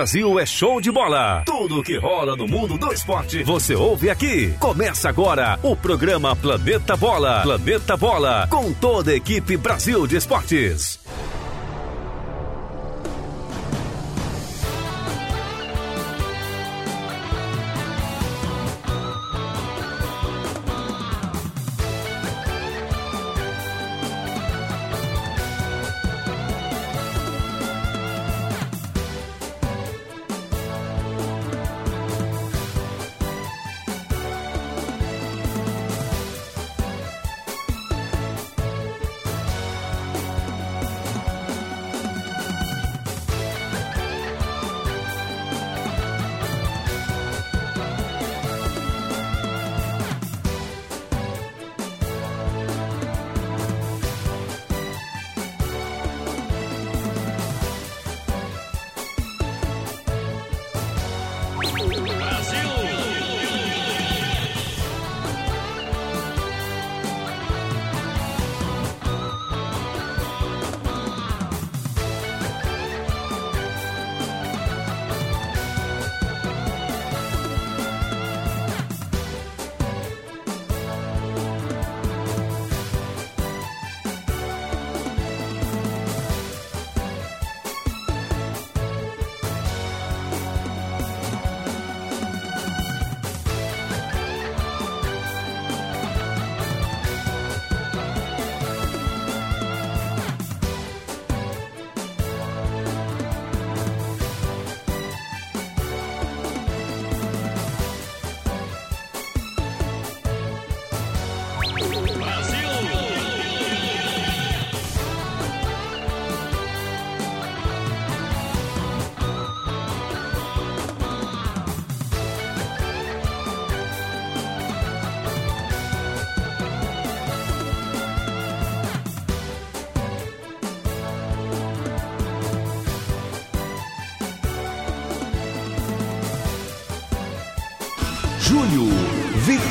Brasil 0.00 0.38
é 0.38 0.46
show 0.46 0.80
de 0.80 0.92
bola. 0.92 1.42
Tudo 1.44 1.82
que 1.82 1.98
rola 1.98 2.36
no 2.36 2.46
mundo 2.46 2.78
do 2.78 2.92
esporte 2.92 3.42
você 3.42 3.74
ouve 3.74 4.08
aqui. 4.08 4.54
Começa 4.60 5.08
agora 5.08 5.58
o 5.60 5.74
programa 5.74 6.36
Planeta 6.36 6.96
Bola. 6.96 7.42
Planeta 7.42 7.96
Bola 7.96 8.46
com 8.48 8.72
toda 8.72 9.10
a 9.10 9.16
equipe 9.16 9.56
Brasil 9.56 10.06
de 10.06 10.14
Esportes. 10.14 11.00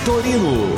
Vitorino. 0.07 0.73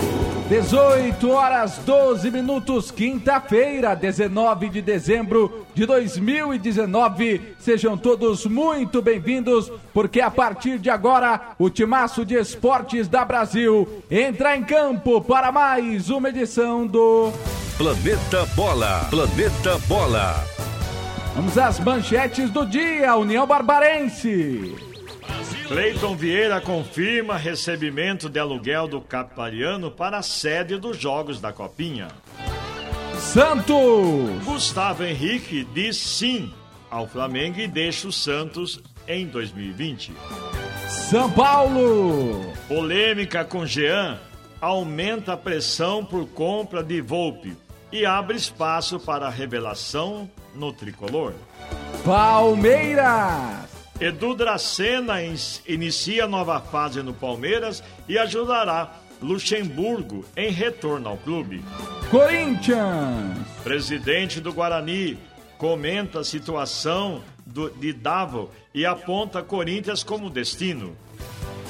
18 0.50 1.30
horas 1.30 1.78
12 1.86 2.32
minutos, 2.32 2.90
quinta-feira, 2.90 3.96
19 3.96 4.70
de 4.70 4.82
dezembro 4.82 5.68
de 5.76 5.86
2019. 5.86 7.56
Sejam 7.60 7.96
todos 7.96 8.48
muito 8.48 9.04
bem-vindos, 9.04 9.72
porque 9.94 10.20
a 10.20 10.32
partir 10.32 10.80
de 10.80 10.90
agora, 10.90 11.52
o 11.60 11.70
Timaço 11.70 12.26
de 12.26 12.34
Esportes 12.34 13.08
da 13.08 13.24
Brasil 13.24 13.88
entra 14.10 14.58
em 14.58 14.64
campo 14.64 15.22
para 15.22 15.52
mais 15.52 16.10
uma 16.10 16.30
edição 16.30 16.88
do 16.88 17.32
Planeta 17.78 18.48
Bola. 18.56 19.06
Planeta 19.12 19.78
Bola. 19.88 20.44
Vamos 21.36 21.56
às 21.56 21.80
manchetes 21.80 22.50
do 22.50 22.66
dia, 22.66 23.16
União 23.16 23.46
Barbarense. 23.46 24.89
Cleiton 25.70 26.16
Vieira 26.16 26.60
confirma 26.60 27.38
recebimento 27.38 28.28
de 28.28 28.40
aluguel 28.40 28.88
do 28.88 29.00
Capariano 29.00 29.92
para 29.92 30.18
a 30.18 30.24
sede 30.24 30.78
dos 30.78 30.98
Jogos 30.98 31.40
da 31.40 31.54
Copinha. 31.54 32.08
Santos! 33.20 34.44
Gustavo 34.44 35.04
Henrique 35.04 35.64
diz 35.64 35.96
sim 35.96 36.52
ao 36.90 37.08
Flamengo 37.08 37.60
e 37.60 37.68
deixa 37.68 38.08
o 38.08 38.12
Santos 38.12 38.82
em 39.08 39.28
2020. 39.28 40.12
São 40.88 41.32
Paulo! 41.32 42.52
Polêmica 42.68 43.46
com 43.46 43.64
Jean 43.64 44.18
aumenta 44.60 45.34
a 45.34 45.38
pressão 45.38 46.04
por 46.04 46.26
compra 46.30 46.82
de 46.82 47.00
Volpe 47.00 47.56
e 47.92 48.08
abre 48.08 48.38
espaço 48.38 49.00
para 49.00 49.28
a 49.28 49.30
revelação 49.30 50.28
no 50.56 50.74
tricolor. 50.74 51.34
Palmeiras! 52.04 53.79
Edu 54.00 54.34
Dracena 54.34 55.16
inicia 55.68 56.26
nova 56.26 56.62
fase 56.62 57.02
no 57.02 57.14
Palmeiras 57.14 57.84
e 58.08 58.18
ajudará 58.18 58.94
Luxemburgo 59.22 60.24
em 60.38 60.52
retorno 60.52 61.10
ao 61.10 61.18
clube. 61.18 61.64
Corinthians. 62.10 63.38
Presidente 63.64 64.40
do 64.40 64.54
Guarani 64.54 65.18
comenta 65.58 66.22
a 66.22 66.24
situação 66.24 67.22
do, 67.46 67.70
de 67.70 67.92
Davo 67.92 68.50
e 68.74 68.86
aponta 68.86 69.44
Corinthians 69.44 70.02
como 70.02 70.30
destino. 70.30 70.96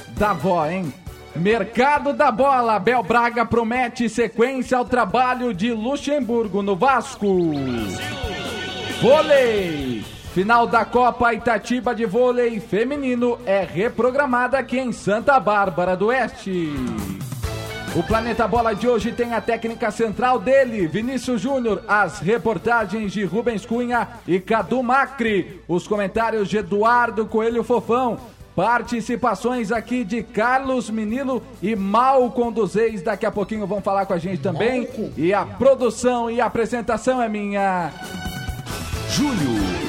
Davó, 0.09 0.67
hein? 0.67 0.94
Mercado 1.35 2.13
da 2.13 2.31
bola. 2.31 2.78
Bel 2.78 3.01
Braga 3.01 3.46
promete 3.46 4.07
sequência 4.07 4.78
ao 4.78 4.85
trabalho 4.85 5.53
de 5.53 5.72
Luxemburgo 5.72 6.61
no 6.61 6.75
Vasco. 6.75 7.53
Brasil. 7.53 8.19
Vôlei. 9.01 9.98
Final 10.39 10.66
da 10.66 10.85
Copa 10.85 11.33
Itatiba 11.33 11.94
de 11.94 12.05
Vôlei 12.05 12.61
Feminino 12.61 13.38
é 13.45 13.61
reprogramada 13.61 14.57
aqui 14.57 14.79
em 14.79 14.94
Santa 14.94 15.38
Bárbara 15.38 15.97
do 15.97 16.05
Oeste. 16.05 16.72
O 17.94 18.01
Planeta 18.01 18.47
Bola 18.47 18.73
de 18.73 18.88
hoje 18.88 19.11
tem 19.11 19.33
a 19.33 19.41
técnica 19.41 19.91
central 19.91 20.39
dele, 20.39 20.88
Vinícius 20.88 21.41
Júnior, 21.41 21.83
as 21.89 22.19
reportagens 22.19 23.11
de 23.11 23.25
Rubens 23.25 23.66
Cunha 23.66 24.07
e 24.25 24.39
Cadu 24.39 24.81
Macri, 24.81 25.59
os 25.67 25.85
comentários 25.85 26.47
de 26.47 26.59
Eduardo 26.59 27.25
Coelho 27.25 27.61
Fofão, 27.61 28.17
participações 28.55 29.73
aqui 29.73 30.05
de 30.05 30.23
Carlos 30.23 30.89
Menino 30.89 31.44
e 31.61 31.75
Mal 31.75 32.31
Conduzeis, 32.31 33.01
daqui 33.01 33.25
a 33.25 33.31
pouquinho 33.31 33.67
vão 33.67 33.81
falar 33.81 34.05
com 34.05 34.13
a 34.13 34.17
gente 34.17 34.41
também. 34.41 34.88
E 35.17 35.33
a 35.33 35.45
produção 35.45 36.31
e 36.31 36.39
a 36.39 36.45
apresentação 36.45 37.22
é 37.22 37.28
minha. 37.28 37.91
Júlio 39.09 39.88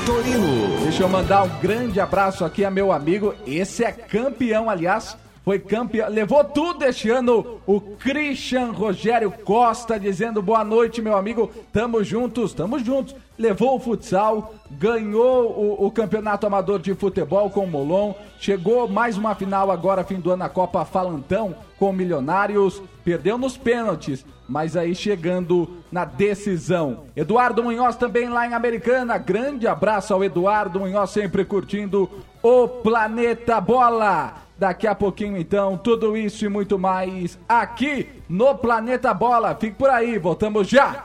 Vitorino. 0.00 0.80
Deixa 0.82 1.02
eu 1.02 1.08
mandar 1.08 1.42
um 1.42 1.58
grande 1.60 2.00
abraço 2.00 2.42
aqui 2.42 2.64
a 2.64 2.70
meu 2.70 2.90
amigo. 2.90 3.34
Esse 3.46 3.84
é 3.84 3.92
campeão, 3.92 4.70
aliás, 4.70 5.16
foi 5.44 5.58
campeão, 5.58 6.08
levou 6.08 6.42
tudo 6.42 6.84
este 6.84 7.10
ano. 7.10 7.60
O 7.66 7.80
Christian 7.80 8.72
Rogério 8.72 9.30
Costa 9.30 10.00
dizendo 10.00 10.40
boa 10.40 10.64
noite, 10.64 11.02
meu 11.02 11.16
amigo. 11.16 11.50
Tamo 11.70 12.02
juntos, 12.02 12.54
tamo 12.54 12.78
juntos. 12.78 13.14
Levou 13.38 13.76
o 13.76 13.80
futsal, 13.80 14.54
ganhou 14.70 15.50
o, 15.50 15.86
o 15.86 15.90
campeonato 15.90 16.46
amador 16.46 16.78
de 16.78 16.94
futebol 16.94 17.50
com 17.50 17.64
o 17.64 17.70
Molon. 17.70 18.14
Chegou 18.38 18.88
mais 18.88 19.18
uma 19.18 19.34
final 19.34 19.70
agora, 19.70 20.04
fim 20.04 20.18
do 20.18 20.30
ano, 20.30 20.38
na 20.38 20.48
Copa 20.48 20.84
Falantão 20.84 21.54
com 21.78 21.92
Milionários. 21.92 22.82
Perdeu 23.04 23.38
nos 23.38 23.56
pênaltis, 23.56 24.24
mas 24.48 24.76
aí 24.76 24.94
chegando 24.94 25.68
na 25.90 26.04
decisão. 26.04 27.04
Eduardo 27.16 27.62
Munhoz 27.62 27.96
também 27.96 28.28
lá 28.28 28.46
em 28.46 28.54
Americana. 28.54 29.16
Grande 29.18 29.66
abraço 29.66 30.12
ao 30.12 30.22
Eduardo 30.22 30.80
Munhoz, 30.80 31.10
sempre 31.10 31.44
curtindo 31.44 32.10
o 32.42 32.68
Planeta 32.68 33.60
Bola. 33.60 34.34
Daqui 34.58 34.86
a 34.86 34.94
pouquinho, 34.94 35.38
então, 35.38 35.78
tudo 35.78 36.14
isso 36.16 36.44
e 36.44 36.48
muito 36.48 36.78
mais 36.78 37.38
aqui 37.48 38.08
no 38.28 38.54
Planeta 38.54 39.14
Bola. 39.14 39.54
Fique 39.54 39.76
por 39.76 39.88
aí, 39.88 40.18
voltamos 40.18 40.68
já! 40.68 41.04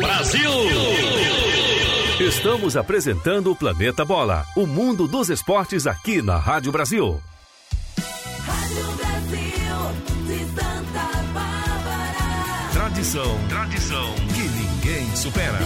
Brasil! 0.00 1.21
Estamos 2.22 2.76
apresentando 2.76 3.50
o 3.50 3.56
Planeta 3.56 4.04
Bola, 4.04 4.46
o 4.56 4.64
mundo 4.64 5.08
dos 5.08 5.28
esportes 5.28 5.88
aqui 5.88 6.22
na 6.22 6.36
Rádio 6.36 6.70
Brasil. 6.70 7.20
Rádio 8.46 8.92
Brasil, 8.96 10.28
de 10.28 10.38
Santa 10.54 11.22
Bárbara. 11.34 12.70
Tradição, 12.72 13.48
tradição 13.48 14.14
que 14.36 14.42
ninguém 14.42 15.16
supera. 15.16 15.58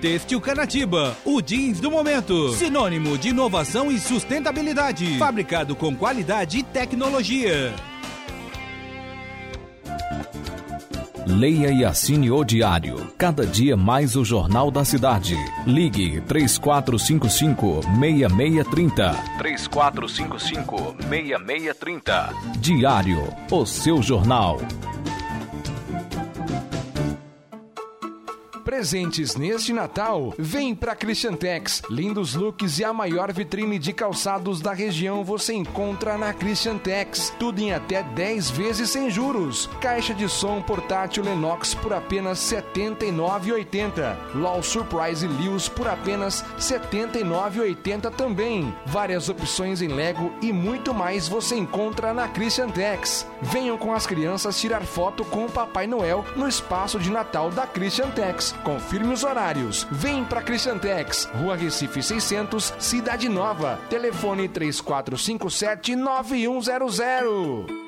Têxtil 0.00 0.40
Canatiba, 0.40 1.16
o 1.24 1.42
jeans 1.42 1.80
do 1.80 1.90
momento. 1.90 2.52
Sinônimo 2.52 3.18
de 3.18 3.30
inovação 3.30 3.90
e 3.90 3.98
sustentabilidade. 3.98 5.18
Fabricado 5.18 5.74
com 5.74 5.96
qualidade 5.96 6.58
e 6.58 6.62
tecnologia. 6.62 7.74
Leia 11.26 11.70
e 11.70 11.84
assine 11.84 12.30
o 12.30 12.42
Diário. 12.42 13.12
Cada 13.18 13.44
dia 13.44 13.76
mais 13.76 14.16
o 14.16 14.24
Jornal 14.24 14.70
da 14.70 14.82
Cidade. 14.82 15.36
Ligue 15.66 16.22
3455-6630. 16.22 19.14
3455-6630. 19.38 22.32
Diário. 22.60 23.28
O 23.50 23.66
seu 23.66 24.00
jornal. 24.00 24.58
Presentes 28.78 29.34
neste 29.34 29.72
Natal, 29.72 30.32
vem 30.38 30.72
para 30.72 30.94
Christian 30.94 31.34
Tex. 31.34 31.82
Lindos 31.90 32.36
looks 32.36 32.78
e 32.78 32.84
a 32.84 32.92
maior 32.92 33.32
vitrine 33.32 33.76
de 33.76 33.92
calçados 33.92 34.60
da 34.60 34.72
região 34.72 35.24
você 35.24 35.52
encontra 35.52 36.16
na 36.16 36.32
Christian 36.32 36.78
Tex. 36.78 37.34
Tudo 37.40 37.58
em 37.58 37.72
até 37.72 38.04
10 38.04 38.50
vezes 38.52 38.90
sem 38.90 39.10
juros. 39.10 39.68
Caixa 39.80 40.14
de 40.14 40.28
som 40.28 40.62
portátil 40.62 41.24
Lenox 41.24 41.74
por 41.74 41.92
apenas 41.92 42.52
R$ 42.52 42.62
79,80. 42.62 44.16
LOL 44.36 44.62
Surprise 44.62 45.26
Lewis 45.26 45.68
por 45.68 45.88
apenas 45.88 46.42
R$ 46.42 46.60
79,80 46.60 48.12
também. 48.12 48.72
Várias 48.86 49.28
opções 49.28 49.82
em 49.82 49.88
Lego 49.88 50.32
e 50.40 50.52
muito 50.52 50.94
mais 50.94 51.26
você 51.26 51.56
encontra 51.56 52.14
na 52.14 52.28
Christian 52.28 52.68
Tex. 52.68 53.26
Venham 53.42 53.76
com 53.76 53.92
as 53.92 54.06
crianças 54.06 54.60
tirar 54.60 54.82
foto 54.82 55.24
com 55.24 55.46
o 55.46 55.50
Papai 55.50 55.88
Noel 55.88 56.24
no 56.36 56.46
espaço 56.46 57.00
de 57.00 57.10
Natal 57.10 57.50
da 57.50 57.66
Christian 57.66 58.10
Tex. 58.10 58.54
Confirme 58.68 59.14
os 59.14 59.24
horários. 59.24 59.86
Vem 59.90 60.22
para 60.26 60.42
Cristiantex, 60.42 61.26
Rua 61.40 61.56
Recife 61.56 62.02
600, 62.02 62.74
Cidade 62.78 63.26
Nova. 63.26 63.80
Telefone 63.88 64.46
3457 64.46 65.96
9100. 65.96 67.87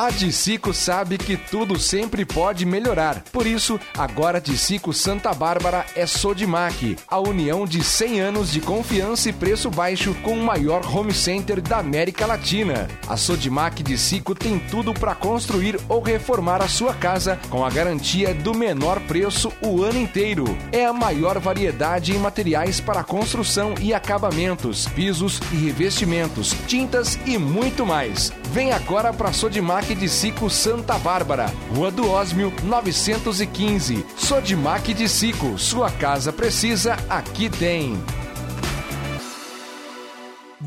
A 0.00 0.08
Dicico 0.08 0.72
sabe 0.72 1.18
que 1.18 1.36
tudo 1.36 1.78
sempre 1.78 2.24
pode 2.24 2.64
melhorar. 2.64 3.22
Por 3.30 3.46
isso, 3.46 3.78
agora 3.98 4.38
a 4.38 4.40
Dicico 4.40 4.94
Santa 4.94 5.34
Bárbara 5.34 5.84
é 5.94 6.06
Sodimac, 6.06 6.96
a 7.06 7.18
união 7.18 7.66
de 7.66 7.84
100 7.84 8.18
anos 8.18 8.50
de 8.50 8.62
confiança 8.62 9.28
e 9.28 9.32
preço 9.34 9.70
baixo 9.70 10.14
com 10.22 10.32
o 10.32 10.42
maior 10.42 10.80
home 10.90 11.12
center 11.12 11.60
da 11.60 11.80
América 11.80 12.24
Latina. 12.24 12.88
A 13.06 13.14
Sodimac 13.14 13.82
Dicico 13.82 14.34
tem 14.34 14.58
tudo 14.58 14.94
para 14.94 15.14
construir 15.14 15.78
ou 15.86 16.00
reformar 16.00 16.62
a 16.62 16.68
sua 16.68 16.94
casa 16.94 17.38
com 17.50 17.62
a 17.62 17.68
garantia 17.68 18.32
do 18.32 18.54
menor 18.54 19.00
preço 19.00 19.52
o 19.60 19.82
ano 19.82 19.98
inteiro. 19.98 20.46
É 20.72 20.86
a 20.86 20.94
maior 20.94 21.38
variedade 21.38 22.16
em 22.16 22.18
materiais 22.18 22.80
para 22.80 23.04
construção 23.04 23.74
e 23.78 23.92
acabamentos, 23.92 24.88
pisos 24.94 25.42
e 25.52 25.56
revestimentos, 25.56 26.56
tintas 26.66 27.18
e 27.26 27.36
muito 27.36 27.84
mais. 27.84 28.32
Vem 28.50 28.72
agora 28.72 29.12
para 29.12 29.30
Sodimac 29.30 29.89
de 29.94 30.08
Cico 30.08 30.48
Santa 30.48 30.98
Bárbara, 30.98 31.52
Rua 31.74 31.90
do 31.90 32.10
Osmio 32.10 32.52
915. 32.62 34.04
Sodimac 34.16 34.92
de 34.94 35.08
Cico, 35.08 35.58
sua 35.58 35.90
casa 35.90 36.32
precisa, 36.32 36.96
aqui 37.08 37.48
tem. 37.48 37.98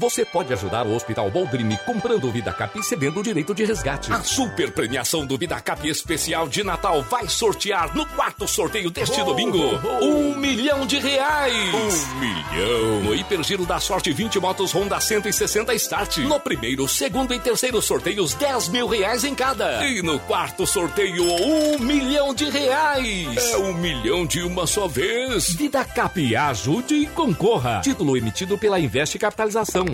Você 0.03 0.25
pode 0.25 0.51
ajudar 0.51 0.85
o 0.85 0.94
Hospital 0.94 1.31
Boldrini 1.31 1.77
comprando 1.85 2.27
o 2.27 2.31
VidaCap 2.31 2.75
e 2.75 2.81
recebendo 2.81 3.21
o 3.21 3.23
direito 3.23 3.55
de 3.55 3.63
resgate. 3.63 4.11
A 4.11 4.21
super 4.21 4.69
premiação 4.69 5.25
do 5.25 5.38
VidaCap 5.38 5.88
especial 5.88 6.45
de 6.45 6.61
Natal 6.61 7.01
vai 7.03 7.29
sortear 7.29 7.95
no 7.95 8.05
quarto 8.07 8.45
sorteio 8.45 8.91
deste 8.91 9.21
oh, 9.21 9.23
domingo 9.23 9.57
oh, 9.57 9.88
oh. 10.01 10.05
um 10.05 10.35
milhão 10.35 10.85
de 10.85 11.00
reais. 11.00 11.55
Um 11.55 12.19
milhão. 12.19 13.01
No 13.01 13.15
Hipergiro 13.15 13.65
da 13.65 13.79
Sorte 13.79 14.11
20 14.11 14.41
motos 14.41 14.73
Honda 14.73 15.00
160 15.00 15.73
Start. 15.75 16.17
No 16.17 16.38
primeiro, 16.38 16.85
segundo 16.85 17.33
e 17.33 17.39
terceiro 17.39 17.81
sorteios 17.81 18.33
10 18.33 18.67
mil 18.67 18.88
reais 18.88 19.23
em 19.23 19.33
cada. 19.33 19.88
E 19.88 20.01
no 20.01 20.19
quarto 20.19 20.67
sorteio 20.67 21.23
um 21.23 21.79
milhão 21.79 22.33
de 22.33 22.50
reais. 22.50 23.38
É 23.38 23.57
um 23.57 23.73
milhão 23.73 24.25
de 24.25 24.41
uma 24.41 24.67
só 24.67 24.85
vez. 24.85 25.53
VidaCap, 25.53 26.35
ajude 26.35 26.95
e 26.95 27.05
concorra. 27.05 27.79
Título 27.79 28.17
emitido 28.17 28.57
pela 28.57 28.77
Investe 28.77 29.17
Capitalização. 29.17 29.93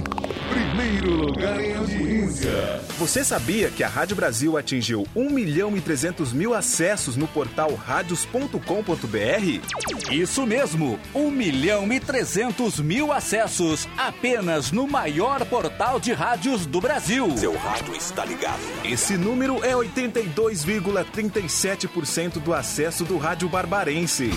Primeiro 0.50 1.14
lugar 1.14 1.60
em 1.60 1.76
audiência. 1.76 2.80
Você 2.98 3.24
sabia 3.24 3.70
que 3.70 3.84
a 3.84 3.88
Rádio 3.88 4.16
Brasil 4.16 4.58
atingiu 4.58 5.06
1 5.16 5.30
milhão 5.30 5.78
e 5.78 5.82
300 5.82 6.34
mil 6.34 6.54
acessos 6.54 7.16
no 7.16 7.28
portal 7.28 7.74
radios.com.br? 7.74 10.12
Isso 10.12 10.46
mesmo, 10.46 11.00
1 11.14 11.32
milhão 11.32 11.92
e 11.94 12.00
300 12.00 12.80
mil 12.80 13.12
acessos 13.12 13.88
apenas 13.98 14.72
no 14.72 14.88
maior 14.88 15.46
portal 15.46 16.00
de 16.00 16.14
rádios 16.14 16.66
do 16.66 16.82
Brasil. 16.82 17.38
Seu 17.38 17.56
rádio 17.56 17.96
está 17.96 18.26
ligado. 18.26 18.60
Esse 18.84 19.18
número 19.18 19.64
é 19.64 19.74
82,37% 19.74 22.40
do 22.40 22.54
acesso 22.54 23.06
do 23.06 23.18
rádio 23.18 23.48
barbarense 23.48 24.32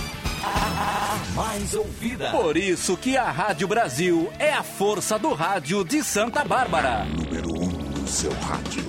mais 1.35 1.75
ouvida. 1.75 2.31
Por 2.31 2.56
isso 2.56 2.97
que 2.97 3.17
a 3.17 3.31
Rádio 3.31 3.69
Brasil 3.69 4.31
é 4.38 4.53
a 4.53 4.62
força 4.62 5.19
do 5.19 5.32
rádio 5.32 5.51
de 5.60 6.02
Santa 6.02 6.44
Bárbara. 6.44 7.04
Número 7.04 7.52
um 7.52 7.69
do 7.69 8.08
seu 8.08 8.32
rádio. 8.32 8.82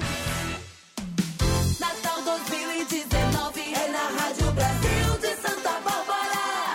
Natal 1.78 2.22
2019 2.24 3.60
é 3.60 3.88
na 3.92 4.22
Rádio 4.22 4.52
Brasil 4.54 5.20
de 5.20 5.36
Santa 5.42 5.72
Bárbara. 5.84 6.74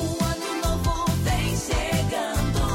O 0.00 0.24
ano 0.24 0.60
novo 0.66 1.06
vem 1.22 1.56
chegando. 1.56 2.66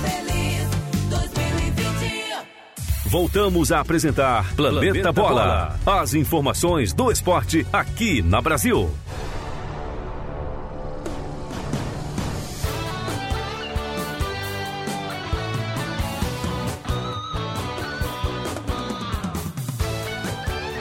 Feliz 0.00 0.68
2020. 1.10 2.46
Voltamos 3.10 3.70
a 3.70 3.80
apresentar 3.80 4.54
Planeta, 4.54 4.80
Planeta 4.80 5.12
Bola. 5.12 5.78
Bola. 5.84 6.00
As 6.00 6.14
informações 6.14 6.94
do 6.94 7.12
esporte 7.12 7.66
aqui 7.70 8.22
na 8.22 8.40
Brasil. 8.40 8.90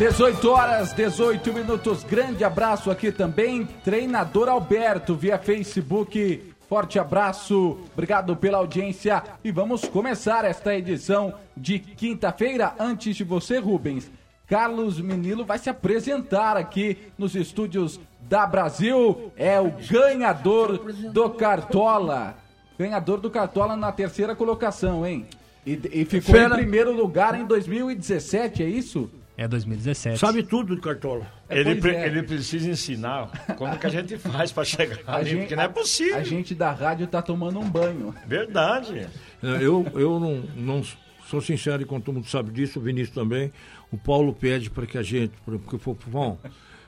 18 0.01 0.49
horas, 0.49 0.93
18 0.93 1.53
minutos. 1.53 2.03
Grande 2.03 2.43
abraço 2.43 2.89
aqui 2.89 3.11
também. 3.11 3.65
Treinador 3.83 4.49
Alberto 4.49 5.13
via 5.13 5.37
Facebook. 5.37 6.55
Forte 6.67 6.97
abraço, 6.97 7.77
obrigado 7.93 8.35
pela 8.35 8.57
audiência 8.57 9.21
e 9.43 9.51
vamos 9.51 9.85
começar 9.85 10.43
esta 10.43 10.75
edição 10.75 11.35
de 11.55 11.77
quinta-feira. 11.77 12.73
Antes 12.79 13.15
de 13.15 13.23
você, 13.23 13.59
Rubens, 13.59 14.09
Carlos 14.47 14.99
Menilo 14.99 15.45
vai 15.45 15.59
se 15.59 15.69
apresentar 15.69 16.57
aqui 16.57 16.97
nos 17.15 17.35
estúdios 17.35 17.99
da 18.21 18.47
Brasil. 18.47 19.31
É 19.37 19.61
o 19.61 19.71
ganhador 19.87 20.79
do 21.13 21.29
Cartola. 21.29 22.35
Ganhador 22.75 23.19
do 23.19 23.29
Cartola 23.29 23.75
na 23.75 23.91
terceira 23.91 24.35
colocação, 24.35 25.05
hein? 25.05 25.27
E, 25.63 25.79
e 25.91 26.05
ficou 26.05 26.33
Fera. 26.33 26.55
em 26.55 26.57
primeiro 26.57 26.91
lugar 26.91 27.39
em 27.39 27.45
2017, 27.45 28.63
é 28.63 28.67
isso? 28.67 29.07
É 29.37 29.47
2017. 29.47 30.19
Sabe 30.19 30.43
tudo 30.43 30.75
de 30.75 30.81
cartola. 30.81 31.25
É, 31.49 31.59
ele, 31.59 31.75
pre 31.75 31.95
é. 31.95 32.05
ele 32.05 32.23
precisa 32.23 32.69
ensinar 32.69 33.27
como 33.57 33.77
que 33.77 33.87
a 33.87 33.89
gente 33.89 34.17
faz 34.17 34.51
para 34.51 34.65
chegar 34.65 34.99
a 35.07 35.15
ali, 35.15 35.29
gente, 35.29 35.39
porque 35.39 35.55
não 35.55 35.63
é 35.63 35.67
possível. 35.67 36.17
A 36.17 36.23
gente 36.23 36.53
da 36.53 36.71
rádio 36.71 37.07
tá 37.07 37.21
tomando 37.21 37.59
um 37.59 37.69
banho. 37.69 38.13
Verdade. 38.27 39.07
É, 39.41 39.47
eu, 39.63 39.85
eu 39.95 40.19
não, 40.19 40.43
não 40.55 40.83
sou 41.27 41.41
sincero 41.41 41.81
e 41.81 41.85
como 41.85 42.01
todo 42.01 42.15
mundo 42.15 42.27
sabe 42.27 42.51
disso, 42.51 42.79
o 42.79 42.81
Vinícius 42.81 43.15
também. 43.15 43.51
O 43.91 43.97
Paulo 43.97 44.33
pede 44.33 44.69
para 44.69 44.85
que 44.85 44.97
a 44.97 45.03
gente, 45.03 45.33
porque 45.45 45.77
for 45.77 45.97
bom, 46.07 46.37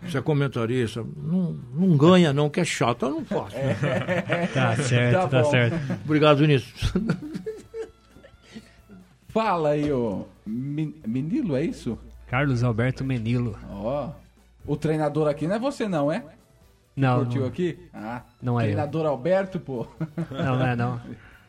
você 0.01 0.17
é 0.17 0.21
comentarista, 0.21 1.03
não, 1.17 1.57
não 1.73 1.97
ganha 1.97 2.33
não, 2.33 2.49
que 2.49 2.59
é 2.59 2.65
chato, 2.65 3.05
eu 3.05 3.11
não 3.11 3.23
posso. 3.23 3.55
É. 3.55 4.47
Tá 4.53 4.75
certo, 4.75 5.13
tá, 5.13 5.27
tá 5.27 5.43
certo. 5.45 5.75
Obrigado, 6.05 6.39
Vinícius. 6.39 6.93
Fala 9.29 9.69
aí, 9.69 9.91
ô. 9.91 10.27
Menino, 10.45 11.55
é 11.55 11.63
isso? 11.63 11.97
Carlos 12.33 12.63
Alberto 12.63 13.03
Menilo. 13.03 13.55
Ó, 13.69 14.09
o 14.65 14.75
treinador 14.75 15.27
aqui 15.27 15.45
não 15.45 15.55
é 15.55 15.59
você 15.59 15.87
não, 15.87 16.11
é? 16.11 16.23
Não, 16.95 17.19
Curtiu 17.19 17.41
não. 17.41 17.47
aqui? 17.47 17.77
Ah, 17.93 18.23
Não 18.41 18.59
é 18.59 18.63
eu. 18.63 18.67
Treinador 18.69 19.05
Alberto, 19.05 19.59
pô. 19.59 19.85
Não, 20.31 20.57
não 20.57 20.65
é 20.65 20.75
não. 20.75 20.99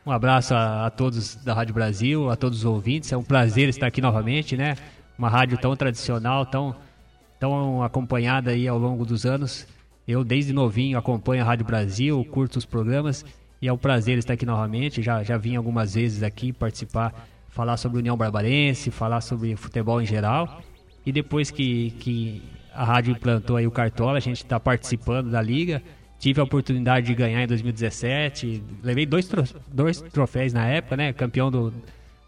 Um 0.04 0.12
abraço 0.12 0.54
a, 0.54 0.84
a 0.84 0.90
todos 0.90 1.36
da 1.36 1.54
Rádio 1.54 1.72
Brasil, 1.72 2.28
a 2.28 2.36
todos 2.36 2.58
os 2.58 2.64
ouvintes. 2.66 3.10
É 3.10 3.16
um 3.16 3.22
prazer 3.22 3.70
estar 3.70 3.86
aqui 3.86 4.02
novamente, 4.02 4.58
né? 4.58 4.76
Uma 5.18 5.30
rádio 5.30 5.56
tão 5.56 5.74
tradicional, 5.74 6.44
tão, 6.44 6.76
tão 7.40 7.82
acompanhada 7.82 8.50
aí 8.50 8.68
ao 8.68 8.78
longo 8.78 9.06
dos 9.06 9.24
anos. 9.24 9.66
Eu, 10.06 10.22
desde 10.22 10.52
novinho, 10.52 10.98
acompanho 10.98 11.44
a 11.44 11.46
Rádio 11.46 11.64
Brasil, 11.64 12.22
curto 12.30 12.58
os 12.58 12.66
programas 12.66 13.24
e 13.62 13.68
é 13.68 13.72
um 13.72 13.78
prazer 13.78 14.18
estar 14.18 14.34
aqui 14.34 14.44
novamente. 14.44 15.00
Já, 15.00 15.22
já 15.22 15.38
vim 15.38 15.56
algumas 15.56 15.94
vezes 15.94 16.22
aqui 16.22 16.52
participar, 16.52 17.26
falar 17.48 17.78
sobre 17.78 18.00
União 18.00 18.18
Barbarense, 18.18 18.90
falar 18.90 19.22
sobre 19.22 19.56
futebol 19.56 20.02
em 20.02 20.04
geral. 20.04 20.60
E 21.06 21.12
depois 21.12 21.50
que, 21.50 21.90
que 22.00 22.42
a 22.74 22.84
rádio 22.84 23.12
implantou 23.12 23.56
aí 23.56 23.66
o 23.66 23.70
Cartola, 23.70 24.16
a 24.16 24.20
gente 24.20 24.38
está 24.42 24.58
participando 24.58 25.30
da 25.30 25.40
liga. 25.42 25.82
Tive 26.18 26.40
a 26.40 26.44
oportunidade 26.44 27.06
de 27.06 27.14
ganhar 27.14 27.42
em 27.42 27.46
2017. 27.46 28.62
Levei 28.82 29.04
dois, 29.04 29.26
tro 29.28 29.44
dois 29.68 30.00
troféus 30.00 30.52
na 30.52 30.66
época, 30.66 30.96
né? 30.96 31.12
Campeão 31.12 31.50
do, 31.50 31.72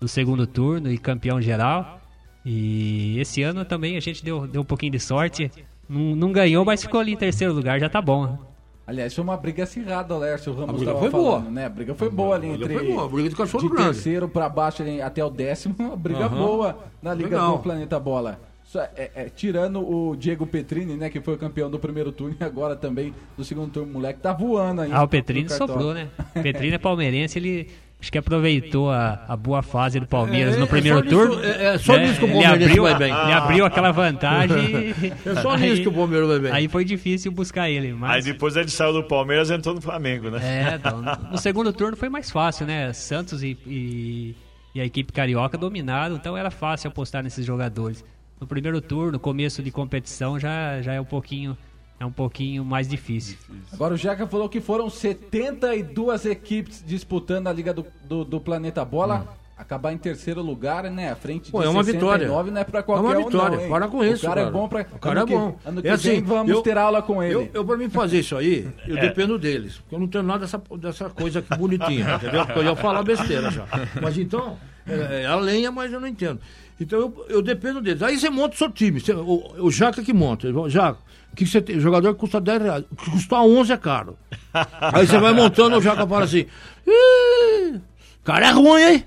do 0.00 0.06
segundo 0.06 0.47
turno 0.47 0.90
e 0.92 0.99
campeão 0.99 1.40
geral. 1.40 2.00
E 2.45 3.18
esse 3.18 3.42
ano 3.42 3.64
também 3.64 3.97
a 3.97 4.00
gente 4.00 4.23
deu, 4.25 4.47
deu 4.47 4.61
um 4.61 4.64
pouquinho 4.64 4.92
de 4.92 5.00
sorte. 5.00 5.50
Não, 5.88 6.14
não 6.14 6.33
ganhou, 6.33 6.64
mas 6.64 6.83
ficou 6.83 7.00
ali 7.00 7.12
em 7.12 7.16
terceiro 7.16 7.52
lugar, 7.54 7.80
já 7.80 7.88
tá 7.88 8.02
bom. 8.02 8.38
Aliás, 8.87 9.12
foi 9.14 9.25
uma 9.25 9.37
briga 9.37 9.64
acirrada, 9.64 10.14
o 10.14 10.18
Lércio 10.18 10.52
Ramos 10.52 10.71
A 10.71 10.73
briga 10.75 10.87
tava 10.92 11.00
foi 11.00 11.11
falando, 11.11 11.42
boa. 11.42 11.50
né? 11.50 11.64
A 11.66 11.68
briga 11.68 11.95
foi 11.95 12.09
boa 12.09 12.37
ali 12.37 12.49
entre 12.49 12.73
foi 12.73 12.87
boa, 12.87 13.04
a 13.04 13.09
briga 13.09 13.28
de 13.30 13.35
cachorro 13.35 13.62
de 13.64 13.75
grande. 13.75 13.92
terceiro 13.95 14.28
pra 14.28 14.49
baixo 14.49 14.83
ali, 14.83 15.00
até 15.02 15.25
o 15.25 15.30
décimo, 15.30 15.75
uma 15.80 15.97
briga 15.97 16.26
Aham. 16.26 16.37
boa 16.37 16.78
na 17.02 17.12
Liga 17.12 17.30
Legal. 17.30 17.56
do 17.56 17.62
Planeta 17.64 17.99
Bola. 17.99 18.38
Só, 18.66 18.80
é, 18.96 19.11
é, 19.14 19.28
tirando 19.35 19.78
o 19.80 20.16
Diego 20.16 20.44
Petrini, 20.44 20.96
né, 20.96 21.08
que 21.08 21.20
foi 21.20 21.35
o 21.35 21.38
campeão 21.38 21.70
do 21.70 21.78
primeiro 21.78 22.11
turno 22.11 22.37
e 22.40 22.42
agora 22.42 22.75
também 22.75 23.14
do 23.37 23.44
segundo 23.44 23.70
turno, 23.70 23.90
o 23.90 23.92
moleque 23.94 24.18
tá 24.20 24.32
voando 24.32 24.80
aí. 24.82 24.90
Ah, 24.92 25.04
o 25.04 25.08
Petrini 25.08 25.49
sobrou, 25.49 25.94
né? 25.94 26.08
O 26.35 26.40
Petrini 26.42 26.75
é 26.75 26.78
palmeirense, 26.78 27.38
ele 27.38 27.68
acho 28.00 28.11
que 28.11 28.18
aproveitou 28.18 28.90
a, 28.90 29.25
a 29.28 29.37
boa 29.37 29.62
fase 29.62 30.00
do 30.00 30.06
Palmeiras 30.06 30.56
É, 30.56 30.58
no 30.58 30.64
é 30.64 30.68
primeiro 30.68 31.00
turno. 31.08 31.42
é- 31.44 31.75
é 31.75 31.78
só 31.78 31.96
nisso 31.96 32.18
que 32.18 32.25
o 32.25 32.26
ele 32.28 32.32
Palmeirense 32.42 32.64
abriu, 32.64 32.82
vai 32.82 32.94
bem. 32.99 33.12
Ele 33.14 33.32
abriu 33.32 33.64
aquela 33.64 33.92
vantagem. 33.92 34.94
É 35.25 35.40
só 35.40 35.56
nisso 35.56 35.82
que 35.82 35.88
o 35.88 35.92
Palmeiras 35.92 36.28
vai 36.28 36.38
bem. 36.40 36.52
Aí 36.52 36.68
foi 36.68 36.85
difícil 36.85 37.30
buscar 37.30 37.70
ele. 37.70 37.87
Aí 37.88 37.94
Mas, 37.94 38.25
depois 38.25 38.56
ele 38.56 38.68
saiu 38.68 38.92
do 38.92 39.04
Palmeiras 39.04 39.49
e 39.49 39.54
entrou 39.54 39.76
no 39.76 39.80
Flamengo, 39.80 40.28
né? 40.28 40.40
é, 40.42 40.75
então, 40.75 41.00
no 41.30 41.38
segundo 41.38 41.73
turno 41.73 41.96
foi 41.96 42.08
mais 42.08 42.30
fácil, 42.32 42.66
né? 42.66 42.92
Santos 42.92 43.44
e, 43.44 43.56
e, 43.64 44.35
e 44.75 44.80
a 44.80 44.85
equipe 44.85 45.12
carioca 45.12 45.56
dominaram, 45.56 46.16
então 46.16 46.37
era 46.37 46.50
fácil 46.50 46.88
apostar 46.88 47.23
nesses 47.23 47.46
jogadores. 47.46 48.04
No 48.40 48.47
primeiro 48.47 48.81
turno, 48.81 49.19
começo 49.19 49.62
de 49.62 49.71
competição, 49.71 50.38
já, 50.38 50.81
já 50.83 50.93
é 50.93 51.00
um 51.00 51.05
pouquinho 51.05 51.57
é 51.99 52.05
um 52.05 52.12
pouquinho 52.12 52.62
mais 52.62 52.87
difícil. 52.87 53.38
Agora 53.73 53.95
o 53.95 53.97
Jeca 53.97 54.26
falou 54.26 54.50
que 54.50 54.61
foram 54.61 54.90
72 54.90 56.26
equipes 56.26 56.85
disputando 56.87 57.47
a 57.47 57.52
Liga 57.52 57.73
do, 57.73 57.87
do, 58.05 58.23
do 58.23 58.38
Planeta 58.38 58.85
Bola. 58.85 59.35
Acabar 59.59 59.91
em 59.93 59.97
terceiro 59.97 60.43
lugar, 60.43 60.85
né? 60.91 61.11
À 61.11 61.17
frente 61.17 61.49
Hum. 61.49 61.53
Pô, 61.53 61.61
de 61.61 61.67
é 61.67 61.69
uma 61.71 61.83
69 61.83 62.19
vitória. 62.19 62.53
não 62.53 62.61
é 62.61 62.65
pra 62.65 62.81
É 62.81 62.83
qualquer 62.83 63.03
uma 63.03 63.17
um, 63.19 63.25
vitória. 63.25 63.57
não? 63.59 63.69
Para 63.71 63.89
com 63.89 64.05
isso, 64.05 64.27
O 64.27 64.29
cara, 64.29 64.41
é 64.41 64.45
cara. 64.45 64.53
bom 64.57 64.69
pra... 64.69 64.81
O 64.93 64.99
cara 64.99 65.21
ano 65.23 65.33
é 65.33 65.35
bom. 65.35 65.53
Que, 65.53 65.69
ano 65.69 65.83
que 65.83 65.89
É 65.89 65.91
assim, 65.93 66.09
vem 66.11 66.23
vamos 66.25 66.53
eu- 66.53 66.61
ter 66.63 66.77
aula 66.77 67.01
com 67.01 67.23
ele. 67.23 67.35
Eu, 67.35 67.49
eu 67.55 67.65
pra 67.65 67.77
mim 67.79 67.89
fazer 67.89 68.19
isso 68.21 68.37
aí, 68.37 68.69
eu 68.87 68.99
É. 68.99 69.01
dependo 69.01 69.39
deles. 69.39 69.79
Porque 69.79 69.95
eu 69.95 69.99
não 69.99 70.09
tenho 70.09 70.25
nada 70.25 70.41
dessa, 70.41 70.61
dessa 70.79 71.09
coisa 71.09 71.39
aqui 71.39 71.57
bonitinha, 71.57 72.17
entendeu? 72.21 72.45
Porque 72.45 72.59
eu 72.59 72.65
ia 72.65 72.77
falar 72.77 73.03
besteira 73.03 73.51
já. 73.51 73.65
Mas 74.03 74.19
então, 74.19 74.59
é, 74.87 75.23
é 75.23 75.27
a 75.27 75.37
lenha, 75.37 75.73
mas 75.73 75.91
eu 75.91 76.01
não 76.01 76.09
entendo. 76.09 76.39
Então 76.79 76.99
eu, 77.01 77.27
eu 77.31 77.41
dependo 77.41 77.81
deles. 77.81 78.03
Aí 78.03 78.19
você 78.19 78.29
monta 78.29 78.55
o 78.55 78.59
seu 78.59 78.71
time. 78.71 79.01
Você- 79.01 79.15
o, 79.15 79.43
o 79.59 79.71
Jaca 79.71 80.03
que 80.03 80.13
monta. 80.13 80.49
Jaca, 80.69 80.99
o 81.33 81.35
que 81.35 81.47
você 81.47 81.63
tem? 81.63 81.79
O 81.79 81.81
jogador 81.81 82.13
que 82.13 82.21
custa 82.21 82.39
10 82.39 82.61
reais. 82.63 82.85
O 82.93 82.95
que 82.97 83.11
custar 83.11 83.41
11 83.41 83.73
é 83.73 83.77
caro. 83.79 84.19
Aí 84.53 85.07
você 85.07 85.17
vai 85.19 85.33
montando, 85.33 85.79
o 85.79 85.81
Jaca 85.81 86.07
fala 86.07 86.25
assim: 86.25 86.45
"Ih, 86.87 87.81
cara 88.23 88.49
é 88.49 88.51
ruim, 88.51 88.83
hein? 88.83 89.05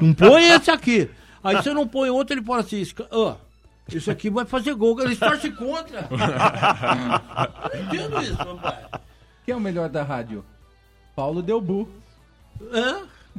Não 0.00 0.12
põe 0.14 0.48
esse 0.50 0.70
aqui. 0.70 1.08
Aí 1.42 1.56
você 1.56 1.72
não 1.72 1.86
põe 1.88 2.10
outro, 2.10 2.34
ele 2.34 2.44
fala 2.44 2.60
assim: 2.60 2.80
"Esse 2.80 2.94
ca- 2.94 3.06
ó, 3.10 3.36
esse 3.92 4.10
aqui 4.10 4.28
vai 4.30 4.44
fazer 4.44 4.74
gol. 4.74 5.00
Ele 5.00 5.16
torce 5.16 5.50
contra. 5.50 6.06
Eu 6.10 7.78
não 7.80 7.86
entendo 7.86 8.22
isso, 8.22 8.34
rapaz. 8.36 8.78
Quem 9.44 9.52
é 9.54 9.56
o 9.56 9.60
melhor 9.60 9.88
da 9.88 10.02
rádio? 10.02 10.44
Paulo 11.16 11.42
Delbu. 11.42 11.88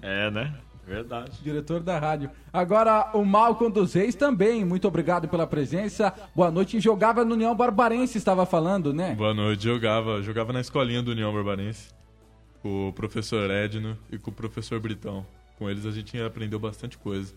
É, 0.01 0.29
né? 0.31 0.53
Verdade. 0.85 1.31
Diretor 1.43 1.79
da 1.79 1.99
rádio. 1.99 2.29
Agora, 2.51 3.11
o 3.13 3.23
Malcolm 3.23 3.71
dos 3.71 3.93
Reis 3.93 4.15
também. 4.15 4.65
Muito 4.65 4.87
obrigado 4.87 5.27
pela 5.27 5.45
presença. 5.47 6.13
Boa 6.35 6.49
noite. 6.51 6.79
Jogava 6.79 7.23
no 7.23 7.35
União 7.35 7.55
Barbarense, 7.55 8.17
estava 8.17 8.45
falando, 8.45 8.91
né? 8.93 9.13
Boa 9.15 9.33
noite, 9.33 9.63
jogava, 9.63 10.21
jogava 10.21 10.51
na 10.51 10.59
escolinha 10.59 11.01
do 11.01 11.11
União 11.11 11.31
Barbarense, 11.31 11.89
com 12.61 12.89
o 12.89 12.93
professor 12.93 13.49
Edno 13.51 13.97
e 14.11 14.17
com 14.17 14.31
o 14.31 14.33
professor 14.33 14.79
Britão. 14.79 15.25
Com 15.61 15.69
eles 15.69 15.85
a 15.85 15.91
gente 15.91 16.19
aprendeu 16.19 16.57
bastante 16.57 16.97
coisa 16.97 17.35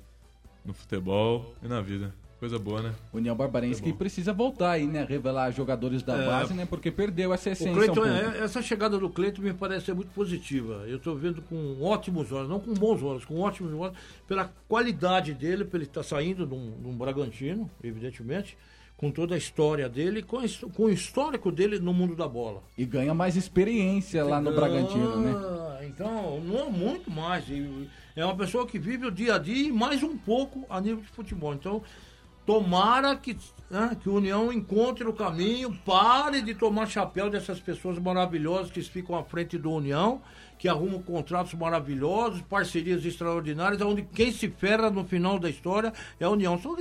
no 0.64 0.72
futebol 0.72 1.52
e 1.62 1.68
na 1.68 1.82
vida. 1.82 2.10
Coisa 2.40 2.58
boa, 2.58 2.80
né? 2.80 2.94
União 3.12 3.36
Barbarense 3.36 3.82
que 3.82 3.92
precisa 3.92 4.32
voltar 4.32 4.70
aí, 4.70 4.86
né? 4.86 5.04
Revelar 5.06 5.50
jogadores 5.50 6.02
da 6.02 6.16
É. 6.16 6.24
base, 6.26 6.54
né? 6.54 6.64
Porque 6.64 6.90
perdeu 6.90 7.34
essa 7.34 7.50
O 7.50 7.52
essência 7.52 7.74
Cleiton, 7.74 8.00
um 8.00 8.04
pouco. 8.04 8.08
é- 8.08 8.38
essa 8.42 8.62
chegada 8.62 8.96
do 8.98 9.10
Cleiton 9.10 9.42
me 9.42 9.52
parece 9.52 9.84
ser 9.84 9.94
muito 9.94 10.08
positiva. 10.14 10.84
Eu 10.86 10.96
estou 10.96 11.14
vendo 11.14 11.42
com 11.42 11.82
ótimos 11.82 12.32
olhos, 12.32 12.48
não 12.48 12.58
com 12.58 12.72
bons 12.72 13.02
olhos, 13.02 13.26
com 13.26 13.38
ótimos 13.40 13.70
olhos, 13.74 13.94
pela 14.26 14.50
qualidade 14.66 15.34
dele, 15.34 15.62
pelo 15.66 15.82
ele 15.82 15.90
estar 15.90 16.02
saindo 16.02 16.46
de 16.46 16.54
um, 16.54 16.80
de 16.80 16.88
um 16.88 16.96
Bragantino, 16.96 17.70
evidentemente, 17.82 18.56
com 18.96 19.10
toda 19.10 19.34
a 19.34 19.38
história 19.38 19.88
dele, 19.88 20.22
com, 20.22 20.38
com 20.74 20.84
o 20.84 20.90
histórico 20.90 21.50
dele 21.50 21.78
no 21.78 21.92
mundo 21.92 22.14
da 22.14 22.28
bola. 22.28 22.62
E 22.78 22.84
ganha 22.84 23.12
mais 23.12 23.36
experiência 23.36 24.24
lá 24.24 24.40
no 24.40 24.52
Bragantino, 24.54 25.16
né? 25.20 25.32
Ah, 25.34 25.80
Então, 25.84 26.40
não 26.40 26.70
muito 26.70 27.10
mais. 27.10 27.44
É 28.16 28.24
uma 28.24 28.36
pessoa 28.36 28.66
que 28.66 28.78
vive 28.78 29.06
o 29.06 29.10
dia 29.10 29.34
a 29.34 29.38
dia 29.38 29.68
e 29.68 29.72
mais 29.72 30.02
um 30.02 30.16
pouco 30.16 30.64
a 30.70 30.80
nível 30.80 31.02
de 31.02 31.08
futebol. 31.08 31.52
Então, 31.54 31.82
tomara 32.46 33.16
que, 33.16 33.36
né, 33.70 33.96
que 34.02 34.08
o 34.08 34.14
União 34.14 34.52
encontre 34.52 35.06
o 35.06 35.12
caminho, 35.12 35.74
pare 35.84 36.42
de 36.42 36.54
tomar 36.54 36.86
chapéu 36.86 37.30
dessas 37.30 37.58
pessoas 37.60 37.98
maravilhosas 37.98 38.70
que 38.70 38.82
ficam 38.82 39.16
à 39.16 39.24
frente 39.24 39.56
do 39.58 39.70
União, 39.70 40.20
que 40.58 40.68
arrumam 40.68 41.02
contratos 41.02 41.54
maravilhosos, 41.54 42.40
parcerias 42.42 43.04
extraordinárias, 43.04 43.80
onde 43.82 44.02
quem 44.02 44.30
se 44.32 44.48
ferra 44.48 44.90
no 44.90 45.04
final 45.04 45.38
da 45.38 45.50
história 45.50 45.92
é 46.20 46.24
a 46.24 46.30
União. 46.30 46.58
São 46.58 46.76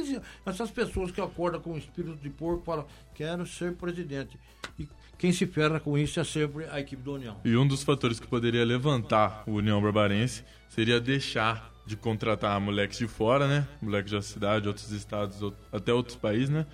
essas 0.46 0.72
pessoas 0.72 1.12
que 1.12 1.20
acordam 1.20 1.60
com 1.60 1.74
o 1.74 1.78
espírito 1.78 2.18
de 2.18 2.30
porco 2.30 2.62
e 2.62 2.66
falam, 2.66 2.86
quero 3.14 3.46
ser 3.46 3.74
presidente. 3.74 4.38
E 4.78 4.88
quem 5.18 5.32
se 5.32 5.48
ferra 5.48 5.80
com 5.80 5.98
isso 5.98 6.20
é 6.20 6.24
sempre 6.24 6.66
a 6.66 6.80
equipe 6.80 7.02
do 7.02 7.14
União. 7.14 7.38
E 7.44 7.56
um 7.56 7.68
dos 7.68 7.84
fatores 7.84 8.20
que 8.20 8.28
poderia 8.28 8.64
levantar 8.66 9.44
o 9.48 9.54
União 9.54 9.82
Barbarense 9.82 10.44
seria 10.70 11.00
deixar 11.00 11.73
de 11.86 11.96
contratar 11.96 12.60
moleques 12.60 12.98
de 12.98 13.08
fora, 13.08 13.48
né? 13.48 13.68
Moleques 13.82 14.12
da 14.12 14.22
cidade, 14.22 14.68
outros 14.68 14.92
estados, 14.92 15.40
até 15.72 15.94
outros 15.94 16.16
países, 16.16 16.50
né? 16.50 16.66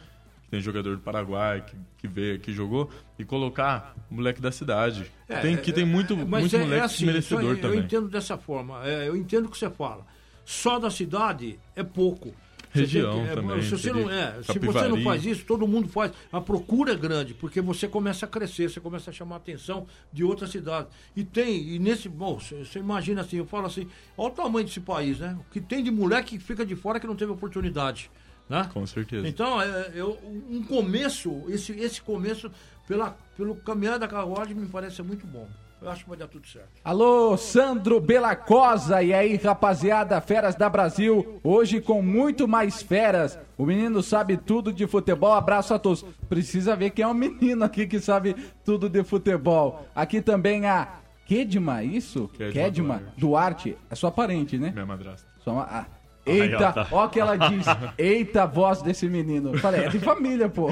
Tem 0.50 0.60
jogador 0.60 0.96
do 0.96 1.02
Paraguai 1.02 1.62
que, 1.62 1.76
que 1.98 2.08
veio 2.08 2.36
aqui 2.36 2.52
jogou 2.52 2.90
e 3.20 3.24
colocar 3.24 3.96
moleque 4.10 4.42
da 4.42 4.52
cidade. 4.52 5.12
É, 5.28 5.40
tem 5.42 5.56
que 5.56 5.72
tem 5.72 5.86
muito, 5.86 6.18
Mas 6.18 6.42
muito 6.42 6.56
é, 6.56 6.60
moleque 6.60 6.82
é 6.82 6.86
assim, 6.86 7.06
merecedor 7.06 7.56
aí, 7.56 7.62
também. 7.62 7.80
Eu 7.80 7.86
entendo 7.86 8.08
dessa 8.08 8.38
forma. 8.38 8.86
é, 8.88 9.08
eu 9.08 9.16
entendo 9.16 9.46
o 9.46 9.50
que 9.50 9.58
você 9.58 9.70
fala. 9.70 10.06
Só 10.44 10.80
da 10.80 10.90
cidade 10.90 11.60
é 11.76 11.84
pouco. 11.84 12.34
Região 12.72 13.24
que- 13.26 13.32
é, 13.32 13.36
também, 13.36 13.62
Se 13.62 13.70
você, 13.72 13.92
não, 13.92 14.12
é, 14.12 14.44
se 14.44 14.60
você 14.60 14.88
não 14.88 15.02
faz 15.02 15.26
isso, 15.26 15.46
todo 15.46 15.68
mundo 15.68 15.88
faz. 15.88 16.12
A 16.32 16.40
procura 16.40 16.94
é 16.94 16.96
grande, 16.96 17.34
porque 17.34 17.62
você 17.62 17.88
começa 17.88 18.26
a 18.26 18.30
crescer, 18.30 18.70
você 18.70 18.80
começa 18.80 19.10
a 19.10 19.14
chamar 19.14 19.36
a 19.36 19.38
atenção 19.38 19.88
de 20.14 20.24
outras 20.24 20.52
cidades. 20.52 20.92
E 21.16 21.24
tem, 21.24 21.62
e 21.70 21.80
nesse. 21.80 22.08
Bom, 22.08 22.40
você 22.40 22.64
você 22.64 22.80
imagina 22.80 23.22
assim, 23.22 23.38
eu 23.38 23.46
falo 23.46 23.66
assim, 23.66 23.88
olha 24.18 24.32
o 24.32 24.36
tamanho 24.36 24.66
desse 24.66 24.80
país, 24.80 25.20
né? 25.20 25.38
O 25.40 25.52
que 25.52 25.60
tem 25.60 25.84
de 25.84 25.90
moleque 25.92 26.38
que 26.38 26.44
fica 26.44 26.66
de 26.66 26.76
fora 26.76 27.00
que 27.00 27.08
não 27.08 27.16
teve 27.16 27.32
oportunidade. 27.32 28.12
Né? 28.48 28.68
Com 28.74 28.86
certeza. 28.88 29.28
Então, 29.28 29.62
é, 29.62 29.92
eu, 29.94 30.18
um 30.50 30.64
começo, 30.64 31.44
esse, 31.50 31.72
esse 31.74 32.02
começo, 32.02 32.52
pela, 32.88 33.16
pelo 33.38 33.56
caminhar 33.56 34.00
da 34.00 34.08
carruagem, 34.08 34.56
me 34.56 34.68
parece 34.68 35.04
muito 35.04 35.28
bom. 35.28 35.48
Eu 35.82 35.90
acho 35.90 36.04
que 36.04 36.10
vai 36.10 36.18
dar 36.20 36.28
tudo 36.28 36.46
certo. 36.46 36.68
Alô, 36.84 37.38
Sandro 37.38 38.00
Belacosa. 38.02 39.02
E 39.02 39.14
aí, 39.14 39.36
rapaziada, 39.38 40.20
feras 40.20 40.56
da 40.56 40.70
Brasil. 40.70 41.40
Hoje 41.44 41.80
com 41.80 42.02
muito 42.02 42.48
mais 42.48 42.82
feras. 42.82 43.40
O 43.58 43.66
menino 43.66 44.04
sabe 44.04 44.36
tudo 44.36 44.74
de 44.74 44.86
futebol. 44.88 45.32
Abraço 45.34 45.74
a 45.74 45.80
todos. 45.80 46.04
Precisa 46.28 46.76
ver 46.76 46.90
quem 46.90 47.04
é 47.04 47.08
o 47.08 47.14
menino 47.14 47.64
aqui 47.64 47.88
que 47.88 48.00
sabe 48.00 48.36
tudo 48.66 48.90
de 48.90 49.04
futebol. 49.04 49.86
Aqui 49.96 50.22
também 50.22 50.66
a 50.66 50.96
Kedma, 51.26 51.84
isso? 51.84 52.28
Kedma 52.38 52.52
Kedma 52.54 53.04
Duarte. 53.18 53.78
É 53.90 53.96
sua 53.96 54.12
parente, 54.12 54.58
né? 54.58 54.72
Minha 54.72 54.86
madrasta. 54.86 55.28
Sua 55.44 55.54
ma- 55.54 55.68
ah. 55.72 55.86
Aí, 56.26 56.42
ó, 56.42 56.44
Eita, 56.44 56.74
tá. 56.74 56.88
ó 56.92 57.08
que 57.08 57.20
ela 57.20 57.36
diz. 57.36 57.66
Eita, 57.98 58.46
voz 58.46 58.82
desse 58.82 59.08
menino. 59.08 59.58
Falei, 59.58 59.86
é 59.86 59.90
de 59.90 60.00
família, 60.00 60.50
pô. 60.50 60.70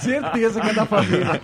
Certeza 0.00 0.60
que 0.60 0.70
é 0.70 0.74
da 0.74 0.86
família. 0.86 1.40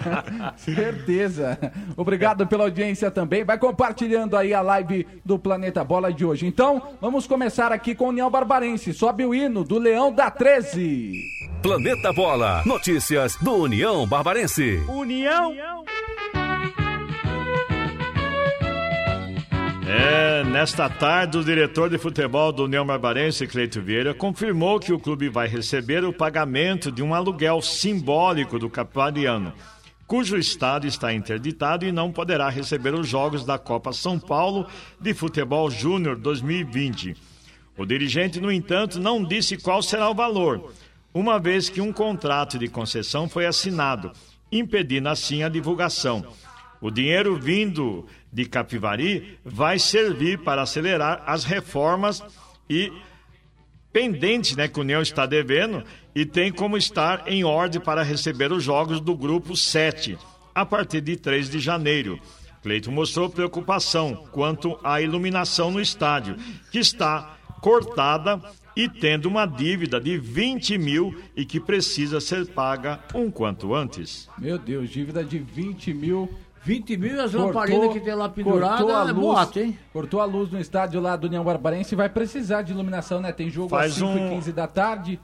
Certeza. 0.56 1.58
Obrigado 1.96 2.46
pela 2.46 2.64
audiência 2.64 3.10
também. 3.10 3.44
Vai 3.44 3.58
compartilhando 3.58 4.36
aí 4.36 4.54
a 4.54 4.60
live 4.60 5.06
do 5.24 5.38
Planeta 5.38 5.82
Bola 5.84 6.12
de 6.12 6.24
hoje. 6.24 6.46
Então, 6.46 6.82
vamos 7.00 7.26
começar 7.26 7.72
aqui 7.72 7.94
com 7.94 8.08
União 8.08 8.30
Barbarense. 8.30 8.92
Sobe 8.92 9.24
o 9.24 9.34
hino 9.34 9.64
do 9.64 9.78
Leão 9.78 10.12
da 10.12 10.30
13. 10.30 11.12
Planeta 11.62 12.12
Bola. 12.12 12.62
Notícias 12.64 13.36
do 13.36 13.54
União 13.54 14.06
Barbarense. 14.06 14.82
União 14.88 15.52
É, 19.86 20.44
nesta 20.44 20.88
tarde, 20.88 21.38
o 21.38 21.44
diretor 21.44 21.88
de 21.88 21.98
futebol 21.98 22.52
do 22.52 22.64
União 22.64 22.86
Barbarense, 22.86 23.46
Cleito 23.46 23.80
Vieira, 23.80 24.12
confirmou 24.12 24.78
que 24.78 24.92
o 24.92 24.98
clube 24.98 25.28
vai 25.28 25.48
receber 25.48 26.04
o 26.04 26.12
pagamento 26.12 26.92
de 26.92 27.02
um 27.02 27.14
aluguel 27.14 27.62
simbólico 27.62 28.58
do 28.58 28.68
Capariano, 28.68 29.52
cujo 30.06 30.36
estado 30.36 30.86
está 30.86 31.12
interditado 31.14 31.86
e 31.86 31.92
não 31.92 32.12
poderá 32.12 32.48
receber 32.48 32.94
os 32.94 33.08
jogos 33.08 33.44
da 33.44 33.58
Copa 33.58 33.92
São 33.92 34.18
Paulo 34.18 34.66
de 35.00 35.14
Futebol 35.14 35.70
Júnior 35.70 36.16
2020. 36.16 37.16
O 37.76 37.86
dirigente, 37.86 38.40
no 38.40 38.52
entanto, 38.52 39.00
não 39.00 39.24
disse 39.24 39.56
qual 39.56 39.82
será 39.82 40.10
o 40.10 40.14
valor, 40.14 40.72
uma 41.14 41.38
vez 41.38 41.68
que 41.68 41.80
um 41.80 41.92
contrato 41.92 42.58
de 42.58 42.68
concessão 42.68 43.28
foi 43.28 43.46
assinado, 43.46 44.12
impedindo 44.52 45.08
assim 45.08 45.42
a 45.42 45.48
divulgação. 45.48 46.24
O 46.80 46.90
dinheiro 46.90 47.38
vindo 47.38 48.06
de 48.32 48.44
Capivari 48.44 49.38
vai 49.44 49.78
servir 49.78 50.38
para 50.38 50.62
acelerar 50.62 51.22
as 51.26 51.44
reformas 51.44 52.22
e 52.68 52.92
pendentes 53.92 54.56
né, 54.56 54.68
que 54.68 54.78
o 54.78 54.82
União 54.82 55.02
está 55.02 55.26
devendo 55.26 55.82
e 56.14 56.24
tem 56.24 56.52
como 56.52 56.76
estar 56.76 57.26
em 57.26 57.44
ordem 57.44 57.80
para 57.80 58.02
receber 58.02 58.52
os 58.52 58.62
jogos 58.62 59.00
do 59.00 59.16
grupo 59.16 59.56
7 59.56 60.16
a 60.54 60.64
partir 60.64 61.00
de 61.00 61.16
3 61.16 61.50
de 61.50 61.58
janeiro. 61.58 62.20
Cleito 62.62 62.90
mostrou 62.92 63.30
preocupação 63.30 64.28
quanto 64.30 64.78
à 64.84 65.00
iluminação 65.00 65.70
no 65.70 65.80
estádio, 65.80 66.36
que 66.70 66.78
está 66.78 67.38
cortada 67.60 68.40
e 68.76 68.88
tendo 68.88 69.26
uma 69.26 69.46
dívida 69.46 70.00
de 70.00 70.18
20 70.18 70.78
mil 70.78 71.22
e 71.34 71.44
que 71.44 71.58
precisa 71.58 72.20
ser 72.20 72.46
paga 72.48 73.00
um 73.14 73.30
quanto 73.30 73.74
antes. 73.74 74.28
Meu 74.38 74.58
Deus, 74.58 74.90
dívida 74.90 75.24
de 75.24 75.38
20 75.38 75.94
mil. 75.94 76.30
20 76.62 76.96
mil 76.96 77.16
e 77.16 77.20
as 77.20 77.32
lamparinas 77.32 77.92
que 77.92 78.00
tem 78.00 78.14
lá 78.14 78.28
pendurada 78.28 78.76
cortou 78.78 78.96
a 78.96 79.00
é 79.00 79.04
luz, 79.12 79.16
boato, 79.16 79.58
hein? 79.60 79.78
Cortou 79.92 80.20
a 80.20 80.24
luz 80.24 80.50
no 80.50 80.60
estádio 80.60 81.00
lá 81.00 81.16
do 81.16 81.26
União 81.26 81.42
Barbarense 81.42 81.94
e 81.94 81.96
vai 81.96 82.08
precisar 82.08 82.62
de 82.62 82.72
iluminação, 82.72 83.20
né? 83.20 83.32
Tem 83.32 83.48
jogo 83.48 83.70
Faz 83.70 83.92
às 83.92 83.98
5 83.98 84.10
um- 84.10 84.26
e 84.26 84.30
15 84.30 84.52
da 84.52 84.66
tarde, 84.66 85.18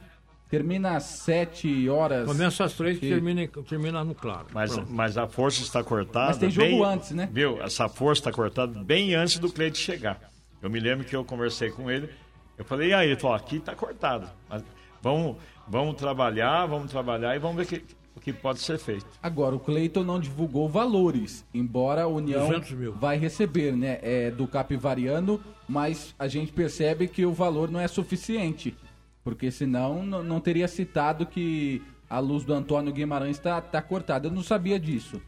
termina 0.48 0.96
às 0.96 1.02
7 1.04 1.88
horas. 1.90 2.26
Começa 2.26 2.64
às 2.64 2.72
três 2.72 2.98
Que- 2.98 3.06
e 3.06 3.08
termina, 3.10 3.46
termina 3.68 4.02
no 4.04 4.14
claro. 4.14 4.46
Mas, 4.54 4.72
Pronto. 4.72 4.90
mas 4.92 5.18
a 5.18 5.26
força 5.26 5.60
está 5.62 5.82
cortada. 5.84 6.28
Mas 6.28 6.38
tem 6.38 6.50
jogo 6.50 6.66
bem- 6.68 6.84
antes, 6.84 7.10
né? 7.10 7.28
Viu? 7.32 7.60
Essa 7.62 7.88
força 7.88 8.20
está 8.20 8.32
cortada 8.32 8.82
bem 8.82 9.14
antes 9.14 9.38
do 9.38 9.52
Cleide 9.52 9.76
chegar. 9.76 10.18
Eu 10.62 10.70
me 10.70 10.80
lembro 10.80 11.04
que 11.04 11.14
eu 11.14 11.24
conversei 11.24 11.70
com 11.70 11.90
ele. 11.90 12.08
Eu 12.56 12.64
falei, 12.64 12.88
e 12.90 12.94
aí? 12.94 13.08
Ele 13.10 13.20
falou, 13.20 13.36
aqui 13.36 13.56
está 13.56 13.74
cortado. 13.74 14.26
Mas 14.48 14.64
vamos, 15.02 15.36
vamos 15.68 15.96
trabalhar, 15.96 16.64
vamos 16.64 16.90
trabalhar 16.90 17.36
e 17.36 17.38
vamos 17.38 17.56
ver 17.56 17.62
o 17.64 17.66
que, 17.66 17.84
o 18.16 18.20
que 18.20 18.32
pode 18.32 18.60
ser 18.60 18.78
feito. 18.78 19.06
Agora, 19.22 19.54
o 19.54 19.60
Cleiton 19.60 20.02
não 20.02 20.18
divulgou 20.18 20.68
valores, 20.68 21.44
embora 21.52 22.02
a 22.02 22.06
União 22.06 22.48
200 22.48 22.72
mil. 22.72 22.92
vai 22.94 23.18
receber, 23.18 23.76
né? 23.76 23.98
É 24.02 24.30
do 24.30 24.48
Capivariano, 24.48 25.40
mas 25.68 26.14
a 26.18 26.26
gente 26.26 26.52
percebe 26.52 27.06
que 27.06 27.26
o 27.26 27.32
valor 27.32 27.70
não 27.70 27.78
é 27.78 27.86
suficiente. 27.86 28.74
Porque 29.22 29.50
senão 29.50 30.04
não 30.04 30.40
teria 30.40 30.68
citado 30.68 31.26
que 31.26 31.82
a 32.08 32.18
luz 32.20 32.44
do 32.44 32.54
Antônio 32.54 32.92
Guimarães 32.92 33.36
está 33.36 33.60
tá 33.60 33.82
cortada. 33.82 34.28
Eu 34.28 34.32
não 34.32 34.42
sabia 34.42 34.78
disso. 34.78 35.20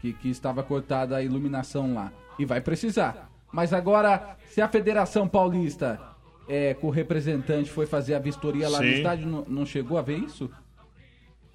Que, 0.00 0.12
que 0.12 0.28
estava 0.28 0.62
cortada 0.62 1.16
a 1.16 1.22
iluminação 1.22 1.94
lá. 1.94 2.12
E 2.38 2.44
vai 2.44 2.60
precisar. 2.60 3.30
Mas 3.52 3.72
agora, 3.72 4.36
se 4.50 4.60
a 4.60 4.68
Federação 4.68 5.26
Paulista, 5.28 6.00
é, 6.48 6.74
com 6.74 6.88
o 6.88 6.90
representante, 6.90 7.70
foi 7.70 7.86
fazer 7.86 8.14
a 8.14 8.18
vistoria 8.18 8.68
lá 8.68 8.78
no 8.78 8.84
Sim. 8.84 8.94
estádio, 8.94 9.26
não, 9.26 9.44
não 9.48 9.64
chegou 9.64 9.96
a 9.96 10.02
ver 10.02 10.18
isso? 10.18 10.50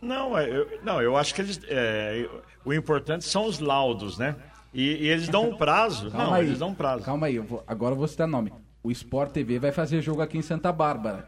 Não, 0.01 0.37
é, 0.37 0.49
eu, 0.49 0.79
não, 0.83 1.01
eu 1.01 1.15
acho 1.15 1.33
que 1.35 1.41
eles. 1.41 1.59
é, 1.67 2.27
o 2.65 2.73
importante 2.73 3.23
são 3.25 3.45
os 3.45 3.59
laudos, 3.59 4.17
né? 4.17 4.35
E, 4.73 5.05
e 5.05 5.07
eles 5.09 5.27
dão 5.29 5.49
um 5.49 5.55
prazo. 5.57 6.09
Calma 6.09 6.25
não, 6.27 6.33
aí. 6.33 6.45
eles 6.47 6.59
dão 6.59 6.69
um 6.69 6.73
prazo. 6.73 7.03
Calma 7.03 7.27
aí, 7.27 7.35
eu 7.35 7.43
vou- 7.43 7.63
agora 7.67 7.93
eu 7.93 7.97
vou 7.97 8.07
citar 8.07 8.27
nome. 8.27 8.51
O 8.81 8.89
Sport 8.91 9.31
TV 9.31 9.59
vai 9.59 9.71
fazer 9.71 10.01
jogo 10.01 10.21
aqui 10.21 10.37
em 10.37 10.41
Santa 10.41 10.71
Bárbara. 10.71 11.27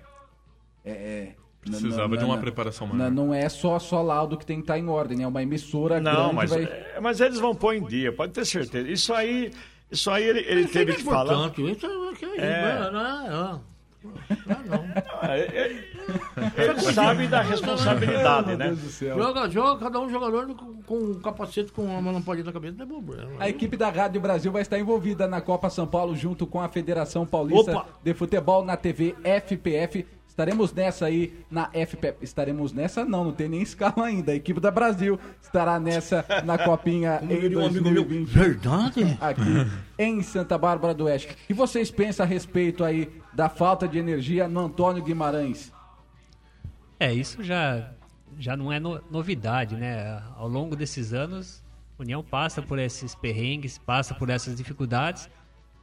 É. 0.83 0.91
é, 0.91 1.36
Precisava 1.62 2.13
n- 2.15 2.17
de 2.17 2.25
uma 2.25 2.36
n- 2.36 2.41
preparação 2.41 2.88
maior. 2.88 3.09
Não 3.12 3.33
é 3.33 3.47
só, 3.47 3.77
só 3.79 4.01
laudo 4.01 4.38
que 4.38 4.45
tem 4.45 4.57
que 4.57 4.63
estar 4.63 4.77
em 4.77 4.88
ordem, 4.89 5.17
né? 5.19 5.27
Uma 5.27 5.41
emissora 5.43 6.01
Não, 6.01 6.12
grande 6.33 6.36
mas, 6.36 6.49
vai. 6.49 6.63
é, 6.63 6.99
mas 7.01 7.21
eles 7.21 7.39
vão 7.39 7.53
pôr 7.55 7.75
em 7.75 7.83
dia, 7.86 8.12
pode 8.12 8.33
ter 8.33 8.43
certeza. 8.45 8.89
Isso 8.89 9.13
aí, 9.13 9.51
isso 9.91 10.09
aí 10.12 10.23
ele, 10.23 10.39
ele 10.39 10.67
teve 10.67 10.91
é 10.91 10.95
que 10.95 11.03
falar. 11.03 11.47
importante, 11.47 11.71
Isso 11.71 11.86
é, 11.86 12.39
é, 12.39 12.45
É. 12.45 12.91
né? 12.91 13.27
É. 13.27 13.33
Ah, 15.21 15.38
Ele, 16.57 16.93
sabe 16.93 17.27
da 17.27 17.41
responsabilidade, 17.41 18.55
né? 18.55 18.75
Joga, 18.99 19.49
joga, 19.49 19.79
cada 19.79 19.99
um 19.99 20.09
jogador 20.09 20.47
com, 20.55 20.81
com 20.83 20.95
um 20.95 21.13
capacete 21.21 21.71
com 21.71 21.83
uma 21.83 22.11
lampadinha 22.11 22.45
na 22.45 22.51
cabeça, 22.51 22.75
não 22.77 22.85
é 22.85 22.87
problema. 22.87 23.31
A 23.39 23.49
equipe 23.49 23.77
da 23.77 23.89
Rádio 23.89 24.21
Brasil 24.21 24.51
vai 24.51 24.61
estar 24.61 24.79
envolvida 24.79 25.27
na 25.27 25.41
Copa 25.41 25.69
São 25.69 25.87
Paulo 25.87 26.15
junto 26.15 26.45
com 26.45 26.61
a 26.61 26.69
Federação 26.69 27.25
Paulista 27.25 27.71
Opa! 27.71 27.85
de 28.03 28.13
Futebol 28.13 28.63
na 28.63 28.75
TV 28.75 29.15
FPF. 29.23 30.05
Estaremos 30.27 30.73
nessa 30.73 31.05
aí 31.05 31.31
na 31.49 31.69
FPF. 31.71 32.17
Estaremos 32.23 32.73
nessa? 32.73 33.05
Não, 33.05 33.23
não 33.23 33.31
tem 33.31 33.47
nem 33.47 33.61
escala 33.61 34.05
ainda. 34.05 34.31
A 34.31 34.35
equipe 34.35 34.59
da 34.59 34.71
Brasil 34.71 35.19
estará 35.39 35.79
nessa 35.79 36.25
na 36.43 36.57
Copinha 36.57 37.19
Como 37.21 37.31
em 37.31 37.39
diria 37.39 37.59
um 37.59 37.65
amigo 37.67 37.83
meu, 37.83 38.03
2020. 38.03 38.29
verdade? 38.29 39.17
Aqui 39.21 39.67
em 39.99 40.23
Santa 40.23 40.57
Bárbara 40.57 40.91
do 40.95 41.03
Oeste. 41.03 41.37
E 41.47 41.53
vocês 41.53 41.91
pensam 41.91 42.25
a 42.25 42.27
respeito 42.27 42.83
aí 42.83 43.11
da 43.31 43.47
falta 43.47 43.87
de 43.87 43.99
energia 43.99 44.47
no 44.47 44.61
Antônio 44.61 45.03
Guimarães? 45.03 45.71
É, 47.03 47.13
isso 47.13 47.43
já, 47.43 47.91
já 48.39 48.55
não 48.55 48.71
é 48.71 48.79
no- 48.79 49.01
novidade, 49.11 49.75
né? 49.75 50.23
Ao 50.37 50.47
longo 50.47 50.73
desses 50.73 51.11
anos, 51.13 51.61
a 51.99 52.01
União 52.01 52.23
passa 52.23 52.61
por 52.61 52.79
esses 52.79 53.13
perrengues, 53.13 53.77
passa 53.77 54.13
por 54.13 54.29
essas 54.29 54.55
dificuldades, 54.55 55.29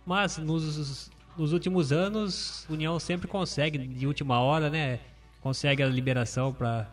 mas 0.07 0.39
nos, 0.39 1.11
nos 1.37 1.53
últimos 1.53 1.93
anos, 1.93 2.67
a 2.71 2.73
União 2.73 2.99
sempre 2.99 3.29
consegue, 3.29 3.77
de 3.79 4.07
última 4.07 4.41
hora, 4.41 4.71
né? 4.71 4.99
Consegue 5.43 5.83
a 5.83 5.87
liberação 5.87 6.55
para 6.55 6.87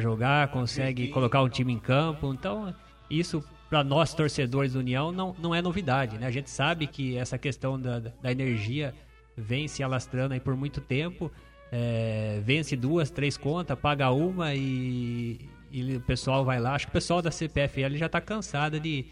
jogar, 0.00 0.48
consegue 0.48 1.08
colocar 1.08 1.40
um 1.42 1.48
time 1.48 1.72
em 1.72 1.78
campo. 1.78 2.32
Então, 2.34 2.74
isso 3.08 3.44
para 3.70 3.84
nós 3.84 4.12
torcedores 4.12 4.72
da 4.72 4.80
União 4.80 5.12
não, 5.12 5.36
não 5.38 5.54
é 5.54 5.62
novidade, 5.62 6.18
né? 6.18 6.26
A 6.26 6.30
gente 6.32 6.50
sabe 6.50 6.88
que 6.88 7.16
essa 7.16 7.38
questão 7.38 7.80
da, 7.80 8.00
da 8.00 8.32
energia 8.32 8.92
vem 9.36 9.68
se 9.68 9.84
alastrando 9.84 10.34
aí 10.34 10.40
por 10.40 10.56
muito 10.56 10.80
tempo. 10.80 11.30
É, 11.70 12.40
vence 12.44 12.74
duas, 12.76 13.10
três 13.10 13.36
contas, 13.36 13.78
paga 13.78 14.10
uma 14.10 14.54
e, 14.54 15.38
e 15.70 15.96
o 15.96 16.00
pessoal 16.00 16.44
vai 16.44 16.58
lá. 16.58 16.74
Acho 16.74 16.86
que 16.86 16.90
o 16.90 16.92
pessoal 16.92 17.20
da 17.20 17.30
CPFL 17.30 17.96
já 17.96 18.06
está 18.06 18.20
cansado 18.20 18.80
de, 18.80 19.04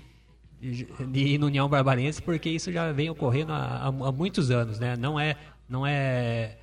de, 0.60 0.84
de 0.84 1.20
ir 1.20 1.38
no 1.38 1.46
União 1.46 1.68
Barbarense 1.68 2.22
porque 2.22 2.48
isso 2.48 2.72
já 2.72 2.90
vem 2.92 3.10
ocorrendo 3.10 3.52
há, 3.52 3.58
há- 3.58 3.86
há 3.88 4.12
muitos 4.12 4.50
anos, 4.50 4.78
né? 4.80 4.96
Não 4.96 5.20
é, 5.20 5.36
não 5.68 5.86
é, 5.86 6.56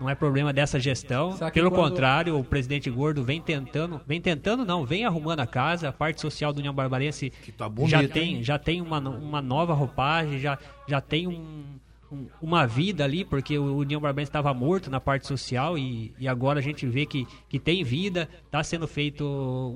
não 0.00 0.08
é 0.08 0.14
problema 0.14 0.50
dessa 0.50 0.80
gestão. 0.80 1.36
Pelo 1.52 1.70
quando- 1.70 1.90
contrário, 1.90 2.38
o 2.38 2.42
presidente 2.42 2.88
Gordo 2.88 3.22
vem 3.22 3.38
tentando, 3.40 4.00
vem 4.06 4.22
tentando 4.22 4.64
não, 4.64 4.86
vem 4.86 5.04
arrumando 5.04 5.40
a 5.40 5.46
casa. 5.46 5.90
A 5.90 5.92
parte 5.92 6.22
social 6.22 6.54
do 6.54 6.58
União 6.58 6.72
Barbarense 6.72 7.30
bonito, 7.70 7.90
já 7.90 8.02
hein? 8.02 8.08
tem, 8.08 8.42
já 8.42 8.58
tem 8.58 8.80
uma, 8.80 8.98
uma 8.98 9.42
nova 9.42 9.74
roupagem, 9.74 10.38
já, 10.38 10.58
já 10.88 11.02
tem 11.02 11.26
um, 11.28 11.64
um- 12.10 12.26
uma 12.40 12.66
vida 12.66 13.04
ali, 13.04 13.24
porque 13.24 13.58
o 13.58 13.76
União 13.76 14.00
Barbarense 14.00 14.28
estava 14.30 14.52
morto 14.54 14.90
na 14.90 15.00
parte 15.00 15.26
social 15.26 15.76
e, 15.78 16.12
e 16.18 16.26
agora 16.28 16.58
a 16.58 16.62
gente 16.62 16.86
vê 16.86 17.06
que, 17.06 17.26
que 17.48 17.58
tem 17.58 17.82
vida, 17.84 18.28
está 18.46 18.62
sendo 18.62 18.86
feito 18.86 19.24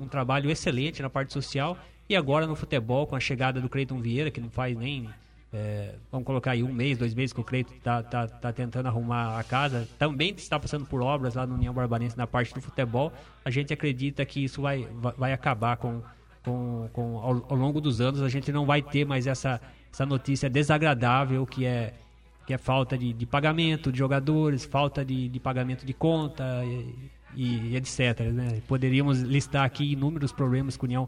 um 0.01 0.07
trabalho 0.07 0.49
excelente 0.49 1.01
na 1.01 1.09
parte 1.09 1.33
social. 1.33 1.77
E 2.07 2.15
agora 2.15 2.47
no 2.47 2.55
futebol, 2.55 3.05
com 3.05 3.15
a 3.15 3.19
chegada 3.19 3.61
do 3.61 3.69
Cleiton 3.69 3.99
Vieira, 3.99 4.31
que 4.31 4.41
não 4.41 4.49
faz 4.49 4.75
nem, 4.75 5.07
é, 5.53 5.93
vamos 6.11 6.25
colocar 6.25 6.51
aí 6.51 6.63
um 6.63 6.73
mês, 6.73 6.97
dois 6.97 7.13
meses 7.13 7.31
que 7.31 7.39
o 7.39 7.43
Cleiton 7.43 7.73
está 7.75 8.01
tá, 8.01 8.27
tá 8.27 8.51
tentando 8.51 8.87
arrumar 8.87 9.37
a 9.39 9.43
casa, 9.43 9.87
também 9.99 10.33
está 10.35 10.59
passando 10.59 10.85
por 10.85 11.01
obras 11.03 11.35
lá 11.35 11.45
no 11.45 11.53
União 11.53 11.71
Barbarense 11.71 12.17
na 12.17 12.25
parte 12.25 12.51
do 12.53 12.61
futebol, 12.61 13.13
a 13.45 13.51
gente 13.51 13.71
acredita 13.71 14.25
que 14.25 14.43
isso 14.43 14.59
vai, 14.59 14.87
vai, 14.93 15.13
vai 15.17 15.33
acabar 15.33 15.77
com, 15.77 16.01
com, 16.43 16.89
com 16.93 17.17
ao, 17.19 17.45
ao 17.49 17.55
longo 17.55 17.79
dos 17.79 18.01
anos, 18.01 18.23
a 18.23 18.29
gente 18.29 18.51
não 18.51 18.65
vai 18.65 18.81
ter 18.81 19.05
mais 19.05 19.27
essa, 19.27 19.61
essa 19.93 20.03
notícia 20.03 20.49
desagradável 20.49 21.45
que 21.45 21.63
é 21.63 21.93
que 22.49 22.53
é 22.55 22.57
falta 22.57 22.97
de, 22.97 23.13
de 23.13 23.27
pagamento 23.27 23.91
de 23.91 23.99
jogadores, 23.99 24.65
falta 24.65 25.05
de, 25.05 25.29
de 25.29 25.39
pagamento 25.39 25.85
de 25.85 25.93
conta 25.93 26.43
e, 26.65 26.95
e 27.35 27.75
etc. 27.75 28.21
né? 28.33 28.59
Poderíamos 28.67 29.19
listar 29.21 29.63
aqui 29.63 29.91
inúmeros 29.91 30.31
problemas 30.31 30.75
que 30.75 30.83
o 30.83 30.87
União, 30.87 31.07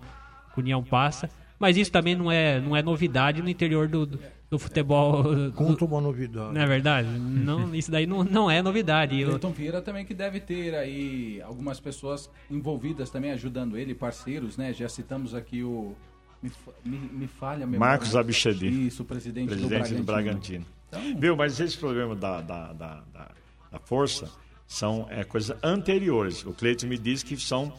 que 0.54 0.60
o 0.60 0.62
União 0.62 0.84
passa, 0.84 1.32
mas 1.58 1.78
isso 1.78 1.92
também 1.92 2.16
não 2.16 2.32
é, 2.32 2.60
não 2.62 2.78
é 2.78 2.84
novidade 2.84 3.42
no 3.42 3.50
interior 3.50 3.88
do, 3.88 4.06
do, 4.06 4.20
do 4.52 4.60
futebol. 4.60 5.24
Conta 5.56 5.84
uma 5.84 6.00
novidade. 6.00 6.54
Não 6.54 6.62
é 6.62 6.68
verdade? 6.68 7.08
Não, 7.10 7.74
isso 7.74 7.90
daí 7.90 8.06
não, 8.06 8.24
não 8.24 8.52
é 8.52 8.62
novidade. 8.62 9.20
Eu- 9.20 9.30
Cleiton 9.30 9.50
Vieira 9.52 9.82
também 9.82 10.06
que 10.06 10.14
deve 10.14 10.40
ter 10.40 10.76
aí 10.76 11.42
algumas 11.42 11.80
pessoas 11.80 12.30
envolvidas 12.52 13.10
também 13.10 13.32
ajudando 13.32 13.80
ele, 13.80 13.96
parceiros, 13.96 14.58
né? 14.58 14.72
Já 14.74 14.88
citamos 14.88 15.34
aqui 15.34 15.64
o. 15.64 15.96
Me, 16.44 16.52
me, 16.86 16.98
me 16.98 17.28
falha 17.28 17.64
a 17.64 17.68
memória. 17.68 17.80
Marcos 17.80 18.16
Abichedi. 18.16 18.86
Isso, 18.88 19.02
o 19.02 19.06
presidente, 19.08 19.48
presidente 19.48 19.90
do 19.94 19.96
do 19.98 20.04
Bragantino. 20.04 20.66
Bragantino. 20.92 21.20
Viu, 21.20 21.36
mas 21.36 21.60
esse 21.60 21.78
problema 21.78 22.16
da, 22.16 22.42
da, 22.42 22.74
da, 22.74 23.04
da- 23.14 23.32
da 23.72 23.80
força 23.80 24.30
são 24.68 25.08
é, 25.10 25.24
coisas 25.24 25.56
anteriores. 25.64 26.46
O 26.46 26.54
Cleiton 26.54 26.88
me 26.88 26.98
disse 26.98 27.24
que 27.26 27.38
são, 27.38 27.74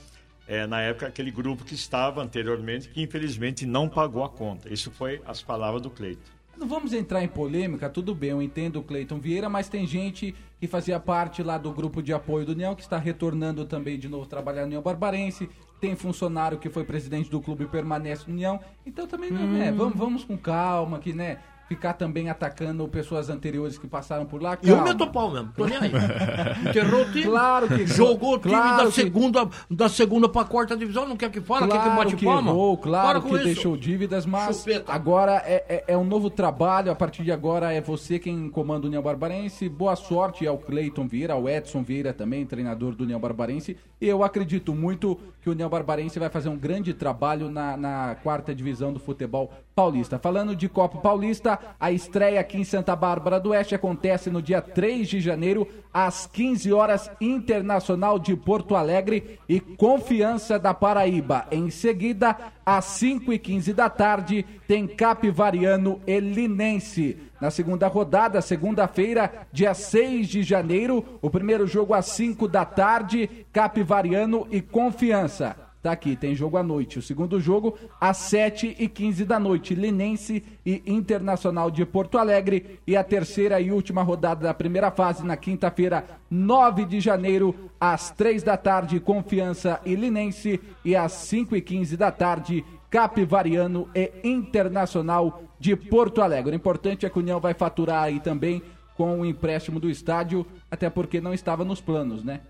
é, 0.48 0.66
na 0.66 0.81
época, 0.81 1.07
aquele 1.07 1.31
grupo 1.31 1.64
que 1.64 1.75
estava 1.75 2.22
anteriormente, 2.22 2.88
que 2.88 3.03
infelizmente 3.03 3.66
não 3.66 3.88
pagou 3.88 4.25
a 4.25 4.29
conta. 4.29 4.72
Isso 4.72 4.90
foi 4.90 5.20
as 5.27 5.42
palavras 5.42 5.83
do 5.83 5.90
Cleiton. 5.90 6.22
Não 6.57 6.68
vamos 6.68 6.92
entrar 6.92 7.22
em 7.25 7.29
polêmica, 7.29 7.88
tudo 7.88 8.14
bem, 8.14 8.31
eu 8.31 8.42
entendo 8.42 8.79
o 8.79 8.83
Cleiton 8.83 9.18
Vieira, 9.18 9.48
mas 9.48 9.68
tem 9.70 9.87
gente 9.87 10.35
que 10.61 10.66
fazia 10.66 11.01
parte 11.01 11.42
lá 11.42 11.57
do 11.59 11.72
grupo 11.72 12.03
de 12.03 12.12
apoio 12.12 12.44
do 12.44 12.53
União, 12.53 12.75
que 12.75 12.83
está 12.83 12.98
retornando 12.98 13.64
também 13.64 13.98
de 13.98 14.09
novo 14.09 14.27
trabalhar 14.27 14.61
no 14.62 14.66
União 14.68 14.83
Barbarense. 14.83 15.48
Tem 15.81 15.96
funcionário 15.96 16.59
que 16.59 16.68
foi 16.70 16.85
presidente 16.85 17.29
do 17.31 17.40
clube 17.40 17.64
e 17.64 17.66
permanece 17.66 18.25
no 18.29 18.35
União. 18.35 18.61
Então 18.87 19.07
também 19.07 19.31
não 19.31 19.42
Hum. 19.42 19.62
é. 19.62 19.72
Vamos, 19.72 19.98
vamos 19.98 20.25
com 20.25 20.37
calma, 20.38 20.98
que 21.01 21.12
né? 21.12 21.38
Ficar 21.73 21.95
também 21.95 22.29
atacando 22.29 22.87
pessoas 22.87 23.31
anteriores 23.31 23.79
que 23.79 23.87
passaram 23.87 24.27
por 24.27 24.43
lá. 24.43 24.59
Eu 24.63 24.77
calma. 24.77 24.85
meto 24.93 25.05
o 25.05 25.11
pau 25.11 25.31
mesmo, 25.31 25.51
tô 25.57 25.65
nem 25.65 25.79
aí. 25.79 25.91
Enterrou 26.69 27.01
o 27.03 27.05
time. 27.11 27.25
Claro 27.25 27.67
que 27.67 27.87
Jogou 27.87 28.35
o 28.35 28.39
time 28.39 28.53
claro 28.55 28.77
da, 28.77 28.85
que- 28.87 28.93
segunda, 28.93 29.49
da 29.71 29.89
segunda 29.89 30.29
pra 30.29 30.45
quarta 30.45 30.77
divisão, 30.77 31.09
não 31.09 31.17
quer 31.17 31.31
que 31.31 31.41
fala, 31.41 31.67
quer 31.67 31.79
que 31.79 31.79
Claro 31.85 31.97
bate 31.97 32.17
que 32.17 32.25
palma? 32.27 32.51
errou, 32.51 32.77
claro 32.77 33.21
Para 33.23 33.31
que 33.31 33.35
isso. 33.37 33.45
deixou 33.45 33.77
dívidas, 33.77 34.27
mas 34.27 34.59
Chupeta. 34.59 34.93
agora 34.93 35.43
é, 35.47 35.65
é, 35.69 35.85
é 35.95 35.97
um 35.99 36.05
novo 36.05 36.29
trabalho. 36.29 36.93
A 36.93 36.95
partir 36.95 37.23
de 37.25 37.33
agora 37.33 37.73
é 37.73 37.81
você 37.81 38.19
quem 38.19 38.51
comanda 38.51 38.85
o 38.85 38.89
União 38.89 39.03
Barbarense. 39.03 39.67
Boa 39.69 39.97
sorte 39.97 40.47
ao 40.47 40.59
Cleiton 40.59 41.07
Vieira, 41.09 41.33
ao 41.33 41.49
Edson 41.49 41.83
Vieira 41.83 42.13
também, 42.13 42.45
treinador 42.45 42.95
do 42.95 43.05
União 43.05 43.19
Barbarense. 43.19 43.77
E 44.01 44.07
eu 44.07 44.23
acredito 44.23 44.75
muito 44.75 45.19
que 45.41 45.49
o 45.49 45.53
União 45.53 45.71
Barbarense 45.71 46.19
vai 46.19 46.29
fazer 46.29 46.49
um 46.51 46.57
grande 46.59 46.93
trabalho 46.93 47.51
na, 47.51 47.77
na 47.77 48.17
quarta 48.23 48.55
divisão 48.55 48.93
do 48.93 49.01
futebol 49.01 49.51
paulista. 49.75 50.19
Falando 50.19 50.55
de 50.55 50.69
Copa 50.69 50.99
Paulista, 50.99 51.59
a 51.81 51.91
estreia 51.91 52.41
aqui 52.41 52.59
em 52.59 52.65
Santa 52.65 52.95
Bárbara 52.95 53.41
do 53.41 53.51
Oeste 53.51 53.75
acontece 53.75 54.31
no 54.31 54.43
dia 54.43 54.61
3 54.61 55.09
de 55.09 55.21
janeiro, 55.21 55.67
às 55.93 56.27
15 56.27 56.73
horas, 56.73 57.11
Internacional 57.21 58.19
de 58.19 58.37
Porto 58.37 58.75
Alegre 58.77 59.39
e 59.49 59.61
Confiança 59.61 60.59
da 60.59 60.75
Paraíba. 60.75 61.47
Em 61.51 61.71
seguida, 61.71 62.37
às 62.65 62.85
5 62.85 63.33
e 63.33 63.39
15 63.39 63.73
da 63.73 63.89
tarde, 63.89 64.45
tem 64.67 64.87
Capivariano 64.87 66.01
e 66.07 66.21
Linense. 66.21 67.19
Na 67.41 67.51
segunda 67.51 67.89
rodada, 67.89 68.41
segunda-feira, 68.41 69.47
dia 69.53 69.75
6 69.75 70.29
de 70.29 70.43
janeiro, 70.43 71.05
o 71.21 71.29
primeiro 71.29 71.67
jogo 71.67 71.93
às 71.93 72.07
5 72.07 72.47
da 72.47 72.65
tarde, 72.65 73.47
Capivariano 73.53 74.47
e 74.51 74.61
Confiança. 74.61 75.62
Tá 75.83 75.90
aqui, 75.90 76.14
tem 76.14 76.33
jogo 76.33 76.57
à 76.57 76.62
noite. 76.62 77.01
O 77.01 77.03
segundo 77.03 77.40
jogo, 77.40 77.77
às 78.01 78.16
7 78.18 78.77
e 78.79 78.88
15 78.88 79.25
da 79.25 79.40
noite, 79.40 79.75
Linense 79.75 80.45
e 80.64 80.81
Internacional 80.87 81.73
de 81.73 81.85
Porto 81.85 82.18
Alegre. 82.18 82.79
E 82.87 82.97
a 82.97 83.03
terceira 83.03 83.61
e 83.61 83.73
última 83.73 84.01
rodada 84.01 84.47
da 84.47 84.55
primeira 84.55 84.92
fase, 84.92 85.27
na 85.27 85.37
quinta-feira, 85.37 86.05
9 86.31 86.85
de 86.85 87.01
janeiro, 87.01 87.53
às 87.81 88.12
3 88.12 88.45
da 88.45 88.57
tarde, 88.57 89.01
Confiança 89.01 89.81
e 89.85 89.97
Linense. 89.97 90.61
E 90.85 90.95
às 90.95 91.11
5 91.12 91.57
e 91.57 91.61
15 91.61 91.97
da 91.97 92.12
tarde, 92.12 92.64
Capivariano 92.88 93.88
e 93.92 94.12
Internacional 94.23 95.42
de 95.59 95.75
Porto 95.75 96.23
Alegre. 96.23 96.53
O 96.53 96.57
importante 96.57 97.07
é 97.07 97.11
que 97.11 97.18
o 97.18 97.23
União 97.23 97.40
vai 97.40 97.55
faturar 97.55 98.05
aí 98.05 98.21
também 98.21 98.62
com 98.97 99.18
o 99.21 99.27
empréstimo 99.27 99.81
do 99.81 99.90
estádio, 99.90 100.47
até 100.71 100.88
porque 100.88 101.21
não 101.21 101.35
estava 101.35 101.64
nos 101.64 101.81
planos, 101.81 102.23
né? 102.23 102.42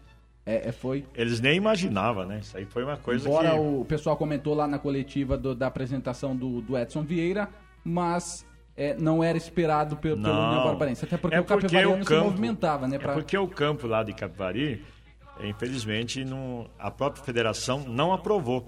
É, 0.44 0.68
é, 0.68 0.72
foi. 0.72 1.04
Eles 1.14 1.40
nem 1.40 1.56
imaginavam, 1.56 2.26
né? 2.26 2.40
Isso 2.40 2.56
aí 2.56 2.64
foi 2.64 2.82
uma 2.82 2.96
coisa 2.96 3.28
Embora 3.28 3.50
que... 3.52 3.58
o 3.58 3.84
pessoal 3.84 4.16
comentou 4.16 4.54
lá 4.54 4.66
na 4.66 4.78
coletiva 4.78 5.38
do- 5.38 5.54
da 5.54 5.68
apresentação 5.68 6.34
do, 6.36 6.60
do 6.60 6.76
Edson 6.76 7.02
Vieira, 7.02 7.48
mas 7.84 8.44
é, 8.76 8.94
não 8.94 9.22
era 9.22 9.38
esperado 9.38 9.96
pelo, 9.96 10.20
pelo 10.20 10.34
Não. 10.34 10.48
União 10.48 10.64
Barbarense. 10.64 11.04
Até 11.04 11.16
porque 11.16 11.36
É 11.36 11.40
o 11.40 11.44
Capivariano 11.44 12.02
se 12.02 12.08
campo- 12.08 12.24
movimentava, 12.24 12.88
né? 12.88 12.96
É 12.96 12.98
pra- 12.98 13.12
porque 13.14 13.38
o 13.38 13.46
campo 13.46 13.86
lá 13.86 14.02
de 14.02 14.12
Capivari, 14.12 14.84
infelizmente, 15.40 16.24
não, 16.24 16.68
a 16.78 16.90
própria 16.90 17.22
federação 17.24 17.80
não 17.86 18.12
aprovou. 18.12 18.66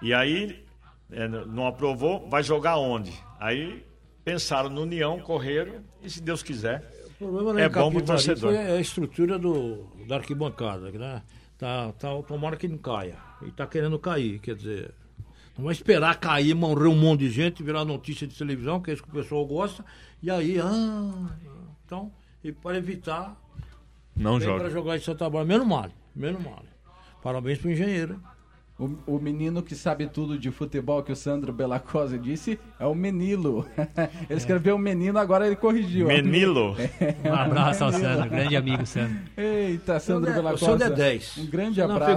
E 0.00 0.12
aí, 0.14 0.64
n- 1.10 1.44
não 1.46 1.66
aprovou, 1.66 2.28
vai 2.28 2.42
jogar 2.42 2.76
onde? 2.76 3.12
Aí 3.40 3.84
pensaram 4.24 4.68
no 4.70 4.82
União, 4.82 5.18
correram, 5.18 5.82
e 6.00 6.08
se 6.08 6.22
Deus 6.22 6.42
quiser, 6.42 6.88
O 7.22 7.32
problema 7.32 7.60
é 7.60 7.64
é 7.64 7.68
bom 7.68 7.90
pro 7.90 8.02
torcedor. 8.02 8.52
Foi 8.52 8.56
a 8.58 8.80
estrutura 8.80 9.38
do, 9.38 9.86
da 10.06 10.16
arquibancada, 10.16 10.90
né? 10.90 11.22
Tá, 11.56 11.92
tá, 11.92 12.22
tomara 12.22 12.56
que 12.56 12.66
não 12.66 12.78
caia. 12.78 13.16
E 13.46 13.50
tá 13.50 13.66
querendo 13.66 13.98
cair, 13.98 14.38
quer 14.40 14.54
dizer. 14.56 14.94
Não 15.56 15.64
vai 15.66 15.72
esperar 15.72 16.18
cair, 16.18 16.54
morrer 16.54 16.88
um 16.88 16.96
monte 16.96 17.20
de 17.20 17.30
gente, 17.30 17.62
virar 17.62 17.84
notícia 17.84 18.26
de 18.26 18.36
televisão, 18.36 18.80
que 18.80 18.90
é 18.90 18.94
isso 18.94 19.02
que 19.02 19.10
o 19.10 19.12
pessoal 19.12 19.46
gosta. 19.46 19.84
E 20.22 20.30
aí, 20.30 20.58
ah, 20.58 21.36
então, 21.84 22.10
e 22.42 22.50
para 22.50 22.78
evitar. 22.78 23.36
Não 24.16 24.40
joga. 24.40 24.60
para 24.60 24.70
jogar 24.70 24.96
em 24.96 25.00
Santa 25.00 25.24
Bárbara. 25.24 25.44
Menos 25.44 25.66
mal, 25.66 25.90
menos 26.14 26.42
mal. 26.42 26.62
Parabéns 27.22 27.58
pro 27.58 27.70
engenheiro. 27.70 28.14
hein? 28.14 28.20
O, 29.06 29.14
o 29.14 29.18
menino 29.20 29.62
que 29.62 29.76
sabe 29.76 30.08
tudo 30.08 30.36
de 30.36 30.50
futebol 30.50 31.04
que 31.04 31.12
o 31.12 31.16
Sandro 31.16 31.52
Bellacosa 31.52 32.18
disse 32.18 32.58
é 32.80 32.84
o 32.84 32.94
Menilo. 32.96 33.64
ele 34.28 34.38
escreveu 34.38 34.76
menino, 34.76 35.20
agora 35.20 35.46
ele 35.46 35.54
corrigiu. 35.54 36.08
Menilo. 36.08 36.74
É, 37.24 37.30
Um 37.30 37.34
abraço 37.34 37.84
ao. 37.84 37.92
Sandro, 37.92 38.28
grande 38.30 38.56
amigo 38.56 38.84
Sandro. 38.86 39.16
Eita, 39.36 40.00
Sandro 40.00 40.30
é- 40.30 40.34
Bellacosa. 40.34 40.64
o 40.64 40.68
Sandro 40.78 40.86
é 40.86 40.90
10. 40.96 41.38
Um 41.38 41.46
grande 41.46 41.76
Sandro 41.76 41.82
é 41.82 41.86
uma 41.86 41.94
abraço. 41.94 42.10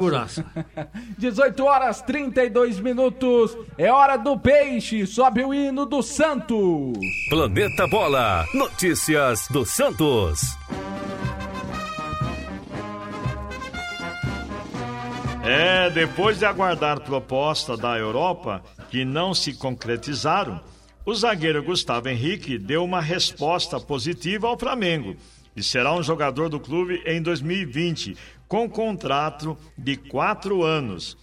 figuraça. 0.44 0.46
18 1.20 1.64
horas 1.66 2.02
32 2.02 2.80
minutos. 2.80 3.56
É 3.78 3.92
hora 3.92 4.18
do 4.18 4.38
peixe. 4.40 5.06
Sobe 5.06 5.44
o 5.44 5.54
hino 5.54 5.86
do 5.86 6.02
Santos. 6.02 6.94
Planeta 7.30 7.88
Bola. 7.88 8.46
Notícias 8.56 9.48
do 9.52 9.66
Santos. 9.66 10.42
É, 15.48 15.92
depois 15.92 16.40
de 16.40 16.46
aguardar 16.46 17.02
proposta 17.02 17.78
da 17.78 17.96
Europa 18.00 18.64
que 18.90 19.06
não 19.06 19.32
se 19.32 19.54
concretizaram, 19.54 20.60
o 21.06 21.14
zagueiro 21.14 21.62
Gustavo 21.62 22.10
Henrique 22.10 22.58
deu 22.58 22.84
uma 22.84 23.00
resposta 23.00 23.80
positiva 23.80 24.48
ao 24.48 24.58
Flamengo 24.58 25.16
e 25.56 25.62
será 25.62 25.94
um 25.94 26.02
jogador 26.02 26.50
do 26.50 26.60
clube 26.60 27.00
em 27.06 27.22
2020, 27.22 28.18
com 28.48 28.68
contrato 28.68 29.56
de 29.78 29.96
quatro 29.96 30.64
anos. 30.64 31.16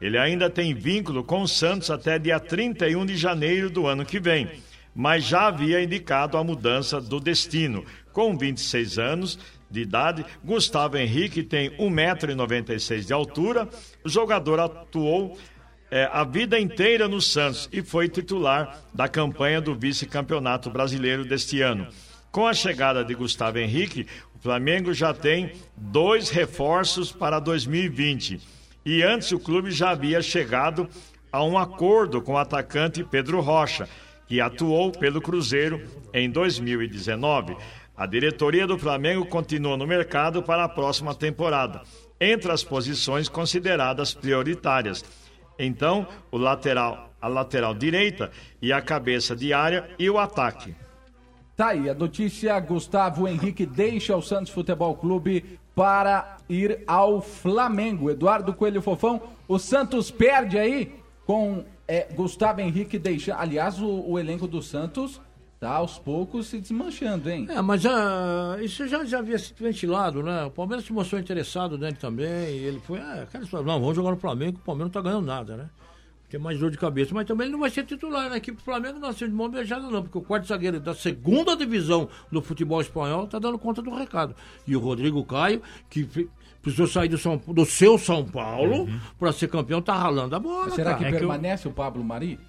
Ele 0.00 0.18
ainda 0.18 0.48
tem 0.48 0.72
vínculo 0.72 1.24
com 1.24 1.42
o 1.42 1.48
Santos 1.48 1.90
até 1.90 2.16
dia 2.16 2.38
31 2.38 3.04
de 3.04 3.16
janeiro 3.16 3.68
do 3.68 3.88
ano 3.88 4.06
que 4.06 4.20
vem, 4.20 4.48
mas 4.94 5.24
já 5.24 5.48
havia 5.48 5.82
indicado 5.82 6.38
a 6.38 6.44
mudança 6.44 7.00
do 7.00 7.18
destino. 7.18 7.84
Com 8.12 8.38
26 8.38 8.98
anos 9.00 9.38
de 9.70 9.80
idade, 9.80 10.24
Gustavo 10.44 10.96
Henrique 10.96 11.42
tem 11.42 11.70
1,96m 11.76 13.04
de 13.04 13.12
altura. 13.12 13.68
O 14.04 14.08
jogador 14.08 14.60
atuou 14.60 15.38
é, 15.90 16.08
a 16.12 16.24
vida 16.24 16.58
inteira 16.58 17.06
no 17.06 17.20
Santos 17.20 17.68
e 17.72 17.82
foi 17.82 18.08
titular 18.08 18.80
da 18.92 19.08
campanha 19.08 19.60
do 19.60 19.74
vice-campeonato 19.74 20.70
brasileiro 20.70 21.24
deste 21.24 21.60
ano. 21.60 21.86
Com 22.30 22.46
a 22.46 22.52
chegada 22.52 23.04
de 23.04 23.14
Gustavo 23.14 23.58
Henrique, 23.58 24.06
o 24.34 24.38
Flamengo 24.40 24.92
já 24.92 25.14
tem 25.14 25.52
dois 25.76 26.30
reforços 26.30 27.12
para 27.12 27.38
2020. 27.38 28.40
E 28.84 29.02
antes 29.02 29.30
o 29.30 29.38
clube 29.38 29.70
já 29.70 29.90
havia 29.90 30.20
chegado 30.20 30.88
a 31.30 31.44
um 31.44 31.56
acordo 31.56 32.20
com 32.20 32.32
o 32.32 32.38
atacante 32.38 33.04
Pedro 33.04 33.40
Rocha, 33.40 33.88
que 34.26 34.40
atuou 34.40 34.90
pelo 34.90 35.20
Cruzeiro 35.20 35.80
em 36.12 36.28
2019. 36.28 37.56
A 37.96 38.06
diretoria 38.06 38.66
do 38.66 38.76
Flamengo 38.76 39.24
continua 39.24 39.76
no 39.76 39.86
mercado 39.86 40.42
para 40.42 40.64
a 40.64 40.68
próxima 40.68 41.14
temporada, 41.14 41.82
entre 42.20 42.50
as 42.50 42.64
posições 42.64 43.28
consideradas 43.28 44.12
prioritárias. 44.12 45.04
Então, 45.56 46.04
o 46.32 46.36
lateral, 46.36 47.10
a 47.22 47.28
lateral 47.28 47.72
direita 47.72 48.32
e 48.60 48.72
a 48.72 48.82
cabeça 48.82 49.36
de 49.36 49.52
área 49.52 49.88
e 49.96 50.10
o 50.10 50.18
ataque. 50.18 50.74
Tá 51.56 51.68
aí, 51.68 51.88
a 51.88 51.94
notícia: 51.94 52.58
Gustavo 52.58 53.28
Henrique 53.28 53.64
deixa 53.64 54.16
o 54.16 54.22
Santos 54.22 54.52
Futebol 54.52 54.96
Clube 54.96 55.60
para 55.72 56.38
ir 56.48 56.82
ao 56.88 57.22
Flamengo. 57.22 58.10
Eduardo 58.10 58.52
Coelho 58.52 58.82
Fofão, 58.82 59.22
o 59.46 59.56
Santos 59.56 60.10
perde 60.10 60.58
aí 60.58 60.96
com 61.24 61.64
é, 61.86 62.08
Gustavo 62.12 62.60
Henrique 62.60 62.98
deixando. 62.98 63.38
Aliás, 63.38 63.80
o, 63.80 64.04
o 64.04 64.18
elenco 64.18 64.48
do 64.48 64.60
Santos 64.60 65.20
tá 65.60 65.76
aos 65.76 65.98
poucos 65.98 66.46
se 66.46 66.58
desmanchando, 66.58 67.30
hein? 67.30 67.46
É, 67.48 67.60
mas 67.62 67.86
ah, 67.86 68.56
isso 68.60 68.86
já, 68.86 69.04
já 69.04 69.18
havia 69.18 69.38
sido 69.38 69.56
ventilado, 69.58 70.22
né? 70.22 70.44
O 70.44 70.50
Palmeiras 70.50 70.84
se 70.84 70.92
mostrou 70.92 71.20
interessado 71.20 71.78
nele 71.78 71.96
também. 71.96 72.26
E 72.26 72.64
ele 72.64 72.80
foi, 72.80 72.98
ah, 72.98 73.26
cara, 73.30 73.44
não, 73.52 73.80
vamos 73.80 73.96
jogar 73.96 74.10
no 74.10 74.16
Flamengo, 74.16 74.58
o 74.58 74.64
Palmeiras 74.64 74.92
não 74.92 75.02
tá 75.02 75.08
ganhando 75.08 75.26
nada, 75.26 75.56
né? 75.56 75.70
Tem 76.28 76.40
mais 76.40 76.58
dor 76.58 76.70
de 76.70 76.78
cabeça, 76.78 77.14
mas 77.14 77.26
também 77.26 77.46
ele 77.46 77.52
não 77.52 77.60
vai 77.60 77.70
ser 77.70 77.84
titular 77.84 78.28
na 78.28 78.38
equipe 78.38 78.58
do 78.58 78.64
Flamengo, 78.64 78.98
não 78.98 79.12
ser 79.12 79.28
de 79.28 79.34
mão 79.34 79.48
beijada, 79.48 79.88
não, 79.88 80.02
porque 80.02 80.18
o 80.18 80.22
quarto 80.22 80.48
zagueiro 80.48 80.80
da 80.80 80.94
segunda 80.94 81.56
divisão 81.56 82.08
do 82.32 82.42
futebol 82.42 82.80
espanhol 82.80 83.26
tá 83.28 83.38
dando 83.38 83.56
conta 83.58 83.80
do 83.80 83.94
recado. 83.94 84.34
E 84.66 84.74
o 84.74 84.80
Rodrigo 84.80 85.24
Caio, 85.24 85.62
que 85.88 86.28
precisou 86.60 86.88
sair 86.88 87.08
do, 87.08 87.18
São, 87.18 87.36
do 87.36 87.64
seu 87.64 87.98
São 87.98 88.24
Paulo 88.24 88.88
para 89.18 89.32
ser 89.32 89.48
campeão, 89.48 89.80
tá 89.80 89.94
ralando 89.94 90.34
a 90.34 90.40
bola. 90.40 90.70
Será 90.70 90.94
que 90.94 91.04
cara. 91.04 91.16
permanece 91.16 91.68
o 91.68 91.70
Pablo 91.70 92.02
Mari? 92.02 92.40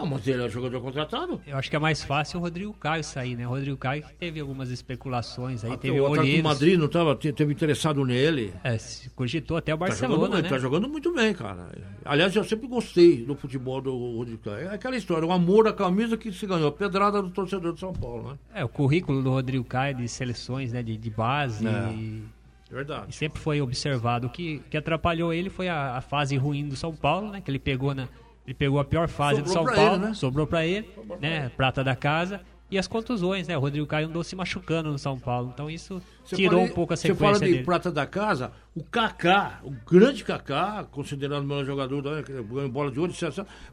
Ah, 0.00 0.06
mas 0.06 0.26
ele 0.28 0.44
é 0.44 0.48
jogador 0.48 0.80
contratado? 0.80 1.40
Eu 1.44 1.56
acho 1.56 1.68
que 1.68 1.74
é 1.74 1.78
mais 1.80 2.04
fácil 2.04 2.38
o 2.38 2.42
Rodrigo 2.42 2.72
Caio 2.72 3.02
sair, 3.02 3.34
né? 3.34 3.44
O 3.46 3.50
Rodrigo 3.50 3.76
Caio 3.76 4.04
que 4.04 4.14
teve 4.14 4.38
algumas 4.38 4.70
especulações 4.70 5.64
aí, 5.64 5.72
Até 5.72 5.88
teve 5.88 6.00
o 6.00 6.06
Atlético. 6.06 6.42
Madrid 6.44 6.78
não 6.78 6.86
tava, 6.86 7.16
te- 7.16 7.32
teve 7.32 7.52
interessado 7.52 8.04
nele. 8.04 8.54
É, 8.62 8.78
se 8.78 9.10
cogitou 9.10 9.56
até 9.56 9.74
o 9.74 9.78
Tá 9.78 9.86
jogando, 9.90 10.08
Barcelona, 10.10 10.42
né? 10.42 10.48
tá 10.48 10.56
jogando 10.58 10.88
muito 10.88 11.12
bem, 11.12 11.34
cara. 11.34 11.68
Aliás, 12.04 12.34
eu 12.36 12.44
sempre 12.44 12.68
gostei 12.68 13.24
do 13.24 13.34
futebol 13.34 13.80
do 13.80 13.90
Rodrigo 14.16 14.38
Caio. 14.44 14.68
É 14.68 14.74
aquela 14.74 14.96
história, 14.96 15.26
o 15.26 15.32
amor 15.32 15.66
à 15.66 15.72
camisa 15.72 16.16
que 16.16 16.30
se 16.32 16.46
ganhou, 16.46 16.68
a 16.68 16.72
pedrada 16.72 17.20
do 17.20 17.30
torcedor 17.30 17.72
de 17.74 17.80
São 17.80 17.92
Paulo, 17.92 18.30
né? 18.30 18.38
É, 18.54 18.64
o 18.64 18.68
currículo 18.68 19.20
do 19.20 19.30
Rodrigo 19.30 19.64
Caio 19.64 19.96
de 19.96 20.08
seleções, 20.08 20.72
né, 20.72 20.80
de, 20.80 20.96
de 20.96 21.10
base. 21.10 21.66
É. 21.66 21.92
E, 21.92 22.22
Verdade. 22.70 23.06
e 23.08 23.12
sempre 23.12 23.40
foi 23.40 23.60
observado. 23.60 24.28
O 24.28 24.30
que, 24.30 24.60
que 24.70 24.76
atrapalhou 24.76 25.32
ele 25.32 25.50
foi 25.50 25.68
a, 25.68 25.96
a 25.96 26.00
fase 26.00 26.36
ruim 26.36 26.68
do 26.68 26.76
São 26.76 26.94
Paulo, 26.94 27.32
né? 27.32 27.40
Que 27.40 27.50
ele 27.50 27.58
pegou 27.58 27.94
na. 27.94 28.06
Ele 28.48 28.54
pegou 28.54 28.80
a 28.80 28.84
pior 28.84 29.08
fase 29.08 29.42
do 29.42 29.48
Sobrou 29.50 29.66
São 29.66 29.74
pra 29.74 29.74
Paulo, 29.84 29.96
ele, 30.00 30.06
né? 30.08 30.14
sobrou 30.14 30.46
pra 30.46 30.64
ele, 30.64 30.88
né? 31.20 31.50
Prata 31.54 31.84
da 31.84 31.94
casa. 31.94 32.40
E 32.70 32.78
as 32.78 32.86
contusões, 32.88 33.46
né? 33.46 33.54
O 33.58 33.60
Rodrigo 33.60 33.86
Caio 33.86 34.08
andou 34.08 34.24
se 34.24 34.34
machucando 34.34 34.90
no 34.90 34.98
São 34.98 35.18
Paulo. 35.18 35.50
Então 35.52 35.68
isso 35.68 36.00
Você 36.24 36.34
tirou 36.36 36.60
fala- 36.60 36.70
um 36.70 36.74
pouco 36.74 36.94
a 36.94 36.96
Você 36.96 37.08
sequência 37.08 37.26
fala 37.26 37.38
de 37.38 37.52
dele. 37.52 37.64
prata 37.64 37.92
da 37.92 38.06
casa, 38.06 38.52
o 38.74 38.82
Kaká, 38.82 39.60
o 39.62 39.70
grande 39.70 40.24
Kaká, 40.24 40.84
considerado 40.90 41.42
o 41.42 41.46
melhor 41.46 41.66
jogador, 41.66 42.02
né, 42.02 42.22
ganhou 42.26 42.68
bola 42.70 42.90
de 42.90 42.98
ouro, 42.98 43.12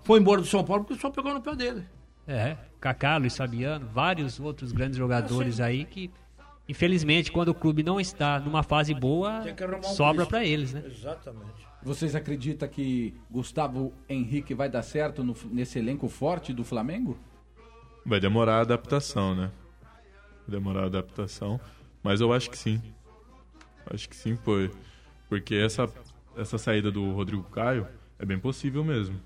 foi 0.03 0.19
embora 0.19 0.41
do 0.41 0.47
São 0.47 0.61
Paulo 0.61 0.83
porque 0.83 0.99
só 1.01 1.09
pegou 1.09 1.33
no 1.33 1.41
pé 1.41 1.55
dele. 1.55 1.85
É, 2.27 2.57
Kaká, 2.81 3.15
Luiz 3.15 3.37
Fabiano, 3.37 3.87
vários 3.93 4.41
outros 4.41 4.73
grandes 4.73 4.97
jogadores 4.97 5.61
aí 5.61 5.85
que, 5.85 6.11
infelizmente, 6.67 7.31
quando 7.31 7.49
o 7.49 7.53
clube 7.55 7.81
não 7.81 7.97
está 7.97 8.39
numa 8.41 8.61
fase 8.63 8.93
boa, 8.93 9.41
um 9.79 9.83
sobra 9.83 10.25
pra 10.25 10.43
eles, 10.43 10.73
né? 10.73 10.83
Exatamente. 10.85 11.65
Vocês 11.85 12.15
acreditam 12.15 12.67
que 12.67 13.13
Gustavo 13.29 13.93
Henrique 14.09 14.55
vai 14.55 14.67
dar 14.67 14.81
certo 14.81 15.23
no- 15.23 15.35
nesse 15.51 15.77
elenco 15.77 16.09
forte 16.09 16.51
do 16.51 16.63
Flamengo? 16.63 17.15
Vai 18.03 18.19
demorar 18.19 18.55
a 18.57 18.61
adaptação, 18.61 19.35
né? 19.35 19.51
Vai 20.47 20.57
demorar 20.57 20.81
a 20.81 20.85
adaptação. 20.87 21.61
Mas 22.01 22.21
eu 22.21 22.33
acho 22.33 22.49
que 22.49 22.57
sim. 22.57 22.81
Acho 23.85 24.09
que 24.09 24.15
sim, 24.15 24.35
foi. 24.37 24.71
Porque 25.29 25.53
essa, 25.53 25.87
essa 26.35 26.57
saída 26.57 26.91
do 26.91 27.11
Rodrigo 27.11 27.43
Caio 27.43 27.87
é 28.17 28.25
bem 28.25 28.39
possível 28.39 28.83
mesmo. 28.83 29.21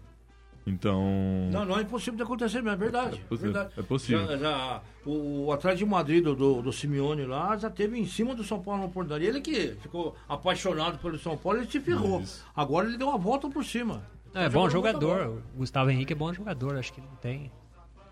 Então. 0.67 1.03
Não, 1.51 1.65
não 1.65 1.79
é 1.79 1.81
impossível 1.81 2.15
de 2.17 2.23
acontecer 2.23 2.57
mesmo, 2.61 2.69
é 2.69 2.75
verdade. 2.75 3.15
É 3.17 3.27
possível, 3.27 3.53
verdade. 3.53 3.73
é 3.77 3.81
possível. 3.81 4.27
Já- 4.27 4.37
já- 4.37 4.81
o, 5.05 5.45
o 5.45 5.51
Atlético 5.51 5.85
de 5.85 5.91
Madrid 5.91 6.23
do, 6.23 6.35
do, 6.35 6.61
do 6.61 6.71
Simeone 6.73 7.25
lá 7.25 7.57
já 7.57 7.69
teve 7.69 7.97
em 7.97 8.05
cima 8.05 8.35
do 8.35 8.43
São 8.43 8.61
Paulo 8.61 8.81
na 8.81 8.85
oportunidade. 8.87 9.25
Ele 9.25 9.41
que 9.41 9.75
ficou 9.81 10.15
apaixonado 10.27 10.99
pelo 10.99 11.17
São 11.17 11.35
Paulo, 11.37 11.59
ele 11.59 11.71
se 11.71 11.79
ferrou. 11.79 12.21
Agora 12.55 12.87
ele 12.87 12.97
deu 12.97 13.07
uma 13.09 13.17
volta 13.17 13.49
por 13.49 13.63
cima. 13.65 14.03
Não, 14.33 14.41
é 14.41 14.49
bom 14.49 14.69
jogador. 14.69 15.41
O 15.55 15.57
Gustavo 15.57 15.89
Henrique 15.89 16.13
é 16.13 16.15
bom 16.15 16.31
jogador, 16.33 16.75
acho 16.77 16.93
que 16.93 17.01
não 17.01 17.15
tem, 17.19 17.51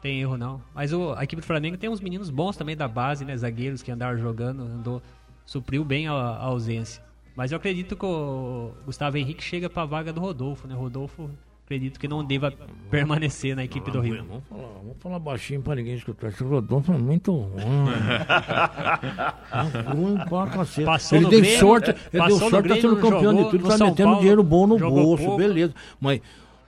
tem 0.01 0.19
erro 0.19 0.35
não. 0.37 0.59
Mas 0.73 0.91
o, 0.91 1.13
a 1.13 1.23
equipe 1.23 1.41
do 1.41 1.45
Flamengo 1.45 1.77
tem 1.77 1.89
uns 1.89 2.01
meninos 2.01 2.29
bons 2.31 2.57
também 2.57 2.75
da 2.75 2.87
base, 2.87 3.23
né? 3.23 3.37
Zagueiros 3.37 3.83
que 3.83 3.91
andaram 3.91 4.17
jogando, 4.17 4.63
andou, 4.63 4.99
supriu 5.45 5.85
bem 5.85 6.07
a, 6.07 6.13
a 6.13 6.43
ausência. 6.45 7.03
Mas 7.35 7.51
eu 7.51 7.57
acredito 7.57 7.95
que 7.95 8.03
o 8.05 8.71
Gustavo 8.83 9.15
Henrique 9.17 9.43
chega 9.43 9.69
pra 9.69 9.85
vaga 9.85 10.11
do 10.11 10.19
Rodolfo, 10.19 10.67
né? 10.67 10.73
Rodolfo, 10.73 11.29
acredito 11.67 11.99
que 11.99 12.07
não 12.07 12.23
deva 12.23 12.53
permanecer 12.89 13.53
na 13.53 13.65
equipe 13.65 13.91
do 13.91 13.99
Rio. 13.99 14.23
Vamos 14.23 14.43
falar, 14.47 14.67
vamos 14.81 14.97
falar 15.01 15.19
baixinho 15.19 15.61
pra 15.61 15.75
ninguém 15.75 15.95
escutar. 15.95 16.29
Esse 16.29 16.41
Rodolfo 16.41 16.93
é 16.93 16.97
muito 16.97 17.33
ruim. 17.33 17.61
É 19.51 19.91
ruim 19.93 20.17
pra 20.29 20.47
cacete. 20.47 20.85
Passou 20.85 21.17
ele 21.17 21.25
no 21.25 21.31
deu 21.31 21.41
Grêmio, 21.41 21.59
sorte, 21.59 21.89
ele 22.13 22.25
deu 22.25 22.37
sorte, 22.37 22.69
tá 22.69 22.75
sendo 22.75 22.95
campeão 22.95 23.21
jogou 23.21 23.43
de 23.43 23.49
tudo, 23.51 23.67
tá 23.67 23.77
São 23.77 23.87
metendo 23.87 24.07
Paulo, 24.07 24.19
dinheiro 24.21 24.43
bom 24.43 24.65
no 24.67 24.77
bolso, 24.79 25.23
pouco. 25.25 25.37
beleza. 25.37 25.73
Mas 25.99 26.21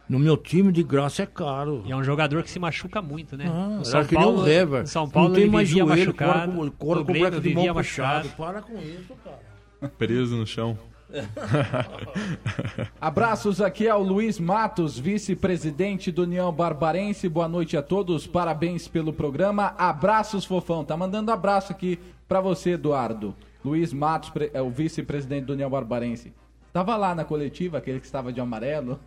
no 0.09 0.19
meu 0.19 0.35
time 0.35 0.69
de 0.69 0.83
graça 0.83 1.23
é 1.23 1.25
caro. 1.25 1.81
E 1.85 1.93
é 1.93 1.95
um 1.95 2.03
jogador 2.03 2.43
que 2.43 2.51
se 2.51 2.59
machuca 2.59 3.01
muito, 3.01 3.37
né? 3.37 3.45
Ah, 3.47 3.79
São 3.85 4.03
que 4.03 4.15
nem 4.15 4.23
Paulo, 4.25 4.43
o 4.43 4.85
São 4.87 5.09
Paulo 5.09 5.29
não 5.29 5.35
tem 5.35 5.43
ele 5.43 5.51
mais 5.53 5.69
vivia 5.69 5.85
joelho, 5.85 6.05
machucado. 6.07 6.51
cora 6.51 6.69
com, 6.69 6.71
com 6.71 6.91
o 6.91 7.05
Grêmio 7.05 7.29
braço 7.29 7.41
de 7.41 7.49
vivia 7.49 7.73
mão 7.73 7.81
puxado. 7.81 8.29
Para 8.29 8.61
com 8.61 8.77
isso, 8.79 9.15
cara. 9.23 9.89
Preso 9.97 10.35
no 10.35 10.45
chão. 10.45 10.77
Abraços 13.01 13.61
aqui 13.61 13.87
ao 13.87 14.03
Luiz 14.03 14.39
Matos, 14.39 14.97
vice-presidente 14.97 16.11
do 16.11 16.23
União 16.23 16.51
Barbarense. 16.51 17.27
Boa 17.27 17.47
noite 17.47 17.75
a 17.75 17.81
todos, 17.81 18.27
parabéns 18.27 18.87
pelo 18.87 19.11
programa. 19.11 19.73
Abraços, 19.77 20.45
fofão. 20.45 20.83
Tá 20.83 20.95
mandando 20.95 21.31
abraço 21.31 21.71
aqui 21.71 21.99
pra 22.27 22.41
você, 22.41 22.71
Eduardo. 22.71 23.35
Luiz 23.63 23.91
Matos, 23.91 24.31
é 24.53 24.61
o 24.61 24.69
vice-presidente 24.69 25.45
do 25.45 25.53
União 25.53 25.69
Barbarense. 25.69 26.33
Tava 26.71 26.95
lá 26.95 27.15
na 27.15 27.25
coletiva, 27.25 27.79
aquele 27.79 27.99
que 27.99 28.05
estava 28.05 28.31
de 28.31 28.39
amarelo. 28.39 28.99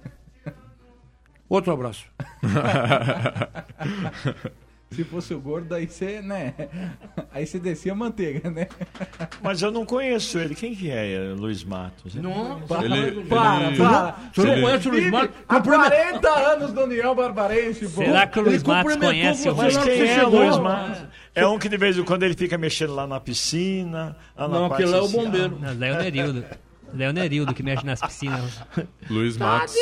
Outro 1.48 1.72
abraço. 1.72 2.06
Se 4.96 5.04
fosse 5.04 5.32
o 5.34 5.40
gordo, 5.40 5.74
aí 5.74 5.86
você, 5.88 6.20
né? 6.22 6.54
Aí 7.32 7.46
você 7.46 7.58
descia 7.58 7.92
a 7.92 7.94
manteiga, 7.94 8.50
né? 8.50 8.66
Mas 9.42 9.62
eu 9.62 9.70
não 9.70 9.86
conheço 9.86 10.38
ele. 10.38 10.54
Quem 10.54 10.74
que 10.74 10.90
é 10.90 11.32
Luiz 11.36 11.64
Matos? 11.64 12.14
Não, 12.14 12.60
Para, 12.68 12.84
Ele- 12.84 13.24
para, 13.24 13.60
ele- 13.68 13.76
para. 13.76 14.16
Você 14.34 14.42
não 14.46 14.52
Ele 14.52 14.62
conhece 14.62 14.88
o 14.88 14.90
Luiz 14.92 15.10
Matos? 15.10 15.36
Há 15.48 15.54
Cumprimenta- 15.56 15.90
40 15.90 16.28
anos 16.30 16.72
do 16.72 16.80
União 16.82 17.14
Barbarense, 17.14 17.88
pô. 17.88 18.02
Será 18.04 18.26
que 18.26 18.38
o 18.38 18.42
Luiz 18.42 18.62
Matos 18.62 18.92
cumprimentou 18.92 19.08
conhece 19.08 19.48
o 19.48 19.54
você 19.54 19.62
Mas 19.62 19.76
lá 19.76 19.82
quem 19.84 19.94
que 19.96 20.02
é 20.02 20.14
chegou. 20.14 20.44
Luiz 20.44 20.58
Matos? 20.58 21.02
É 21.34 21.46
um 21.46 21.58
que 21.58 21.68
de 21.68 21.76
vez 21.78 21.96
em 21.96 22.04
quando 22.04 22.22
ele 22.24 22.34
fica 22.34 22.58
mexendo 22.58 22.94
lá 22.94 23.06
na 23.06 23.18
piscina. 23.18 24.14
Lá 24.36 24.46
na 24.48 24.60
Não, 24.60 24.68
parte 24.68 24.82
aquele 24.82 24.90
lá 24.90 24.98
é 24.98 25.00
o 25.00 25.04
social. 25.04 25.24
bombeiro. 25.24 25.58
Não, 25.60 25.76
daí 25.76 25.90
é 25.90 25.94
o 25.94 25.98
Nerildo. 26.02 26.44
Daí 26.92 27.06
é 27.06 27.10
o 27.10 27.12
Nerildo 27.14 27.54
que 27.54 27.62
mexe 27.62 27.86
nas 27.86 28.00
piscinas. 28.02 28.60
Luiz 29.08 29.38
Matos. 29.38 29.74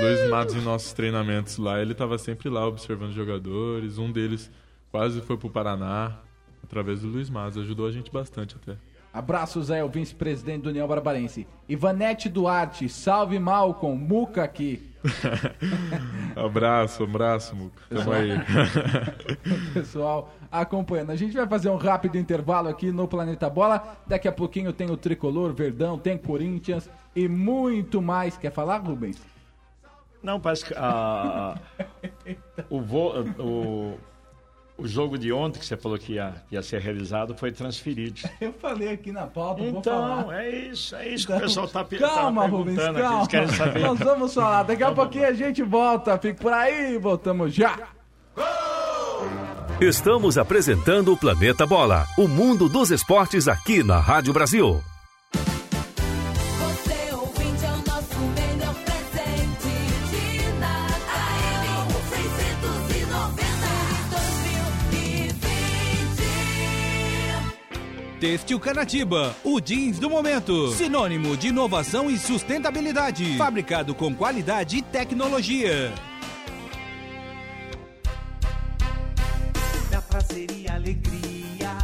Luiz 0.00 0.28
Matos 0.28 0.54
em 0.54 0.60
nossos 0.60 0.92
treinamentos 0.92 1.56
lá, 1.56 1.80
ele 1.80 1.94
tava 1.94 2.18
sempre 2.18 2.48
lá 2.48 2.66
observando 2.66 3.12
jogadores. 3.12 3.98
Um 3.98 4.10
deles 4.10 4.50
quase 4.90 5.20
foi 5.20 5.36
pro 5.36 5.50
Paraná 5.50 6.18
através 6.62 7.00
do 7.00 7.08
Luiz 7.08 7.30
Matos. 7.30 7.58
Ajudou 7.58 7.86
a 7.86 7.92
gente 7.92 8.10
bastante 8.10 8.56
até. 8.56 8.76
Abraços 9.12 9.70
aí 9.70 9.80
ao 9.80 9.88
vice-presidente 9.88 10.62
do 10.62 10.70
União 10.70 10.88
Barbarense. 10.88 11.46
Ivanete 11.68 12.28
Duarte, 12.28 12.88
salve 12.88 13.38
Malcom, 13.38 13.94
Muca 13.94 14.42
aqui. 14.42 14.90
abraço, 16.34 17.04
abraço, 17.04 17.54
Muca. 17.54 17.80
Tamo 17.88 18.10
aí. 18.10 18.30
Pessoal 19.72 20.34
acompanhando. 20.50 21.10
A 21.10 21.16
gente 21.16 21.36
vai 21.36 21.46
fazer 21.46 21.68
um 21.68 21.76
rápido 21.76 22.18
intervalo 22.18 22.68
aqui 22.68 22.90
no 22.90 23.06
Planeta 23.06 23.48
Bola. 23.48 23.96
Daqui 24.04 24.26
a 24.26 24.32
pouquinho 24.32 24.72
tem 24.72 24.90
o 24.90 24.96
Tricolor, 24.96 25.52
Verdão, 25.52 25.96
tem 25.96 26.18
Corinthians 26.18 26.90
e 27.14 27.28
muito 27.28 28.02
mais. 28.02 28.36
Quer 28.36 28.50
falar, 28.50 28.78
Rubens? 28.78 29.33
Não, 30.24 30.40
parece 30.40 30.64
que 30.64 30.74
a, 30.74 31.54
o, 32.70 32.80
vo- 32.80 33.12
o, 33.38 33.98
o 34.78 34.88
jogo 34.88 35.18
de 35.18 35.30
ontem 35.32 35.58
que 35.60 35.66
você 35.66 35.76
falou 35.76 35.98
que 35.98 36.14
ia, 36.14 36.34
ia 36.50 36.62
ser 36.62 36.80
realizado 36.80 37.36
foi 37.36 37.52
transferido. 37.52 38.20
Eu 38.40 38.52
falei 38.54 38.88
aqui 38.88 39.12
na 39.12 39.26
pauta, 39.26 39.60
vou 39.62 39.78
Então, 39.80 40.32
é 40.32 40.48
isso, 40.48 40.96
é 40.96 41.08
isso 41.10 41.26
que 41.26 41.32
o 41.34 41.38
pessoal 41.40 41.68
tá, 41.68 41.84
pe- 41.84 41.98
Calma, 41.98 42.42
tá 42.44 42.48
Rubens, 42.48 42.76
perguntando 42.76 42.98
aqui. 42.98 43.02
calma. 43.06 43.18
Eles 43.18 43.28
querem 43.28 43.48
saber. 43.48 43.80
Nós 43.80 43.98
vamos 43.98 44.34
falar. 44.34 44.62
Daqui 44.62 44.82
a 44.82 44.92
pouquinho 44.92 45.28
a 45.28 45.32
gente 45.34 45.62
volta. 45.62 46.18
Fique 46.18 46.40
por 46.40 46.52
aí, 46.54 46.96
voltamos 46.98 47.52
já. 47.54 47.78
Estamos 49.80 50.38
apresentando 50.38 51.12
o 51.12 51.16
Planeta 51.18 51.66
Bola, 51.66 52.06
o 52.16 52.26
mundo 52.26 52.68
dos 52.68 52.90
esportes 52.90 53.46
aqui 53.48 53.82
na 53.82 53.98
Rádio 53.98 54.32
Brasil. 54.32 54.80
Têxtil 68.24 68.58
Canatiba, 68.58 69.36
o 69.44 69.60
jeans 69.60 69.98
do 69.98 70.08
momento. 70.08 70.72
Sinônimo 70.72 71.36
de 71.36 71.48
inovação 71.48 72.10
e 72.10 72.16
sustentabilidade. 72.16 73.36
Fabricado 73.36 73.94
com 73.94 74.14
qualidade 74.14 74.78
e 74.78 74.82
tecnologia. 74.82 75.92
Dá 79.90 80.00
prazer 80.00 80.50
e 80.52 80.66
alegria. 80.70 81.76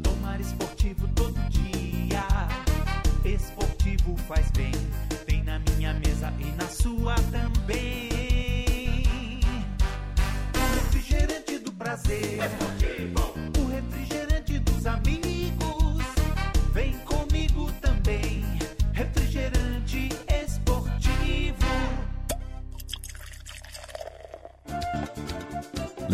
Tomar 0.00 0.40
esportivo 0.40 1.08
todo 1.08 1.40
dia. 1.50 2.24
Esportivo 3.24 4.16
faz 4.28 4.52
bem. 4.52 4.70
Tem 5.26 5.42
na 5.42 5.58
minha 5.58 5.92
mesa 5.94 6.32
e 6.38 6.52
na 6.52 6.68
sua 6.68 7.16
também. 7.32 9.40
O 10.54 10.74
refrigerante 10.76 11.58
do 11.58 11.72
prazer. 11.72 12.38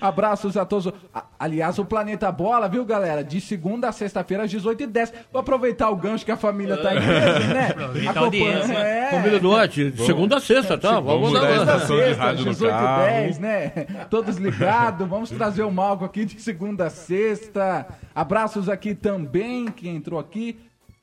Abraços 0.00 0.56
a 0.56 0.64
todos. 0.64 0.92
Aliás, 1.38 1.76
o 1.78 1.84
Planeta 1.84 2.30
Bola, 2.30 2.68
viu, 2.68 2.84
galera? 2.84 3.24
De 3.24 3.40
segunda 3.40 3.88
a 3.88 3.92
sexta-feira, 3.92 4.44
às 4.44 4.52
18h10. 4.52 5.12
Vou 5.32 5.40
aproveitar 5.40 5.90
o 5.90 5.96
gancho 5.96 6.24
que 6.24 6.30
a 6.32 6.36
família 6.36 6.76
tá 6.88 7.00
peso, 7.00 7.48
né? 7.48 7.74
A 8.14 8.18
audiência. 8.20 8.72
É. 8.72 9.10
Família 9.10 9.40
Duarte, 9.40 9.90
de 9.90 10.02
segunda 10.06 10.36
a 10.36 10.40
sexta, 10.40 10.76
tá? 10.78 11.00
Vamos 11.00 11.28
mudar 11.28 11.40
dar 11.40 11.46
a 11.48 11.52
uma- 11.52 11.62
estação 11.62 11.96
de 11.96 12.02
Sexta, 12.04 12.22
rádio 12.22 12.44
no 12.44 12.50
18 12.52 12.70
e 12.70 12.76
carro. 12.76 13.02
10, 13.04 13.38
né? 13.38 13.68
Todos 14.10 14.36
ligados. 14.36 15.08
Vamos 15.08 15.30
trazer 15.30 15.62
o 15.62 15.70
Malco 15.70 16.04
aqui 16.04 16.24
de 16.24 16.40
segunda 16.40 16.86
a 16.86 16.90
sexta. 16.90 17.86
Abraços 18.14 18.68
aqui 18.68 18.94
também, 18.94 19.66
quem 19.66 19.96
entrou 19.96 20.18
aqui. 20.18 20.58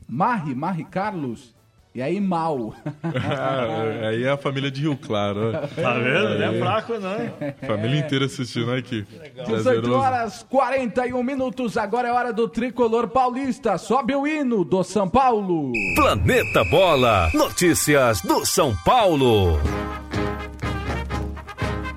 Marri, 0.07 0.53
Marri 0.55 0.83
Carlos. 0.85 1.53
E 1.93 2.01
aí, 2.01 2.21
Mal. 2.21 2.73
Aí 4.07 4.23
é 4.23 4.29
a 4.29 4.37
família 4.37 4.71
de 4.71 4.79
Rio 4.81 4.95
Claro. 4.95 5.49
ó. 5.49 5.51
Tá 5.51 5.93
vendo? 5.95 6.39
Não 6.39 6.45
é 6.53 6.59
fraco, 6.59 6.93
não. 6.97 7.21
hein? 7.21 7.31
Família 7.67 7.99
inteira 7.99 8.25
assistindo 8.25 8.71
aqui. 8.71 9.05
18 9.45 9.91
horas 9.93 10.45
41 10.49 11.21
minutos. 11.21 11.75
Agora 11.75 12.07
é 12.07 12.11
hora 12.13 12.31
do 12.31 12.47
tricolor 12.47 13.09
paulista. 13.09 13.77
Sobe 13.77 14.15
o 14.15 14.25
hino 14.25 14.63
do 14.63 14.83
São 14.85 15.09
Paulo. 15.09 15.73
Planeta 15.95 16.63
Bola. 16.63 17.29
Notícias 17.33 18.21
do 18.21 18.45
São 18.45 18.73
Paulo. 18.85 19.59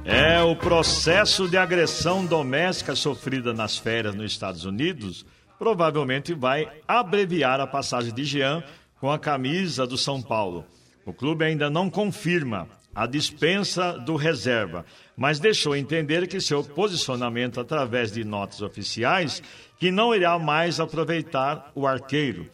É 0.04 0.42
o 0.42 0.57
processo 0.57 1.48
de 1.48 1.57
agressão 1.57 2.26
doméstica 2.26 2.96
sofrida 2.96 3.52
nas 3.54 3.78
férias 3.78 4.14
nos 4.14 4.33
Estados 4.33 4.64
Unidos 4.64 5.24
provavelmente 5.57 6.35
vai 6.35 6.68
abreviar 6.87 7.61
a 7.61 7.66
passagem 7.66 8.12
de 8.12 8.24
Jean 8.24 8.62
com 9.04 9.10
a 9.10 9.18
camisa 9.18 9.86
do 9.86 9.98
São 9.98 10.22
Paulo. 10.22 10.64
O 11.04 11.12
clube 11.12 11.44
ainda 11.44 11.68
não 11.68 11.90
confirma 11.90 12.66
a 12.94 13.04
dispensa 13.04 13.98
do 13.98 14.16
reserva, 14.16 14.86
mas 15.14 15.38
deixou 15.38 15.76
entender 15.76 16.26
que 16.26 16.40
seu 16.40 16.64
posicionamento 16.64 17.60
através 17.60 18.10
de 18.10 18.24
notas 18.24 18.62
oficiais 18.62 19.42
que 19.78 19.90
não 19.90 20.14
irá 20.14 20.38
mais 20.38 20.80
aproveitar 20.80 21.70
o 21.74 21.86
arqueiro. 21.86 22.50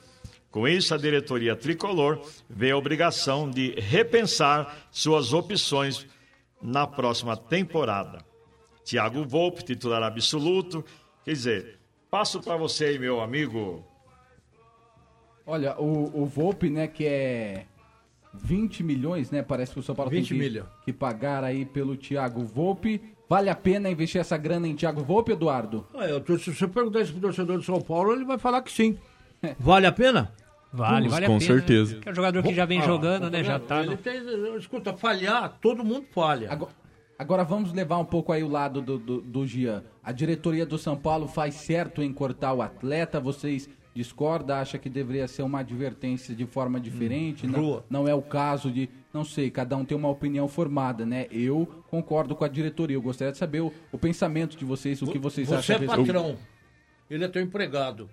Com 0.51 0.67
isso, 0.67 0.93
a 0.93 0.99
diretoria 0.99 1.55
tricolor 1.55 2.21
vê 2.49 2.73
a 2.73 2.77
obrigação 2.77 3.49
de 3.49 3.77
repensar 3.79 4.77
suas 4.91 5.33
opções 5.33 6.05
na 6.61 6.85
próxima 6.85 7.37
temporada. 7.37 8.25
Thiago 8.85 9.25
Volpe, 9.25 9.63
titular 9.63 10.03
absoluto. 10.03 10.85
Quer 11.25 11.33
dizer, 11.33 11.79
passo 12.11 12.41
para 12.41 12.57
você 12.57 12.87
aí, 12.87 12.99
meu 12.99 13.21
amigo. 13.21 13.89
Olha, 15.51 15.75
o, 15.81 16.23
o 16.23 16.27
Volpe, 16.27 16.71
né, 16.71 16.87
que 16.87 17.05
é 17.05 17.65
20 18.35 18.83
milhões, 18.83 19.31
né? 19.31 19.43
Parece 19.43 19.73
que 19.73 19.81
o 19.81 19.83
São 19.83 19.95
Paulo 19.95 20.11
20 20.11 20.29
tem 20.29 20.39
que, 20.53 20.63
que 20.87 20.93
pagar 20.93 21.43
aí 21.45 21.65
pelo 21.65 21.97
Thiago 21.97 22.45
Volpe. 22.45 23.01
Vale 23.29 23.49
a 23.51 23.55
pena 23.55 23.91
investir 23.91 24.21
essa 24.21 24.37
grana 24.37 24.67
em 24.67 24.75
Thiago 24.75 25.03
Volpe, 25.03 25.33
Eduardo? 25.33 25.87
Ah, 25.95 26.07
eu 26.07 26.21
tô- 26.21 26.37
se 26.39 26.53
você 26.55 26.67
perguntar 26.67 27.01
isso 27.01 27.13
pro 27.13 27.21
torcedor 27.21 27.59
de 27.59 27.65
São 27.65 27.81
Paulo, 27.81 28.13
ele 28.13 28.25
vai 28.25 28.39
falar 28.39 28.63
que 28.63 28.73
sim. 28.73 28.99
Vale 29.59 29.87
a 29.87 29.93
pena? 29.93 30.33
Vale, 30.73 31.07
Com 31.07 31.11
vale 31.11 31.25
a 31.25 31.29
pena. 31.29 31.41
certeza. 31.41 31.97
né? 31.97 32.01
Que 32.03 32.09
é 32.09 32.13
um 32.13 32.15
jogador 32.15 32.43
que 32.45 32.55
já 32.55 32.65
vem 32.65 32.81
Ah, 32.81 32.85
jogando, 32.85 33.29
né? 33.31 33.43
Já 33.43 33.59
tá 33.59 33.81
Ele 33.81 33.91
no... 33.91 33.97
tem- 33.97 34.57
escuta, 34.57 34.93
falhar, 34.97 35.59
todo 35.61 35.85
mundo 35.85 36.07
falha. 36.13 36.49
Agora, 36.53 36.71
agora 37.19 37.43
vamos 37.45 37.73
levar 37.73 37.99
um 37.99 38.05
pouco 38.05 38.33
aí 38.33 38.43
o 38.45 38.49
lado 38.49 38.81
do, 38.81 38.97
do, 38.99 39.21
do 39.21 39.47
Gian. 39.47 39.83
A 40.03 40.13
diretoria 40.13 40.65
do 40.65 40.79
São 40.79 40.97
Paulo 40.97 41.27
faz 41.27 41.55
certo 41.55 42.03
em 42.03 42.13
cortar 42.13 42.53
o 42.53 42.63
atleta? 42.63 43.19
Vocês 43.19 43.69
discordam? 43.95 44.57
Acha 44.57 44.79
que 44.79 44.89
deveria 44.89 45.27
ser 45.29 45.43
uma 45.43 45.61
advertência 45.61 46.35
de 46.35 46.47
forma 46.47 46.79
diferente? 46.81 47.47
não, 47.47 47.61
Rua. 47.61 47.85
não 47.91 48.09
é 48.09 48.15
o 48.15 48.23
caso 48.23 48.71
de... 48.71 48.89
Não 49.13 49.25
sei, 49.25 49.51
cada 49.51 49.77
um 49.77 49.85
tem 49.85 49.97
uma 49.97 50.09
opinião 50.09 50.47
formada, 50.47 51.05
né? 51.05 51.27
Eu 51.33 51.67
concordo 51.91 52.35
com 52.37 52.45
a 52.45 52.49
diretoria. 52.49 52.97
Eu 52.97 53.03
gostaria 53.03 53.33
de 53.33 53.39
saber 53.39 53.61
o, 53.61 53.73
o 53.91 53.99
pensamento 53.99 54.57
de 54.57 54.65
vocês, 54.65 55.03
o 55.03 55.07
que 55.09 55.19
vocês 55.19 55.49
Você 55.49 55.55
acham. 55.57 55.75
é 55.75 55.77
a 55.77 55.81
respeito. 55.81 56.07
patrão, 56.07 56.37
ele 57.11 57.25
é 57.25 57.29
teu 57.29 57.43
empregado. 57.43 58.09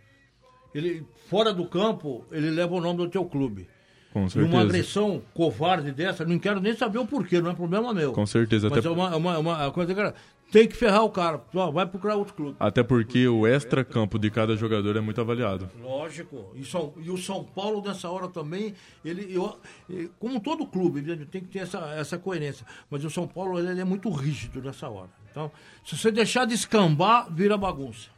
Ele, 0.74 1.06
fora 1.30 1.54
do 1.54 1.66
campo, 1.68 2.26
ele 2.32 2.50
leva 2.50 2.74
o 2.76 2.82
nome 2.82 2.98
do 2.98 3.10
teu 3.10 3.24
clube. 3.26 3.68
Com 4.12 4.22
E 4.22 4.24
uma 4.24 4.30
certeza. 4.30 4.60
agressão 4.62 5.22
covarde 5.34 5.92
dessa, 5.92 6.26
não 6.26 6.40
quero 6.40 6.60
nem 6.60 6.74
saber 6.76 6.98
o 6.98 7.06
porquê, 7.06 7.40
não 7.40 7.52
é 7.52 7.54
problema 7.54 7.94
meu. 7.94 8.12
Com 8.14 8.26
certeza, 8.26 8.68
Mas 8.70 8.80
até- 8.80 8.88
é 8.88 8.92
uma, 8.92 9.14
é 9.14 9.16
uma, 9.16 9.34
é 9.36 9.38
uma 9.38 9.72
coisa 9.72 9.94
que 9.94 10.14
tem 10.52 10.68
que 10.68 10.76
ferrar 10.76 11.04
o 11.04 11.10
cara. 11.10 11.42
Ó, 11.54 11.72
vai 11.72 11.86
procurar 11.86 12.16
outro 12.16 12.34
clube. 12.34 12.56
Até 12.60 12.82
porque 12.84 13.28
o 13.28 13.46
extra-campo 13.46 14.18
de 14.18 14.30
cada 14.32 14.56
jogador 14.56 14.96
é 14.96 15.02
muito 15.02 15.20
avaliado. 15.20 15.70
Lógico. 15.82 16.52
E, 16.56 16.64
São- 16.64 16.94
e 16.98 17.10
o 17.10 17.18
São 17.18 17.44
Paulo, 17.44 17.82
nessa 17.86 18.10
hora 18.10 18.28
também, 18.28 18.74
ele, 19.04 19.28
eu- 19.36 19.60
como 20.20 20.40
todo 20.40 20.66
clube, 20.66 21.00
ele 21.00 21.26
tem 21.26 21.42
que 21.42 21.48
ter 21.48 21.60
essa, 21.60 21.80
essa 21.98 22.18
coerência. 22.18 22.66
Mas 22.90 23.04
o 23.04 23.10
São 23.10 23.28
Paulo 23.28 23.60
ele 23.60 23.80
é 23.80 23.84
muito 23.86 24.10
rígido 24.10 24.62
nessa 24.62 24.88
hora. 24.90 25.10
Então, 25.32 25.52
se 25.86 25.98
você 25.98 26.12
deixar 26.12 26.46
de 26.46 26.54
escambar, 26.54 27.28
vira 27.32 27.58
bagunça. 27.58 28.10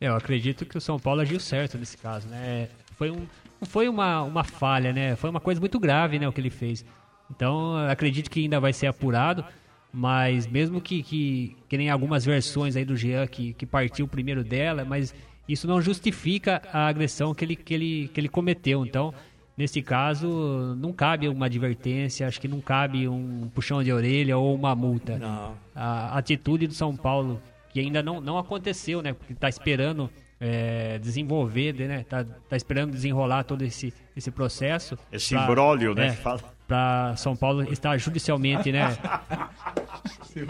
É, 0.00 0.08
eu 0.08 0.14
acredito 0.16 0.64
que 0.64 0.76
o 0.78 0.80
São 0.80 0.98
Paulo 0.98 1.20
agiu 1.20 1.38
certo 1.38 1.76
nesse 1.78 1.96
caso, 1.96 2.26
né? 2.28 2.68
Foi 2.96 3.10
um, 3.10 3.26
não 3.60 3.66
foi 3.68 3.88
uma, 3.88 4.22
uma 4.22 4.44
falha, 4.44 4.92
né? 4.92 5.14
Foi 5.16 5.28
uma 5.30 5.40
coisa 5.40 5.60
muito 5.60 5.78
grave, 5.78 6.18
né, 6.18 6.26
o 6.28 6.32
que 6.32 6.40
ele 6.40 6.50
fez. 6.50 6.84
Então, 7.30 7.76
acredito 7.88 8.30
que 8.30 8.40
ainda 8.40 8.58
vai 8.58 8.72
ser 8.72 8.86
apurado, 8.86 9.44
mas 9.92 10.46
mesmo 10.46 10.80
que, 10.80 11.02
que, 11.02 11.56
que 11.68 11.76
nem 11.76 11.90
algumas 11.90 12.24
versões 12.24 12.76
aí 12.76 12.84
do 12.84 12.96
Jean 12.96 13.26
que, 13.26 13.52
que 13.54 13.66
partiu 13.66 14.06
primeiro 14.06 14.44
dela, 14.44 14.84
mas 14.84 15.14
isso 15.48 15.66
não 15.66 15.80
justifica 15.80 16.62
a 16.72 16.86
agressão 16.86 17.34
que 17.34 17.44
ele, 17.44 17.56
que 17.56 17.74
ele, 17.74 18.10
que 18.14 18.20
ele 18.20 18.28
cometeu. 18.28 18.86
Então, 18.86 19.12
nesse 19.56 19.82
caso, 19.82 20.76
não 20.78 20.92
cabe 20.92 21.28
uma 21.28 21.46
advertência, 21.46 22.26
acho 22.26 22.40
que 22.40 22.46
não 22.46 22.60
cabe 22.60 23.08
um 23.08 23.50
puxão 23.52 23.82
de 23.82 23.92
orelha 23.92 24.38
ou 24.38 24.54
uma 24.54 24.74
multa. 24.74 25.18
Não. 25.18 25.54
A 25.74 26.16
atitude 26.16 26.66
do 26.68 26.74
São 26.74 26.96
Paulo, 26.96 27.42
que 27.72 27.80
ainda 27.80 28.02
não, 28.02 28.20
não 28.20 28.38
aconteceu, 28.38 29.02
né? 29.02 29.12
Porque 29.12 29.32
está 29.32 29.48
esperando 29.48 30.08
é, 30.40 30.98
desenvolver, 30.98 31.74
né? 31.74 32.04
Tá, 32.08 32.24
tá 32.24 32.56
esperando 32.56 32.92
desenrolar 32.92 33.42
todo 33.42 33.62
esse, 33.62 33.92
esse 34.16 34.30
processo. 34.30 34.96
Esse 35.12 35.34
imbróglio, 35.34 35.94
né, 35.94 36.08
é, 36.08 36.10
que 36.10 36.16
fala. 36.16 36.40
Para 36.70 37.16
São 37.16 37.34
Paulo 37.34 37.64
estar 37.64 37.98
judicialmente, 37.98 38.70
né? 38.70 38.96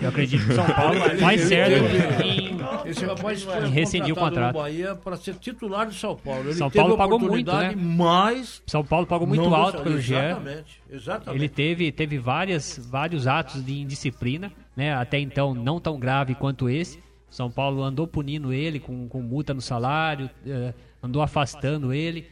Eu 0.03 0.11
acredito 0.11 0.47
que 0.47 0.53
São 0.53 0.67
Paulo 0.67 1.01
faz 1.19 1.41
certo 1.41 2.23
em, 2.23 2.59
Esse 2.85 3.07
rapaz 3.07 3.43
foi 3.43 3.67
em 3.67 3.71
rescindir 3.71 4.13
o 4.13 4.17
contrato. 4.17 4.55
Bahia 4.57 4.95
para 4.95 5.17
ser 5.17 5.35
titular 5.37 5.87
de 5.87 5.95
São 5.95 6.15
Paulo. 6.15 6.43
Ele 6.43 6.53
São 6.53 6.69
teve 6.69 6.83
Paulo 6.85 6.99
pagou 6.99 7.19
muito, 7.19 7.51
né? 7.51 7.75
Mas 7.75 8.63
São 8.67 8.85
Paulo 8.85 9.07
pagou 9.07 9.27
muito 9.27 9.55
alto 9.55 9.83
pelo 9.83 9.99
Jean. 9.99 10.33
Exatamente, 10.33 10.83
exatamente. 10.91 11.41
Ele 11.41 11.49
teve, 11.49 11.91
teve 11.91 12.19
várias, 12.19 12.79
vários 12.91 13.27
atos 13.27 13.65
de 13.65 13.81
indisciplina, 13.81 14.53
né? 14.77 14.93
Até 14.95 15.19
então 15.19 15.55
não 15.55 15.81
tão 15.81 15.99
grave 15.99 16.35
quanto 16.35 16.69
esse. 16.69 17.03
São 17.31 17.51
Paulo 17.51 17.83
andou 17.83 18.07
punindo 18.07 18.53
ele 18.53 18.79
com, 18.79 19.09
com 19.09 19.23
multa 19.23 19.55
no 19.55 19.63
salário, 19.63 20.29
eh, 20.47 20.75
andou 21.03 21.23
afastando 21.23 21.95
ele. 21.95 22.27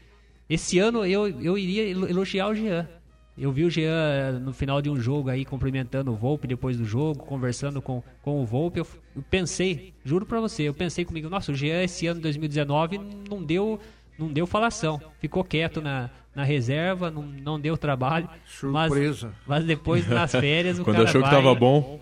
Esse 0.50 0.78
ano 0.78 1.06
eu, 1.06 1.26
eu 1.40 1.56
iria 1.56 1.90
elo- 1.90 2.08
elogiar 2.08 2.48
o 2.48 2.54
Jean. 2.54 2.86
Eu 3.38 3.52
vi 3.52 3.64
o 3.64 3.70
Jean 3.70 3.90
eh, 3.92 4.32
no 4.32 4.52
final 4.52 4.82
de 4.82 4.90
um 4.90 5.00
jogo 5.00 5.30
aí 5.30 5.44
cumprimentando 5.44 6.10
o 6.12 6.16
Volpe 6.16 6.46
depois 6.48 6.76
do 6.76 6.84
jogo, 6.84 7.20
conversando 7.24 7.80
com, 7.80 8.02
com 8.22 8.42
o 8.42 8.44
Volpe. 8.44 8.80
Eu, 8.80 8.86
eu 9.14 9.22
pensei, 9.30 9.92
juro 10.04 10.26
pra 10.26 10.40
você, 10.40 10.64
eu 10.64 10.74
pensei 10.74 11.04
comigo, 11.04 11.28
nossa, 11.28 11.52
o 11.52 11.54
Jean 11.54 11.82
esse 11.82 12.06
ano 12.06 12.20
2019 12.20 13.00
não 13.30 13.42
deu, 13.42 13.78
não 14.18 14.28
deu 14.32 14.46
falação. 14.46 15.00
Ficou 15.20 15.44
quieto 15.44 15.80
na, 15.80 16.10
na 16.34 16.42
reserva, 16.42 17.10
não, 17.10 17.22
não 17.22 17.60
deu 17.60 17.76
trabalho. 17.76 18.28
Surpresa. 18.44 19.28
Mas, 19.46 19.58
mas 19.58 19.64
depois 19.64 20.08
nas 20.08 20.32
férias 20.32 20.78
o 20.78 20.82
Quando 20.84 20.96
cara 20.96 21.08
achou 21.08 21.22
que 21.22 21.28
vai- 21.30 21.36
tava 21.36 21.54
bom. 21.54 22.00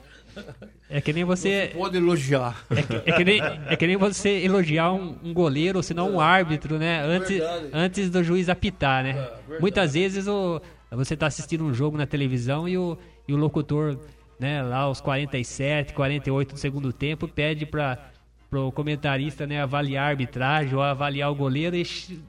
É 0.89 1.01
que 1.01 1.13
nem 1.13 1.25
você. 1.25 1.71
Pode 1.75 1.97
elogiar. 1.97 2.65
É 2.71 2.83
que, 2.83 2.95
é 3.11 3.13
que 3.13 3.25
nem, 3.25 3.41
é 3.69 3.75
que 3.77 3.87
nem 3.87 3.97
você 3.97 4.45
elogiar 4.45 4.93
um, 4.93 5.17
um 5.25 5.33
goleiro, 5.35 5.79
ou 5.79 5.83
senão 5.83 6.13
um 6.13 6.21
árbitro, 6.21 6.79
né? 6.79 7.01
Antes, 7.03 7.39
Verdade. 7.39 7.69
antes 7.73 8.11
do 8.11 8.23
juiz 8.23 8.49
apitar, 8.49 9.03
né? 9.03 9.29
Muitas 9.61 9.95
vezes 9.95 10.29
o, 10.29 10.61
você 10.91 11.17
tá 11.17 11.27
assistindo 11.27 11.65
um 11.65 11.75
jogo 11.75 11.97
na 11.97 12.07
televisão 12.07 12.69
e 12.69 12.79
o, 12.79 12.97
e 13.27 13.33
o 13.33 13.37
locutor, 13.37 13.99
né, 14.39 14.63
lá 14.63 14.79
aos 14.79 15.01
47, 15.01 15.93
48 15.95 16.55
do 16.55 16.59
segundo 16.59 16.93
tempo, 16.93 17.27
pede 17.27 17.67
para 17.67 18.11
pro 18.49 18.71
comentarista, 18.71 19.47
né, 19.47 19.61
avaliar 19.61 20.05
a 20.05 20.09
arbitragem 20.09 20.75
ou 20.75 20.81
avaliar 20.81 21.31
o 21.31 21.35
goleiro 21.35 21.75
e 21.75 21.85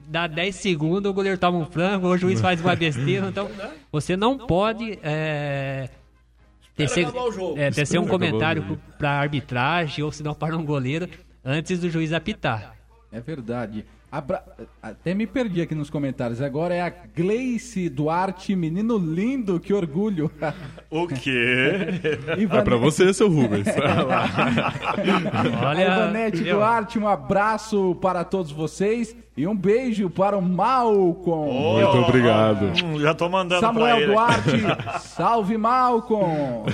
dá 0.08 0.26
10 0.26 0.54
segundos, 0.56 1.10
o 1.10 1.14
goleiro 1.14 1.38
toma 1.38 1.58
um 1.58 1.66
frango, 1.66 2.08
ou 2.08 2.14
o 2.14 2.18
juiz 2.18 2.40
faz 2.40 2.60
uma 2.60 2.74
besteira. 2.74 3.28
Então, 3.28 3.48
você 3.90 4.16
não 4.16 4.36
pode 4.36 4.98
é, 5.02 5.88
tecer, 6.74 7.06
o 7.06 7.56
é, 7.56 7.70
tecer 7.70 8.00
um 8.00 8.04
o 8.04 8.08
comentário 8.08 8.62
jogo. 8.62 8.80
para 8.98 9.10
arbitragem 9.10 10.04
ou 10.04 10.10
se 10.10 10.22
não 10.22 10.34
para 10.34 10.56
um 10.56 10.64
goleiro 10.64 11.08
antes 11.44 11.78
do 11.78 11.88
juiz 11.88 12.12
apitar. 12.12 12.74
É 13.12 13.20
verdade. 13.20 13.84
Abra- 14.10 14.42
Até 14.82 15.12
me 15.14 15.26
perdi 15.26 15.60
aqui 15.60 15.74
nos 15.74 15.90
comentários. 15.90 16.40
Agora 16.40 16.74
é 16.74 16.80
a 16.80 16.88
Gleice 16.88 17.88
Duarte, 17.90 18.56
menino 18.56 18.96
lindo, 18.96 19.60
que 19.60 19.72
orgulho. 19.74 20.30
O 20.90 21.06
quê? 21.06 22.00
Ivan- 22.38 22.60
É 22.60 22.62
pra 22.62 22.76
você, 22.78 23.12
seu 23.12 23.28
Rubens. 23.28 23.66
Olha, 25.62 25.82
Ivanete? 25.82 26.44
Duarte, 26.44 26.98
um 26.98 27.06
abraço 27.06 27.94
para 28.00 28.24
todos 28.24 28.50
vocês 28.52 29.14
e 29.38 29.46
um 29.46 29.56
beijo 29.56 30.10
para 30.10 30.36
o 30.36 30.42
Malcolm. 30.42 31.52
Muito 31.52 31.98
obrigado. 31.98 32.72
Hum, 32.84 32.98
já 33.00 33.14
tô 33.14 33.28
mandando 33.28 33.60
pra 33.60 33.68
Samuel 33.68 33.96
ele. 33.98 34.06
Duarte, 34.06 34.50
salve 35.00 35.56
Malcolm. 35.56 36.64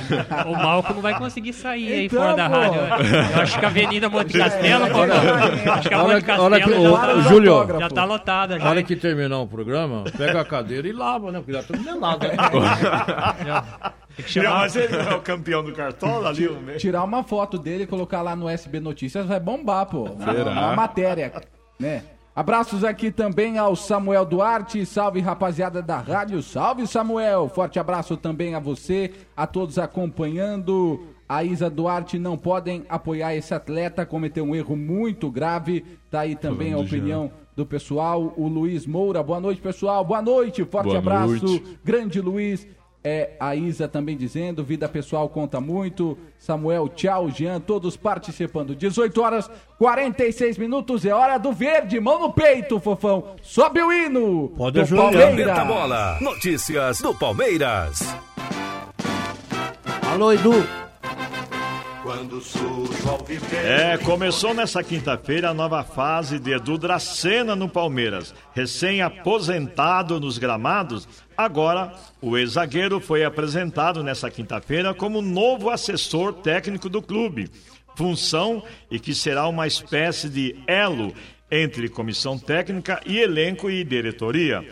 O 0.47 0.53
Malcolm 0.53 0.95
não 0.95 1.03
vai 1.03 1.19
conseguir 1.19 1.53
sair 1.53 1.93
aí 1.93 2.07
Então, 2.07 2.21
fora 2.23 2.35
da 2.35 2.49
rádio. 2.49 2.81
né? 2.81 2.89
Eu 3.37 3.43
acho 3.43 3.59
que 3.59 3.65
a 3.65 3.69
Avenida 3.69 4.09
Monte 4.09 4.39
Castelo, 4.39 4.87
pô, 4.89 5.03
acho 5.73 5.89
que 5.89 5.95
a 5.95 5.99
Monte 5.99 6.15
que- 6.15 6.21
que- 6.21 6.27
Castelo 6.27 6.55
ô, 6.93 6.97
já- 6.97 7.15
ô, 7.15 7.21
Júlio, 7.23 7.67
já 7.81 7.89
tá 7.91 8.05
lotada. 8.05 8.59
Na 8.59 8.71
hora 8.71 8.83
que 8.83 8.97
terminar 8.97 9.39
o 9.41 9.47
programa, 9.47 10.05
pega 10.17 10.41
a 10.41 10.45
cadeira 10.45 10.89
e 10.89 10.93
lava, 10.93 11.31
né? 11.31 11.39
Porque 11.41 11.53
já 11.53 11.63
tudo 11.63 11.83
melado. 11.83 12.27
Né? 12.27 12.35
Tem 14.17 14.25
que 14.25 14.31
chamar... 14.31 14.59
mas 14.61 14.77
ele 14.77 14.97
não 14.97 15.11
é 15.11 15.15
o 15.17 15.21
campeão 15.21 15.65
do 15.65 15.73
Cartola 15.73 16.29
ali? 16.29 16.47
o 16.47 16.55
mesmo? 16.61 16.79
Tirar 16.79 17.03
uma 17.03 17.25
foto 17.25 17.59
dele 17.59 17.83
e 17.83 17.87
colocar 17.87 18.23
lá 18.23 18.37
no 18.37 18.49
SB 18.49 18.79
Notícias 18.79 19.27
vai 19.27 19.41
bombar, 19.41 19.87
pô. 19.87 20.09
Será? 20.25 20.51
Uma 20.53 20.77
matéria, 20.77 21.33
né? 21.81 22.03
Abraços 22.37 22.83
aqui 22.83 23.13
também 23.13 23.59
ao 23.59 23.77
Samuel 23.77 24.25
Duarte. 24.25 24.85
Salve, 24.85 25.21
rapaziada 25.21 25.81
da 25.81 25.99
rádio. 25.99 26.43
Salve, 26.43 26.85
Samuel. 26.85 27.49
Forte 27.49 27.79
abraço 27.79 28.17
também 28.17 28.57
a 28.57 28.59
você, 28.59 29.13
a 29.37 29.47
todos 29.47 29.79
acompanhando. 29.79 31.01
A 31.29 31.45
Isa 31.45 31.71
Duarte 31.71 32.19
não 32.19 32.37
podem 32.37 32.85
apoiar 32.89 33.37
esse 33.37 33.55
atleta, 33.55 34.05
cometeu 34.05 34.45
um 34.45 34.55
erro 34.55 34.77
muito 34.77 35.31
grave. 35.31 35.85
Tá 36.11 36.21
aí 36.21 36.35
também 36.35 36.73
a 36.73 36.79
opinião 36.79 37.31
do 37.55 37.65
pessoal. 37.65 38.35
O 38.37 38.49
Luiz 38.49 38.85
Moura. 38.85 39.23
Boa 39.23 39.39
noite, 39.41 39.61
pessoal. 39.61 40.05
Boa 40.05 40.21
noite. 40.21 40.65
Forte 40.65 40.87
Boa 40.87 40.99
abraço. 40.99 41.47
noite. 41.47 41.79
Grande 41.85 42.21
Luiz. 42.21 42.67
É, 43.07 43.33
a 43.39 43.55
Isa 43.55 43.87
também 43.87 44.17
dizendo, 44.17 44.65
vida 44.65 44.89
pessoal 44.89 45.29
conta 45.29 45.61
muito. 45.61 46.17
Samuel, 46.39 46.89
tchau, 46.89 47.29
Jean, 47.31 47.61
todos 47.61 47.99
participando. 47.99 48.75
18 48.75 49.21
horas 49.21 49.51
46 49.79 50.57
minutos, 50.57 51.05
é 51.05 51.13
hora 51.13 51.37
do 51.37 51.53
verde, 51.53 52.01
mão 52.01 52.19
no 52.19 52.33
peito, 52.33 52.81
fofão. 52.81 53.35
Sobe 53.43 53.83
o 53.83 53.93
hino. 53.93 54.49
Pode. 54.57 54.83
Palmeiras. 54.87 55.35
Planeta 55.35 55.65
Bola. 55.67 56.19
Notícias 56.23 57.01
do 57.01 57.15
Palmeiras. 57.15 58.17
Alô, 60.11 60.33
Edu. 60.33 60.84
Quando 62.05 62.43
ao 63.09 63.25
viver. 63.25 63.65
É, 63.65 63.97
começou 63.97 64.53
nessa 64.53 64.85
quinta-feira 64.85 65.49
a 65.49 65.55
nova 65.55 65.83
fase 65.83 66.39
de 66.39 66.53
Edu 66.53 66.77
Dracena 66.77 67.57
no 67.57 67.67
Palmeiras. 67.67 68.35
Recém-aposentado 68.53 70.21
nos 70.21 70.37
gramados, 70.37 71.09
agora 71.35 71.95
o 72.21 72.37
ex-zagueiro 72.37 73.01
foi 73.01 73.25
apresentado 73.25 74.03
nessa 74.03 74.31
quinta-feira 74.31 74.93
como 74.93 75.23
novo 75.23 75.71
assessor 75.71 76.35
técnico 76.35 76.91
do 76.91 77.01
clube. 77.01 77.51
Função 77.97 78.63
e 78.91 79.01
que 79.01 79.15
será 79.15 79.49
uma 79.49 79.67
espécie 79.67 80.29
de 80.29 80.55
elo 80.67 81.11
entre 81.51 81.89
comissão 81.89 82.39
técnica 82.39 83.01
e 83.07 83.19
elenco 83.19 83.71
e 83.71 83.83
diretoria. 83.83 84.63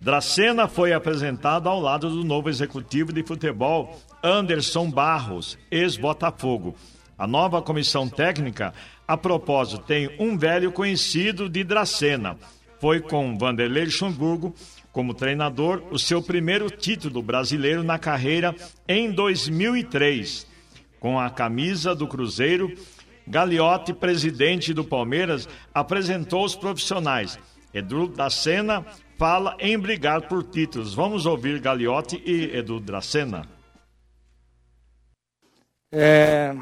Dracena 0.00 0.66
foi 0.66 0.92
apresentado 0.92 1.68
ao 1.68 1.78
lado 1.78 2.10
do 2.10 2.24
novo 2.24 2.50
executivo 2.50 3.12
de 3.12 3.22
futebol, 3.22 3.96
Anderson 4.22 4.90
Barros, 4.90 5.58
ex-Botafogo. 5.70 6.76
A 7.18 7.26
nova 7.26 7.60
comissão 7.60 8.08
técnica, 8.08 8.72
a 9.06 9.16
propósito, 9.16 9.84
tem 9.84 10.14
um 10.18 10.38
velho 10.38 10.70
conhecido 10.70 11.48
de 11.48 11.64
Dracena. 11.64 12.36
Foi 12.80 13.00
com 13.00 13.36
Vanderlei 13.36 13.84
Luxemburgo 13.84 14.54
como 14.92 15.14
treinador 15.14 15.82
o 15.90 15.98
seu 15.98 16.22
primeiro 16.22 16.70
título 16.70 17.22
brasileiro 17.22 17.82
na 17.82 17.98
carreira 17.98 18.54
em 18.86 19.10
2003. 19.10 20.46
Com 21.00 21.18
a 21.18 21.30
camisa 21.30 21.94
do 21.94 22.06
Cruzeiro, 22.06 22.72
Gagliotti, 23.26 23.92
presidente 23.92 24.72
do 24.72 24.84
Palmeiras, 24.84 25.48
apresentou 25.74 26.44
os 26.44 26.54
profissionais. 26.54 27.38
Edu 27.72 28.06
Dracena 28.06 28.84
fala 29.16 29.56
em 29.58 29.78
brigar 29.78 30.22
por 30.22 30.44
títulos. 30.44 30.94
Vamos 30.94 31.26
ouvir 31.26 31.60
Gagliotti 31.60 32.22
e 32.24 32.56
Edu 32.56 32.78
Dracena. 32.78 33.61
É, 35.94 36.54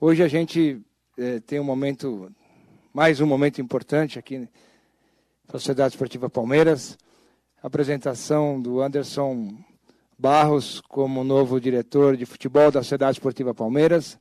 hoje 0.00 0.22
a 0.22 0.26
gente 0.26 0.80
é, 1.18 1.38
tem 1.40 1.60
um 1.60 1.64
momento, 1.64 2.34
mais 2.90 3.20
um 3.20 3.26
momento 3.26 3.60
importante 3.60 4.18
aqui 4.18 4.38
na 4.38 4.48
Sociedade 5.50 5.92
Esportiva 5.92 6.30
Palmeiras. 6.30 6.96
A 7.62 7.66
apresentação 7.66 8.58
do 8.58 8.80
Anderson 8.80 9.54
Barros 10.18 10.80
como 10.80 11.22
novo 11.22 11.60
diretor 11.60 12.16
de 12.16 12.24
futebol 12.24 12.70
da 12.70 12.82
Sociedade 12.82 13.18
Esportiva 13.18 13.54
Palmeiras, 13.54 14.18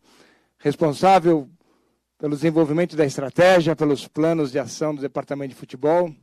responsável 0.57 1.49
pelo 2.17 2.35
desenvolvimento 2.35 2.97
da 2.97 3.05
estratégia, 3.05 3.77
pelos 3.77 4.09
planos 4.09 4.51
de 4.51 4.59
ação 4.59 4.93
do 4.93 4.99
Departamento 4.99 5.53
de 5.53 5.55
Futebol. 5.55 6.13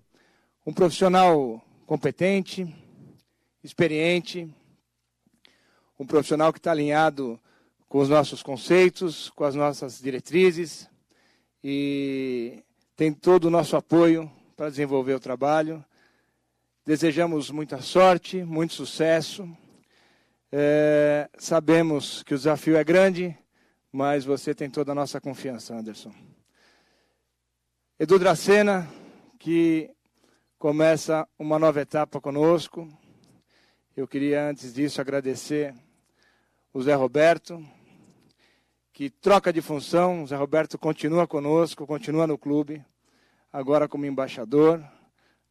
Um 0.67 0.75
profissional 0.75 1.65
competente, 1.87 2.67
experiente, 3.65 4.47
um 5.99 6.05
profissional 6.05 6.53
que 6.53 6.59
está 6.59 6.71
alinhado 6.71 7.41
com 7.89 7.99
os 7.99 8.09
nossos 8.09 8.43
conceitos, 8.43 9.31
com 9.31 9.45
as 9.45 9.55
nossas 9.55 10.01
diretrizes 10.01 10.89
e 11.63 12.63
tem 12.95 13.13
todo 13.13 13.47
o 13.47 13.51
nosso 13.51 13.77
apoio 13.77 14.31
para 14.57 14.69
desenvolver 14.69 15.15
o 15.15 15.21
trabalho. 15.21 15.85
Desejamos 16.85 17.51
muita 17.51 17.81
sorte, 17.81 18.43
muito 18.43 18.75
sucesso. 18.75 19.49
É, 20.51 21.29
sabemos 21.39 22.23
que 22.23 22.35
o 22.35 22.37
desafio 22.37 22.77
é 22.77 22.85
grande, 22.85 23.37
mas 23.93 24.25
você 24.25 24.55
tem 24.55 24.71
toda 24.71 24.93
a 24.93 24.95
nossa 24.95 25.21
confiança, 25.21 25.75
Anderson. 25.75 26.13
Edu 27.99 28.19
Dracena, 28.19 28.89
que 29.39 29.91
começa 30.59 31.27
uma 31.39 31.59
nova 31.59 31.81
etapa 31.81 32.21
conosco. 32.21 32.89
Eu 33.97 34.07
queria, 34.07 34.49
antes 34.49 34.73
disso, 34.73 35.01
agradecer 35.01 35.75
o 36.73 36.83
Zé 36.83 36.95
Roberto, 36.95 37.65
que 38.99 39.09
troca 39.09 39.53
de 39.53 39.63
função. 39.63 40.27
Zé 40.27 40.35
Roberto 40.35 40.77
continua 40.77 41.25
conosco, 41.25 41.87
continua 41.87 42.27
no 42.27 42.37
clube, 42.37 42.85
agora 43.53 43.87
como 43.87 44.05
embaixador, 44.05 44.83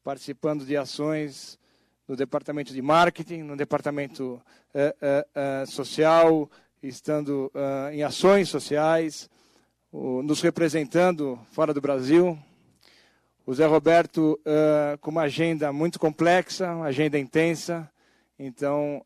participando 0.04 0.66
de 0.66 0.76
ações 0.76 1.58
no 2.06 2.18
departamento 2.18 2.74
de 2.74 2.82
marketing, 2.82 3.44
no 3.44 3.56
departamento 3.56 4.42
eh, 4.74 4.94
eh, 5.02 5.28
eh, 5.34 5.66
social, 5.66 6.52
estando 6.84 7.50
em 7.94 8.04
ações 8.04 8.50
sociais, 8.50 9.30
o- 9.94 10.22
nos 10.22 10.42
representando 10.42 11.40
fora 11.54 11.74
do 11.74 11.80
Brasil. 11.80 12.38
O 13.46 13.54
Zé 13.54 13.66
Roberto 13.66 14.38
com 15.00 15.10
uma 15.10 15.22
agenda 15.22 15.72
muito 15.72 15.98
complexa, 15.98 16.70
uma 16.76 16.88
agenda 16.88 17.18
intensa. 17.18 17.90
Então, 18.38 19.02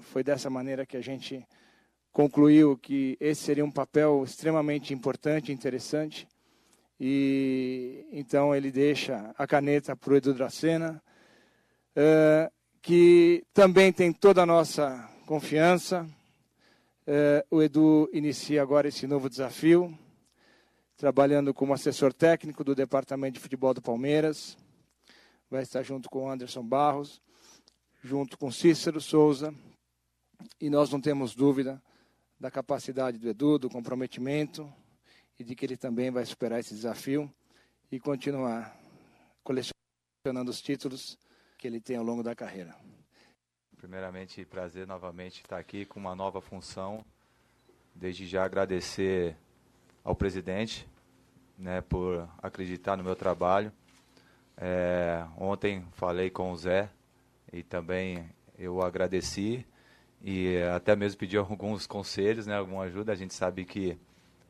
foi 0.00 0.24
dessa 0.24 0.48
maneira 0.48 0.86
que 0.86 0.96
a 0.96 1.02
gente 1.02 1.46
concluiu 2.14 2.78
que 2.78 3.16
esse 3.18 3.42
seria 3.42 3.64
um 3.64 3.70
papel 3.70 4.22
extremamente 4.24 4.94
importante 4.94 5.50
interessante. 5.50 6.28
E 6.98 8.06
então 8.12 8.54
ele 8.54 8.70
deixa 8.70 9.34
a 9.36 9.46
caneta 9.48 9.96
para 9.96 10.12
o 10.12 10.16
Edu 10.16 10.32
Dracena, 10.32 11.02
eh, 11.96 12.50
que 12.80 13.44
também 13.52 13.92
tem 13.92 14.12
toda 14.12 14.42
a 14.42 14.46
nossa 14.46 15.10
confiança. 15.26 16.08
Eh, 17.04 17.44
o 17.50 17.60
Edu 17.60 18.08
inicia 18.12 18.62
agora 18.62 18.86
esse 18.86 19.08
novo 19.08 19.28
desafio, 19.28 19.92
trabalhando 20.96 21.52
como 21.52 21.74
assessor 21.74 22.12
técnico 22.12 22.62
do 22.62 22.76
Departamento 22.76 23.34
de 23.34 23.40
Futebol 23.40 23.74
do 23.74 23.82
Palmeiras. 23.82 24.56
Vai 25.50 25.64
estar 25.64 25.82
junto 25.82 26.08
com 26.08 26.26
o 26.26 26.30
Anderson 26.30 26.62
Barros, 26.62 27.20
junto 28.04 28.38
com 28.38 28.52
Cícero 28.52 29.00
Souza. 29.00 29.52
E 30.60 30.70
nós 30.70 30.90
não 30.90 31.00
temos 31.00 31.34
dúvida 31.34 31.82
da 32.38 32.50
capacidade 32.50 33.18
do 33.18 33.28
Edu, 33.28 33.58
do 33.58 33.70
comprometimento 33.70 34.72
e 35.38 35.44
de 35.44 35.54
que 35.54 35.64
ele 35.64 35.76
também 35.76 36.10
vai 36.10 36.24
superar 36.24 36.60
esse 36.60 36.74
desafio 36.74 37.32
e 37.90 37.98
continuar 37.98 38.76
colecionando 39.42 40.50
os 40.50 40.60
títulos 40.60 41.18
que 41.58 41.66
ele 41.66 41.80
tem 41.80 41.96
ao 41.96 42.04
longo 42.04 42.22
da 42.22 42.34
carreira. 42.34 42.74
Primeiramente, 43.76 44.44
prazer 44.44 44.86
novamente 44.86 45.42
estar 45.42 45.58
aqui 45.58 45.84
com 45.84 46.00
uma 46.00 46.14
nova 46.14 46.40
função. 46.40 47.04
Desde 47.94 48.26
já 48.26 48.44
agradecer 48.44 49.36
ao 50.02 50.14
presidente 50.14 50.88
né, 51.56 51.80
por 51.80 52.28
acreditar 52.42 52.96
no 52.96 53.04
meu 53.04 53.14
trabalho. 53.14 53.72
É, 54.56 55.26
ontem 55.36 55.84
falei 55.92 56.30
com 56.30 56.52
o 56.52 56.56
Zé 56.56 56.90
e 57.52 57.62
também 57.62 58.28
eu 58.58 58.80
agradeci 58.82 59.66
e 60.26 60.56
até 60.74 60.96
mesmo 60.96 61.18
pedir 61.18 61.36
alguns 61.36 61.86
conselhos, 61.86 62.46
né, 62.46 62.56
alguma 62.56 62.84
ajuda. 62.84 63.12
A 63.12 63.14
gente 63.14 63.34
sabe 63.34 63.66
que 63.66 63.98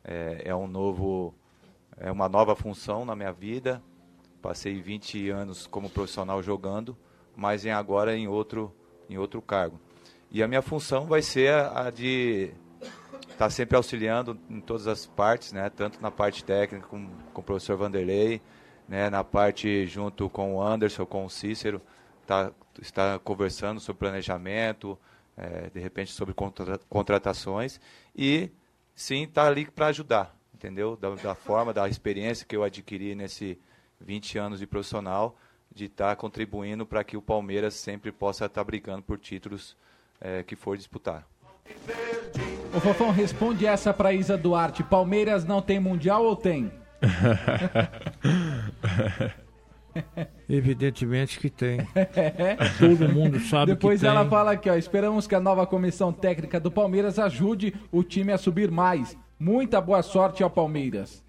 é, 0.05 0.43
é 0.45 0.55
um 0.55 0.68
novo, 0.68 1.35
é 1.97 2.12
uma 2.12 2.29
nova 2.29 2.55
função 2.55 3.05
na 3.05 3.16
minha 3.16 3.33
vida. 3.33 3.83
Passei 4.41 4.81
20 4.81 5.31
anos 5.31 5.66
como 5.66 5.91
profissional 5.91 6.41
jogando, 6.41 6.97
mas 7.35 7.66
em 7.66 7.72
agora 7.72 8.16
em 8.16 8.29
outro, 8.29 8.72
em 9.11 9.18
outro 9.18 9.43
cargo. 9.43 9.81
E 10.31 10.45
a 10.45 10.47
minha 10.47 10.62
função 10.62 11.07
vai 11.07 11.22
ser 11.22 11.53
a, 11.53 11.91
de 11.91 12.53
estar 13.29 13.51
sempre 13.51 13.77
auxiliando 13.77 14.39
em 14.49 14.61
todas 14.61 14.87
as 14.87 15.07
partes, 15.07 15.51
né, 15.53 15.68
tanto 15.70 16.01
na 16.01 16.11
parte 16.11 16.45
técnica 16.45 16.87
com, 16.87 17.09
com 17.33 17.41
o 17.41 17.45
professor 17.45 17.77
Vanderlei, 17.77 18.41
né, 18.89 19.11
na 19.11 19.25
parte 19.25 19.87
junto 19.87 20.31
com 20.31 20.55
o 20.55 20.62
Anderson, 20.62 21.05
com 21.05 21.25
o 21.25 21.31
Cícero, 21.31 21.83
tá, 22.25 22.53
está 22.81 23.18
conversando 23.18 23.81
sobre 23.81 23.99
planejamento, 23.99 24.97
eh, 25.37 25.70
de 25.72 25.80
repente 25.80 26.12
sobre 26.12 26.35
contra- 26.35 26.78
contratações 26.89 27.80
e 28.16 28.51
sim 28.95 29.24
estar 29.24 29.47
ali 29.47 29.66
para 29.70 29.87
ajudar, 29.89 30.35
entendeu? 30.55 30.97
Da, 30.97 31.11
da 31.16 31.35
forma, 31.35 31.72
da 31.72 31.89
experiência 31.89 32.47
que 32.47 32.57
eu 32.57 32.62
adquiri 32.62 33.14
nesse 33.14 33.59
20 34.01 34.39
anos 34.39 34.59
de 34.59 34.66
profissional, 34.66 35.37
de 35.74 35.87
estar 35.87 36.14
contribuindo 36.16 36.87
para 36.87 37.03
que 37.03 37.16
o 37.16 37.22
Palmeiras 37.22 37.74
sempre 37.74 38.12
possa 38.12 38.47
estar 38.47 38.62
brigando 38.64 39.03
por 39.03 39.18
títulos 39.18 39.76
eh, 40.20 40.43
que 40.45 40.55
for 40.57 40.76
disputar. 40.76 41.26
Ô 42.76 42.80
Fofão, 42.80 43.11
responde 43.11 43.66
essa 43.66 43.93
pra 43.95 44.12
Isa 44.12 44.37
Duarte. 44.37 44.82
Palmeiras 44.82 45.45
não 45.45 45.62
tem 45.62 45.80
mundial 45.80 46.24
ou 46.24 46.37
tem? 46.37 46.70
Evidentemente 50.49 51.39
que 51.39 51.49
tem. 51.51 51.79
Todo 52.79 53.09
mundo 53.09 53.39
sabe 53.41 53.73
Depois 53.73 54.01
que 54.01 54.07
ela 54.07 54.21
tem. 54.21 54.31
fala 54.31 54.53
aqui, 54.53 54.69
ó. 54.71 54.75
Esperamos 54.75 55.27
que 55.27 55.35
a 55.35 55.41
nova 55.41 55.67
comissão 55.67 56.13
técnica 56.13 56.61
do 56.61 56.71
Palmeiras 56.71 57.19
ajude 57.19 57.75
o 57.91 58.03
time 58.03 58.33
a 58.33 58.39
subir 58.39 58.71
mais. 58.71 59.17
Muita 59.39 59.81
boa 59.81 60.03
sorte 60.03 60.43
ao 60.43 60.51
Palmeiras. 60.51 61.23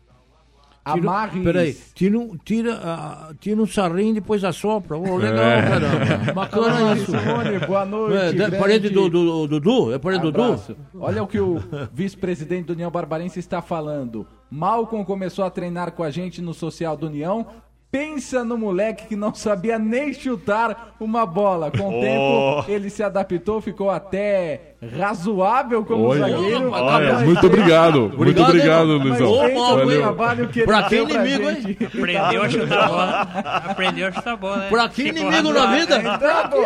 Tira, 0.88 1.00
Amarre. 1.00 1.42
peraí, 1.44 1.74
tira, 1.96 2.20
um- 2.20 2.38
tira, 2.38 2.80
ah, 2.84 3.34
tira 3.40 3.60
um 3.60 3.66
sarrinho 3.66 4.12
e 4.12 4.14
depois 4.14 4.44
assopra. 4.44 4.96
Ô, 4.96 5.18
legal, 5.18 5.44
É. 5.44 5.62
caramba. 5.64 6.30
Bacana 6.34 6.94
isso. 6.96 7.06
Simone, 7.12 7.58
boa 7.66 7.86
noite. 7.86 8.40
É, 8.40 8.52
parente 8.52 8.90
do, 8.90 9.10
do, 9.10 9.48
do 9.48 9.60
Dudu? 9.60 9.94
É 9.96 9.98
parente 9.98 10.22
do 10.22 10.32
Dudu? 10.32 10.78
Olha 11.00 11.24
o 11.24 11.28
que 11.28 11.40
o 11.40 11.58
vice-presidente 11.92 12.66
do 12.68 12.74
União 12.74 12.92
Barbarense 12.92 13.40
está 13.40 13.64
falando. 13.64 14.28
Malcolm 14.48 15.04
começou 15.04 15.44
a 15.44 15.50
treinar 15.50 15.92
com 15.94 16.04
a 16.04 16.12
gente 16.12 16.40
no 16.40 16.54
social 16.54 16.96
do 16.96 17.08
União. 17.08 17.48
Pensa 17.92 18.44
no 18.44 18.58
moleque 18.58 19.08
que 19.08 19.16
não 19.16 19.34
sabia 19.34 19.80
nem 19.80 20.14
chutar 20.14 20.96
uma 21.00 21.26
bola. 21.26 21.72
Com 21.72 21.84
o 21.90 21.98
Oh. 21.98 22.02
tempo, 22.02 22.72
ele 22.72 22.90
se 22.90 23.02
adaptou, 23.02 23.62
ficou 23.62 23.90
até 23.90 24.75
razoável 24.98 25.84
como 25.86 26.06
Olha, 26.06 26.20
zagueiro. 26.30 26.72
olha, 26.72 27.20
muito 27.20 27.46
obrigado, 27.46 28.12
muito 28.18 28.42
obrigado, 28.44 28.98
Luizão. 28.98 29.36
Valeu. 29.36 30.02
trabalho 30.02 30.48
que 30.50 30.64
Pra 30.64 30.84
que 30.84 30.96
deu 30.96 31.08
pra 31.08 31.26
inimigo, 31.26 31.50
hein? 31.50 31.78
Aprendeu 31.86 32.44
a 32.44 32.50
chutar 32.50 32.88
bola. 32.88 33.22
Aprendeu 33.70 34.08
a 34.08 34.12
chutar 34.12 34.38
bola, 34.38 34.58
né? 34.58 34.70
Pra 34.70 34.90
que 34.90 35.04
Ficou 35.04 35.22
inimigo 35.22 35.54
na 35.54 35.66
vida? 35.76 35.98
Então, 35.98 36.50
pô, 36.50 36.64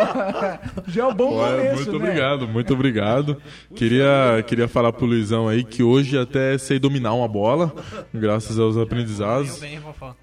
já 0.88 1.02
é 1.02 1.06
um 1.06 1.14
bom 1.14 1.34
Olha, 1.34 1.56
começo, 1.56 1.74
muito 1.76 1.90
né? 1.92 1.96
obrigado, 1.96 2.48
muito 2.48 2.74
obrigado. 2.74 3.36
Queria, 3.74 4.44
queria 4.46 4.68
falar 4.68 4.92
pro 4.92 5.06
Luizão 5.06 5.48
aí 5.48 5.64
que 5.64 5.82
hoje 5.82 6.18
até 6.18 6.56
sei 6.58 6.78
dominar 6.78 7.14
uma 7.14 7.28
bola, 7.28 7.72
graças 8.12 8.58
aos 8.58 8.76
aprendizados. 8.76 9.60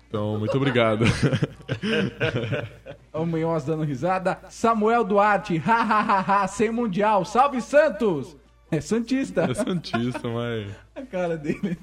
Então, 0.10 0.39
muito 0.39 0.56
obrigado. 0.56 1.06
O 3.14 3.26
Munhoz 3.26 3.64
dando 3.66 3.84
risada. 3.84 4.40
Samuel 4.50 5.04
Duarte, 5.04 5.62
ha, 5.66 5.82
ha, 5.82 6.00
ha, 6.02 6.44
ha, 6.44 6.48
sem 6.48 6.72
mundial. 6.72 7.26
Salve 7.26 7.62
Santos! 7.62 8.36
É 8.70 8.82
Santista. 8.82 9.44
É 9.50 9.54
Santista, 9.54 10.28
mas. 10.28 10.68
A 10.96 11.02
cara 11.04 11.38
dele. 11.38 11.78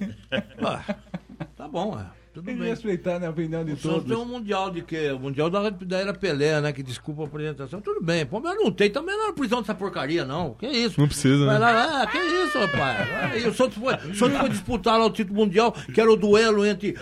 Tá 1.57 1.67
bom, 1.69 1.99
é. 1.99 2.05
Tudo 2.35 2.47
Tem 2.47 2.57
bem. 2.57 2.69
respeitar 2.69 3.21
né, 3.21 3.29
a 3.29 3.31
opinião 3.31 3.65
de 3.65 3.73
O 3.73 3.77
Santos 3.77 4.03
tem 4.03 4.13
um 4.13 4.19
todos. 4.19 4.33
mundial 4.33 4.69
de 4.69 4.83
quê? 4.83 5.13
O 5.13 5.21
mundial 5.21 5.49
da, 5.49 5.71
da 5.71 5.99
era 5.99 6.13
Pelé, 6.13 6.61
né? 6.61 6.73
Que 6.73 6.83
desculpa 6.83 7.23
a 7.23 7.27
apresentação. 7.27 7.81
Tudo 7.81 8.03
bem. 8.05 8.27
Palmeiras 8.27 8.61
não 8.61 8.73
tem. 8.73 8.91
Também 8.91 9.17
não 9.17 9.29
é 9.29 9.33
prisão 9.33 9.61
dessa 9.61 9.73
porcaria, 9.75 10.25
não. 10.25 10.55
Que 10.55 10.67
isso? 10.67 11.01
Não 11.01 11.07
precisa, 11.07 11.47
Vai 11.47 11.55
né? 11.55 11.61
lá, 11.61 12.03
ah, 12.03 12.07
que 12.09 12.19
isso, 12.19 12.59
rapaz? 12.59 13.09
Ah, 13.15 13.37
E 13.39 13.47
o 13.47 13.55
Santos 13.55 13.79
foi, 13.79 13.95
o 13.95 14.15
Santos 14.17 14.37
foi 14.37 14.49
disputar 14.49 14.99
lá 14.99 15.07
o 15.07 15.11
título 15.11 15.39
mundial, 15.39 15.71
que 15.73 16.01
era 16.01 16.11
o 16.13 16.17
duelo 16.17 16.67
entre 16.67 16.97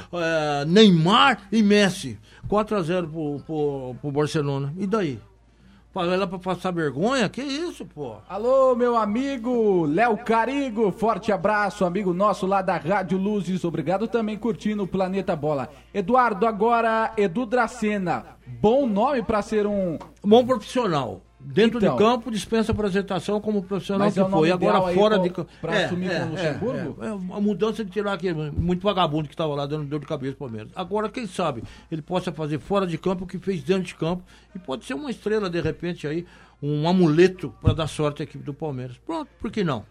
Neymar 0.66 1.48
e 1.50 1.62
Messi. 1.62 2.18
4x0 2.48 3.10
pro, 3.10 3.40
pro, 3.46 3.96
pro 4.00 4.12
Barcelona. 4.12 4.72
E 4.76 4.86
daí? 4.86 5.20
Lá 5.94 6.26
pra 6.26 6.38
passar 6.38 6.70
vergonha? 6.72 7.28
Que 7.28 7.42
isso, 7.42 7.84
pô? 7.84 8.16
Alô, 8.26 8.74
meu 8.74 8.96
amigo 8.96 9.84
Léo 9.84 10.16
Carigo, 10.16 10.90
forte 10.90 11.30
abraço, 11.30 11.84
amigo 11.84 12.14
nosso 12.14 12.46
lá 12.46 12.62
da 12.62 12.78
Rádio 12.78 13.18
Luzes. 13.18 13.62
Obrigado 13.62 14.08
também 14.08 14.38
curtindo 14.38 14.84
o 14.84 14.88
Planeta 14.88 15.36
Bola. 15.36 15.68
Eduardo, 15.92 16.46
agora 16.46 17.12
Edu 17.18 17.44
Dracena. 17.44 18.24
Bom 18.46 18.86
nome 18.86 19.22
pra 19.22 19.42
ser 19.42 19.66
um. 19.66 19.98
Bom 20.24 20.46
profissional. 20.46 21.20
Dentro 21.44 21.78
Então. 21.78 21.96
de 21.96 22.02
campo, 22.02 22.30
dispensa 22.30 22.72
apresentação 22.72 23.40
como 23.40 23.62
profissional 23.62 24.10
que 24.10 24.18
é 24.18 24.22
o 24.22 24.28
nome 24.28 24.42
foi. 24.48 24.50
Agora 24.52 24.94
fora 24.94 25.18
de 25.18 25.30
campo. 25.30 25.50
pra 25.60 25.84
assumir 25.84 26.10
com 26.10 26.26
o 26.26 26.30
Luxemburgo? 26.30 27.02
É, 27.02 27.06
é, 27.06 27.10
a 27.10 27.40
mudança 27.40 27.84
de 27.84 27.90
tirar 27.90 28.12
aquele 28.14 28.50
muito 28.50 28.82
vagabundo 28.82 29.28
que 29.28 29.34
estava 29.34 29.54
lá 29.54 29.66
dando 29.66 29.84
dor 29.84 30.00
de 30.00 30.06
cabeça 30.06 30.36
para 30.36 30.46
Palmeiras. 30.46 30.72
Agora, 30.74 31.08
quem 31.08 31.26
sabe, 31.26 31.62
ele 31.90 32.02
possa 32.02 32.32
fazer 32.32 32.58
fora 32.58 32.86
de 32.86 32.96
campo 32.96 33.24
o 33.24 33.26
que 33.26 33.38
fez 33.38 33.62
dentro 33.62 33.84
de 33.84 33.94
campo 33.94 34.22
e 34.54 34.58
pode 34.58 34.84
ser 34.84 34.94
uma 34.94 35.10
estrela, 35.10 35.50
de 35.50 35.60
repente, 35.60 36.06
aí, 36.06 36.24
um 36.62 36.88
amuleto 36.88 37.52
para 37.60 37.74
dar 37.74 37.86
sorte 37.86 38.22
à 38.22 38.24
equipe 38.24 38.44
do 38.44 38.54
Palmeiras. 38.54 38.96
Pronto, 39.04 39.28
por 39.40 39.50
que 39.50 39.64
não? 39.64 39.84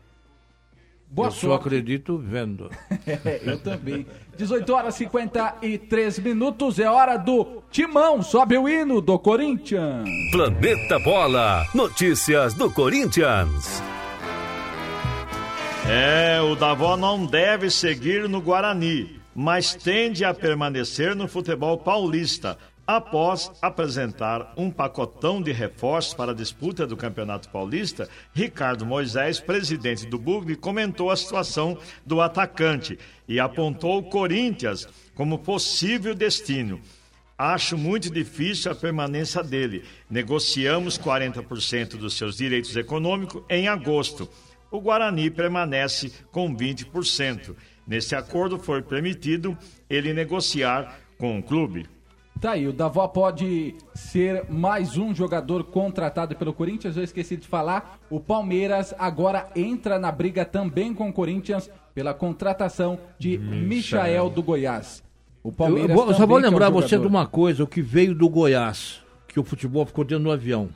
Boa 1.13 1.27
Eu 1.27 1.31
só 1.31 1.39
sorte. 1.49 1.67
acredito 1.67 2.17
vendo. 2.17 2.69
É, 3.25 3.41
eu 3.43 3.59
também. 3.59 4.05
18 4.37 4.73
horas 4.73 4.95
e 4.95 4.99
53 4.99 6.19
minutos, 6.19 6.79
é 6.79 6.89
hora 6.89 7.17
do 7.17 7.61
Timão. 7.69 8.21
Sobe 8.21 8.57
o 8.57 8.69
hino 8.69 9.01
do 9.01 9.19
Corinthians. 9.19 10.07
Planeta 10.31 10.97
Bola. 10.99 11.65
Notícias 11.75 12.53
do 12.53 12.71
Corinthians. 12.71 13.81
É, 15.89 16.39
o 16.41 16.55
Davó 16.55 16.95
não 16.95 17.25
deve 17.25 17.69
seguir 17.69 18.29
no 18.29 18.39
Guarani, 18.39 19.19
mas 19.35 19.73
tende 19.73 20.23
a 20.23 20.33
permanecer 20.33 21.15
no 21.15 21.27
futebol 21.27 21.77
paulista, 21.77 22.57
após 22.97 23.51
apresentar 23.61 24.53
um 24.57 24.69
pacotão 24.69 25.41
de 25.41 25.51
reforços 25.51 26.13
para 26.13 26.31
a 26.31 26.35
disputa 26.35 26.85
do 26.85 26.97
Campeonato 26.97 27.49
Paulista. 27.49 28.09
Ricardo 28.33 28.85
Moisés, 28.85 29.39
presidente 29.39 30.05
do 30.05 30.19
Bugre, 30.19 30.55
comentou 30.55 31.09
a 31.09 31.15
situação 31.15 31.77
do 32.05 32.21
atacante 32.21 32.99
e 33.27 33.39
apontou 33.39 33.97
o 33.99 34.03
Corinthians 34.03 34.87
como 35.15 35.39
possível 35.39 36.13
destino. 36.13 36.81
Acho 37.37 37.77
muito 37.77 38.09
difícil 38.11 38.71
a 38.71 38.75
permanência 38.75 39.41
dele. 39.41 39.83
Negociamos 40.09 40.97
40% 40.97 41.97
dos 41.97 42.15
seus 42.15 42.37
direitos 42.37 42.75
econômicos 42.75 43.43
em 43.49 43.67
agosto. 43.67 44.29
O 44.69 44.79
Guarani 44.79 45.29
permanece 45.31 46.11
com 46.31 46.55
20%. 46.55 47.55
Nesse 47.87 48.15
acordo 48.15 48.59
foi 48.59 48.81
permitido 48.81 49.57
ele 49.89 50.13
negociar 50.13 50.99
com 51.17 51.39
o 51.39 51.43
clube. 51.43 51.89
Tá 52.41 52.53
aí, 52.53 52.67
o 52.67 52.73
Davó 52.73 53.07
pode 53.07 53.75
ser 53.93 54.45
mais 54.49 54.97
um 54.97 55.13
jogador 55.13 55.63
contratado 55.65 56.35
pelo 56.35 56.51
Corinthians. 56.51 56.97
Eu 56.97 57.03
esqueci 57.03 57.37
de 57.37 57.47
falar. 57.47 57.99
O 58.09 58.19
Palmeiras 58.19 58.95
agora 58.97 59.47
entra 59.55 59.99
na 59.99 60.11
briga 60.11 60.43
também 60.43 60.91
com 60.91 61.07
o 61.07 61.13
Corinthians 61.13 61.69
pela 61.93 62.15
contratação 62.15 62.97
de 63.19 63.37
Michael 63.37 64.31
do 64.31 64.41
Goiás. 64.41 65.03
O 65.43 65.49
Eu, 65.49 65.53
Palmeiras 65.53 65.89
eu 65.91 65.95
vou- 65.95 66.13
só 66.15 66.25
vou 66.25 66.39
quer 66.39 66.47
um 66.47 66.49
lembrar 66.49 66.69
você 66.71 66.97
de 66.97 67.05
uma 67.05 67.27
coisa, 67.27 67.63
o 67.63 67.67
que 67.67 67.81
veio 67.81 68.15
do 68.15 68.27
Goiás, 68.27 69.01
que 69.27 69.39
o 69.39 69.43
futebol 69.43 69.85
ficou 69.85 70.03
dentro 70.03 70.23
do 70.23 70.31
avião. 70.31 70.69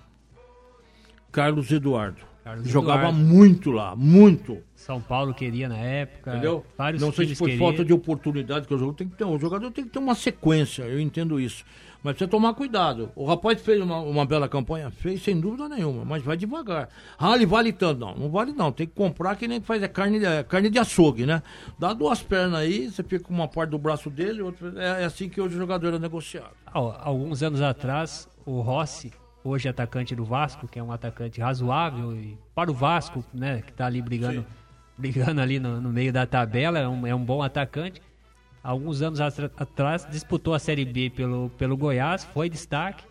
Carlos 1.32 1.72
Eduardo. 1.72 2.22
Carlos 2.46 2.68
Jogava 2.70 3.00
Eduardo. 3.10 3.18
muito 3.20 3.72
lá, 3.72 3.96
muito. 3.96 4.60
São 4.76 5.02
Paulo 5.02 5.34
queria 5.34 5.68
na 5.68 5.78
época. 5.78 6.30
Entendeu? 6.32 6.64
Vários 6.78 7.02
Não 7.02 7.12
sei 7.12 7.26
se 7.28 7.34
foi 7.36 7.50
queriam. 7.52 7.68
falta 7.68 7.84
de 7.84 7.91
oportunidade 7.91 8.68
que 8.68 8.74
o 8.74 8.78
jogo 8.78 8.93
tem 8.93 9.10
que 9.10 9.16
ter. 9.16 9.24
O 9.26 9.39
jogador 9.39 9.72
tem 9.72 9.84
que 9.84 9.89
ter 9.89 9.98
uma 9.98 10.14
sequência, 10.14 10.84
eu 10.84 11.00
entendo 11.00 11.39
isso. 11.39 11.66
Mas 12.04 12.14
precisa 12.14 12.30
tomar 12.30 12.54
cuidado. 12.54 13.10
O 13.16 13.26
rapaz 13.26 13.60
fez 13.60 13.82
uma, 13.82 13.98
uma 13.98 14.28
bela 14.28 14.48
campanha, 14.48 14.91
fez 14.91 15.24
sem 15.24 15.39
dúvida 15.41 15.68
nenhuma, 15.68 16.06
mas 16.06 16.22
vai 16.22 16.38
devagar. 16.38 16.88
Ah, 17.18 17.34
ele 17.34 17.48
vale 17.48 17.74
tanto. 17.74 18.00
Não, 18.00 18.16
não 18.16 18.30
vale 18.30 18.52
não. 18.52 18.72
Tem 18.72 18.86
que 18.86 18.93
comprar 18.93 19.36
que 19.38 19.48
nem 19.48 19.60
faz 19.60 19.82
é 19.82 19.88
carne, 19.88 20.20
de- 20.20 20.26
é 20.28 20.43
carne 20.43 20.70
de 20.70 20.78
açougue, 20.78 21.26
né? 21.26 21.41
Dá 21.80 21.93
duas 21.93 22.22
pernas 22.22 22.60
aí, 22.60 22.91
você 22.91 23.02
fica 23.02 23.24
com 23.26 23.34
uma 23.34 23.48
parte 23.48 23.72
do 23.72 23.80
braço 23.80 24.08
dele, 24.12 24.43
outra, 24.43 24.72
é, 24.78 25.02
é 25.02 25.06
assim 25.06 25.28
que 25.28 25.41
hoje 25.41 25.56
o 25.56 25.58
jogador 25.58 25.96
é 25.96 25.98
negociado. 25.98 26.52
Al- 26.68 26.96
Alguns 27.04 27.41
anos 27.41 27.60
atrás, 27.60 28.30
o 28.46 28.62
Rossi, 28.62 29.12
hoje 29.46 29.70
atacante 29.70 30.16
do 30.16 30.26
Vasco, 30.26 30.68
que 30.68 30.80
é 30.80 30.84
um 30.84 30.91
atacante 30.91 31.39
razoável 31.39 32.14
e 32.16 32.38
para 32.54 32.72
o 32.72 32.74
Vasco, 32.74 33.24
né, 33.34 33.62
que 33.62 33.72
tá 33.72 33.86
ali 33.86 34.02
brigando, 34.02 34.43
brigando 34.98 35.39
ali 35.39 35.60
no, 35.60 35.80
no 35.80 35.89
meio 35.89 36.12
da 36.12 36.26
tabela, 36.26 36.80
é 36.80 36.88
um, 36.88 37.06
é 37.06 37.14
um 37.14 37.24
bom 37.24 37.43
atacante. 37.43 38.02
Alguns 38.64 39.04
anos 39.04 39.22
atrás 39.22 40.08
disputou 40.10 40.56
a 40.56 40.60
Série 40.60 40.84
B 40.84 41.12
pelo, 41.12 41.52
pelo 41.52 41.78
Goiás, 41.78 42.24
foi 42.26 42.50
destaque. 42.50 43.06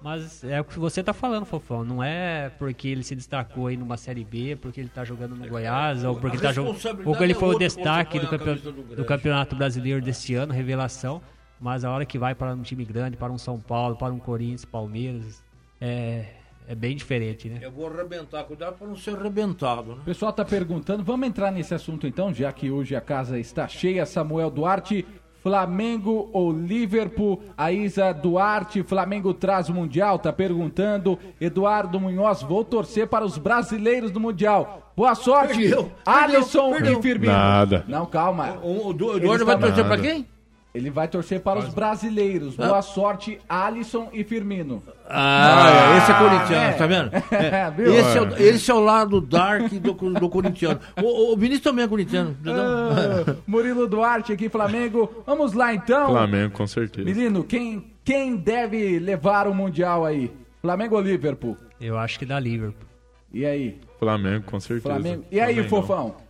Mas 0.00 0.44
é 0.44 0.60
o 0.60 0.64
que 0.64 0.78
você 0.78 1.02
tá 1.02 1.12
falando, 1.12 1.44
Fofão. 1.44 1.82
Não 1.82 2.04
é 2.04 2.50
porque 2.50 2.86
ele 2.86 3.02
se 3.02 3.16
destacou 3.16 3.66
aí 3.66 3.76
numa 3.76 3.96
Série 3.96 4.22
B, 4.22 4.54
porque 4.54 4.78
ele 4.80 4.88
tá 4.88 5.04
jogando 5.04 5.34
no 5.34 5.48
Goiás, 5.48 6.04
ou 6.04 6.14
porque 6.14 6.36
ele 6.36 6.42
tá 6.42 6.52
jogando. 6.52 6.78
Ou 7.04 7.16
que 7.16 7.24
ele 7.24 7.34
foi 7.34 7.52
é 7.52 7.56
o 7.56 7.58
destaque 7.58 8.20
do, 8.20 8.28
campeon- 8.28 8.58
do. 8.94 9.04
Campeonato 9.04 9.56
Brasileiro 9.56 10.00
deste 10.00 10.34
ano, 10.34 10.52
revelação. 10.52 11.20
Mas 11.60 11.84
a 11.84 11.90
hora 11.90 12.06
que 12.06 12.16
vai 12.16 12.32
para 12.34 12.54
um 12.54 12.62
time 12.62 12.84
grande, 12.84 13.16
para 13.16 13.32
um 13.32 13.38
São 13.38 13.58
Paulo, 13.58 13.96
para 13.96 14.12
um 14.12 14.20
Corinthians, 14.20 14.64
Palmeiras, 14.64 15.42
é, 15.80 16.24
é 16.66 16.74
bem 16.74 16.94
diferente, 16.96 17.48
né? 17.48 17.58
Eu 17.62 17.70
vou 17.70 17.86
arrebentar, 17.86 18.44
cuidado 18.44 18.76
para 18.78 18.86
não 18.86 18.96
ser 18.96 19.16
arrebentado, 19.16 19.92
né? 19.92 19.98
O 20.02 20.04
pessoal 20.04 20.32
tá 20.32 20.44
perguntando, 20.44 21.02
vamos 21.02 21.26
entrar 21.28 21.50
nesse 21.50 21.74
assunto 21.74 22.06
então, 22.06 22.32
já 22.32 22.52
que 22.52 22.70
hoje 22.70 22.94
a 22.96 23.00
casa 23.00 23.38
está 23.38 23.66
cheia. 23.68 24.04
Samuel 24.04 24.50
Duarte, 24.50 25.06
Flamengo 25.42 26.28
ou 26.32 26.52
Liverpool? 26.52 27.42
A 27.56 27.72
Isa 27.72 28.12
Duarte, 28.12 28.82
Flamengo 28.82 29.32
traz 29.32 29.68
o 29.68 29.74
Mundial, 29.74 30.18
tá 30.18 30.32
perguntando. 30.32 31.18
Eduardo 31.40 31.98
Munhoz, 31.98 32.42
vou 32.42 32.64
torcer 32.64 33.06
para 33.06 33.24
os 33.24 33.38
brasileiros 33.38 34.10
do 34.10 34.20
Mundial. 34.20 34.92
Boa 34.96 35.14
sorte, 35.14 35.58
Perdeu, 35.58 35.92
Alisson 36.04 36.70
perdeu, 36.72 36.98
e 36.98 37.02
Firmino. 37.02 37.32
Nada. 37.32 37.84
Não, 37.86 38.04
calma. 38.04 38.58
O, 38.62 38.88
o 38.88 38.90
Ele 38.90 39.18
Eduardo 39.24 39.46
vai 39.46 39.54
está- 39.54 39.66
torcer 39.68 39.86
para 39.86 39.98
quem? 40.02 40.26
Ele 40.74 40.90
vai 40.90 41.08
torcer 41.08 41.40
para 41.40 41.58
os 41.58 41.72
brasileiros. 41.72 42.54
Boa 42.54 42.82
sorte, 42.82 43.38
Alisson 43.48 44.10
e 44.12 44.22
Firmino. 44.22 44.82
Ah, 45.08 45.96
esse 45.96 46.12
é 46.12 46.14
corintiano, 46.14 46.54
é. 46.54 46.72
tá 46.72 46.86
vendo? 46.86 47.10
É, 47.38 47.98
esse, 47.98 48.18
é 48.18 48.22
o, 48.22 48.36
esse 48.36 48.70
é 48.70 48.74
o 48.74 48.80
lado 48.80 49.20
dark 49.20 49.72
do, 49.72 49.92
do 49.92 50.28
corintiano. 50.28 50.78
O, 51.02 51.32
o 51.32 51.36
Vinícius 51.36 51.64
também 51.64 51.84
é 51.84 51.88
corintiano? 51.88 52.36
Ah, 52.46 53.34
Murilo 53.46 53.86
Duarte 53.86 54.32
aqui, 54.32 54.48
Flamengo. 54.48 55.24
Vamos 55.26 55.54
lá 55.54 55.72
então. 55.72 56.10
Flamengo, 56.10 56.52
com 56.52 56.66
certeza. 56.66 57.08
Menino, 57.08 57.42
quem, 57.44 57.92
quem 58.04 58.36
deve 58.36 58.98
levar 58.98 59.48
o 59.48 59.54
Mundial 59.54 60.04
aí? 60.04 60.30
Flamengo 60.60 60.96
ou 60.96 61.00
Liverpool? 61.00 61.56
Eu 61.80 61.98
acho 61.98 62.18
que 62.18 62.26
dá 62.26 62.38
Liverpool. 62.38 62.86
E 63.32 63.46
aí? 63.46 63.80
Flamengo, 63.98 64.44
com 64.44 64.60
certeza. 64.60 64.94
Flamengo. 64.94 65.24
E 65.30 65.40
aí, 65.40 65.54
Flamengão. 65.54 65.82
Fofão? 65.82 66.27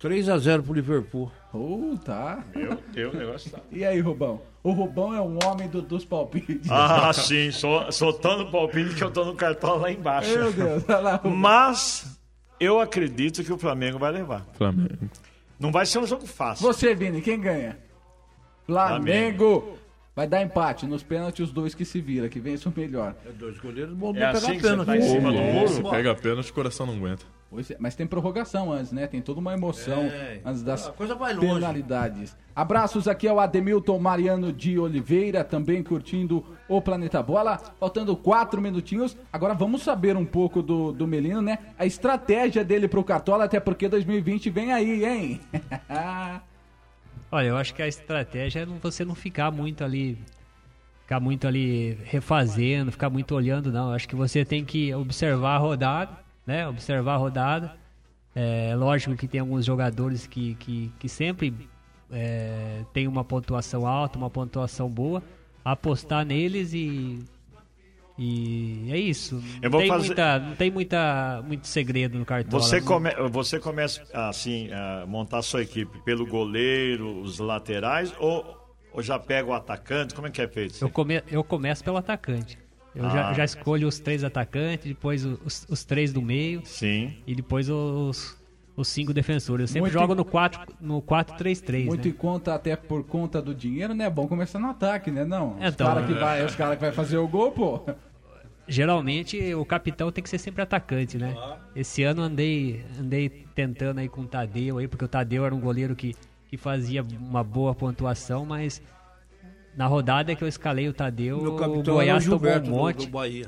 3x0 0.00 0.62
pro 0.62 0.72
Liverpool. 0.72 1.30
Oh, 1.52 1.96
tá. 2.04 2.44
Eu, 2.54 2.78
eu, 2.94 3.12
negócio 3.14 3.50
tá. 3.50 3.58
E 3.72 3.84
aí, 3.84 4.00
Rubão? 4.00 4.40
O 4.62 4.70
Rubão 4.72 5.14
é 5.14 5.20
um 5.20 5.38
homem 5.44 5.68
do- 5.68 5.82
dos 5.82 6.04
palpites. 6.04 6.70
Ah, 6.70 7.12
sim, 7.12 7.50
sou, 7.50 7.90
soltando 7.90 8.44
o 8.44 8.50
palpite 8.50 8.94
que 8.94 9.02
eu 9.02 9.10
tô 9.10 9.24
no 9.24 9.34
cartão 9.34 9.76
lá 9.78 9.90
embaixo. 9.90 10.30
Meu 10.30 10.52
Deus, 10.52 10.84
olha 10.88 10.98
lá. 10.98 11.16
Rubão. 11.16 11.36
Mas 11.36 12.18
eu 12.60 12.78
acredito 12.80 13.42
que 13.42 13.52
o 13.52 13.58
Flamengo 13.58 13.98
vai 13.98 14.12
levar. 14.12 14.46
Flamengo. 14.56 15.08
Não 15.58 15.72
vai 15.72 15.84
ser 15.86 15.98
um 15.98 16.06
jogo 16.06 16.26
fácil. 16.26 16.64
Você, 16.66 16.94
Vini, 16.94 17.20
quem 17.20 17.40
ganha? 17.40 17.76
Flamengo. 18.66 19.78
Vai 20.14 20.26
dar 20.26 20.42
empate. 20.42 20.84
Nos 20.86 21.02
pênaltis, 21.02 21.46
os 21.46 21.52
dois 21.52 21.74
que 21.74 21.84
se 21.84 22.00
vira, 22.00 22.28
que 22.28 22.38
vence 22.40 22.68
o 22.68 22.72
melhor. 22.76 23.14
É 23.26 23.30
dois 23.32 23.58
goleiros 23.58 23.94
bom 23.94 24.14
É 24.16 24.24
assim 24.26 24.58
você 24.58 24.68
pênalti. 24.68 24.86
tá 24.86 24.96
em 24.96 25.02
cima 25.02 25.32
do 25.32 25.38
Nossa, 25.40 25.80
muro? 25.80 25.90
pega 25.90 26.14
pênalti, 26.14 26.50
o 26.50 26.54
coração 26.54 26.86
não 26.86 26.94
aguenta. 26.96 27.24
É, 27.50 27.76
Mas 27.78 27.94
tem 27.94 28.06
prorrogação 28.06 28.70
antes, 28.70 28.92
né? 28.92 29.06
Tem 29.06 29.22
toda 29.22 29.40
uma 29.40 29.54
emoção 29.54 30.02
É. 30.02 30.40
antes 30.44 30.62
das 30.62 30.86
A 30.88 30.92
coisa 30.92 31.14
vai 31.14 31.32
longe. 31.32 31.46
penalidades. 31.54 32.36
Abraços 32.54 33.08
aqui 33.08 33.26
ao 33.26 33.40
Ademilton 33.40 33.98
Mariano 33.98 34.52
de 34.52 34.78
Oliveira, 34.78 35.42
também 35.42 35.82
curtindo 35.82 36.44
o 36.68 36.82
Planeta 36.82 37.22
Bola. 37.22 37.56
Faltando 37.80 38.14
quatro 38.16 38.60
minutinhos. 38.60 39.16
Agora 39.32 39.54
vamos 39.54 39.82
saber 39.82 40.16
um 40.16 40.26
pouco 40.26 40.60
do, 40.62 40.92
do 40.92 41.06
Melino, 41.06 41.40
né? 41.40 41.58
A 41.78 41.86
estratégia 41.86 42.62
dele 42.64 42.86
pro 42.86 43.02
Cartola, 43.02 43.44
até 43.44 43.58
porque 43.58 43.88
2020 43.88 44.50
vem 44.50 44.72
aí, 44.72 45.04
hein? 45.04 45.40
Olha, 47.30 47.46
eu 47.48 47.56
acho 47.56 47.74
que 47.74 47.82
a 47.82 47.88
estratégia 47.88 48.60
é 48.60 48.66
você 48.66 49.04
não 49.04 49.14
ficar 49.14 49.50
muito 49.50 49.84
ali. 49.84 50.18
Ficar 51.02 51.20
muito 51.20 51.46
ali 51.46 51.98
refazendo, 52.04 52.92
ficar 52.92 53.08
muito 53.08 53.34
olhando, 53.34 53.72
não. 53.72 53.88
Eu 53.88 53.94
acho 53.94 54.06
que 54.08 54.16
você 54.16 54.44
tem 54.44 54.64
que 54.64 54.94
observar 54.94 55.54
a 55.54 55.58
rodada, 55.58 56.10
né? 56.48 56.66
Observar 56.66 57.14
a 57.14 57.16
rodada. 57.18 57.76
É 58.34 58.74
lógico 58.74 59.14
que 59.16 59.28
tem 59.28 59.40
alguns 59.40 59.66
jogadores 59.66 60.26
que, 60.26 60.54
que, 60.54 60.90
que 60.98 61.08
sempre 61.08 61.54
é, 62.10 62.82
tem 62.92 63.06
uma 63.06 63.22
pontuação 63.22 63.86
alta, 63.86 64.16
uma 64.18 64.30
pontuação 64.30 64.88
boa. 64.88 65.22
Apostar 65.62 66.24
neles 66.24 66.72
e. 66.72 67.18
E 68.20 68.88
é 68.90 68.98
isso. 68.98 69.36
Não 69.36 69.42
Eu 69.62 69.70
vou 69.70 69.80
tem, 69.80 69.88
fazer- 69.88 70.06
muita, 70.06 70.38
não 70.40 70.56
tem 70.56 70.70
muita, 70.72 71.42
muito 71.46 71.66
segredo 71.68 72.18
no 72.18 72.24
cartão. 72.24 72.58
Você, 72.58 72.80
come, 72.80 73.10
você 73.30 73.60
começa 73.60 74.02
assim 74.12 74.70
a 74.72 75.04
montar 75.06 75.40
sua 75.42 75.62
equipe 75.62 76.00
pelo 76.00 76.26
goleiro, 76.26 77.20
os 77.20 77.38
laterais 77.38 78.12
ou, 78.18 78.44
ou 78.92 79.02
já 79.02 79.20
pega 79.20 79.48
o 79.48 79.52
atacante? 79.52 80.14
Como 80.16 80.26
é 80.26 80.30
que 80.30 80.42
é 80.42 80.48
feito? 80.48 80.82
Eu, 80.82 80.90
come, 80.90 81.22
eu 81.30 81.44
começo 81.44 81.84
pelo 81.84 81.96
atacante. 81.96 82.58
Eu 82.98 83.10
já, 83.10 83.28
Ah. 83.30 83.32
já 83.34 83.44
escolho 83.44 83.86
os 83.88 83.98
três 83.98 84.24
atacantes, 84.24 84.86
depois 84.86 85.24
os, 85.24 85.66
os 85.68 85.84
três 85.84 86.12
do 86.12 86.20
meio. 86.20 86.60
Sim. 86.64 87.14
E 87.26 87.34
depois 87.34 87.68
os, 87.70 88.36
os 88.76 88.88
cinco 88.88 89.14
defensores. 89.14 89.62
Eu 89.62 89.66
sempre 89.68 89.80
Muito 89.82 89.92
jogo 89.92 90.12
em- 90.12 90.16
no 90.16 90.24
4 90.24 90.74
no 90.80 91.00
4-3-3. 91.00 91.86
Muito 91.86 92.04
né? 92.04 92.10
em 92.10 92.12
conta, 92.16 92.54
até 92.54 92.74
por 92.76 93.04
conta 93.04 93.40
do 93.40 93.54
dinheiro, 93.54 93.94
né? 93.94 94.04
É 94.06 94.10
bom 94.10 94.26
começar 94.26 94.58
no 94.58 94.68
ataque, 94.68 95.10
né? 95.10 95.24
Não. 95.24 95.56
Os 95.58 95.64
Então, 95.74 95.86
caras 95.86 96.06
que, 96.06 96.12
é. 96.12 96.16
vai, 96.18 96.44
os 96.44 96.54
cara 96.56 96.74
que 96.76 96.82
vai 96.82 96.92
fazer 96.92 97.16
o 97.18 97.26
gol, 97.28 97.52
pô. 97.52 97.80
Geralmente 98.66 99.54
o 99.54 99.64
capitão 99.64 100.12
tem 100.12 100.22
que 100.22 100.28
ser 100.28 100.38
sempre 100.38 100.60
atacante, 100.62 101.16
né? 101.16 101.34
Esse 101.74 102.02
ano 102.02 102.20
andei, 102.20 102.84
andei 103.00 103.28
tentando 103.54 103.98
aí 103.98 104.08
com 104.08 104.22
o 104.22 104.26
Tadeu 104.26 104.76
aí, 104.76 104.86
porque 104.86 105.04
o 105.04 105.08
Tadeu 105.08 105.44
era 105.46 105.54
um 105.54 105.60
goleiro 105.60 105.96
que, 105.96 106.14
que 106.48 106.58
fazia 106.58 107.02
uma 107.02 107.42
boa 107.42 107.74
pontuação, 107.74 108.44
mas 108.44 108.82
na 109.78 109.86
rodada 109.86 110.34
que 110.34 110.42
eu 110.42 110.48
escalei 110.48 110.88
o 110.88 110.92
Tadeu, 110.92 111.40
Meu 111.40 111.54
o 111.54 111.56
capitão 111.56 111.78
era 111.78 111.90
o 111.92 111.94
Goiás 111.94 112.24
tomou 112.26 112.50
um 112.56 112.60
do, 112.60 112.70
monte. 112.70 113.06
do 113.06 113.12
Bahia. 113.12 113.46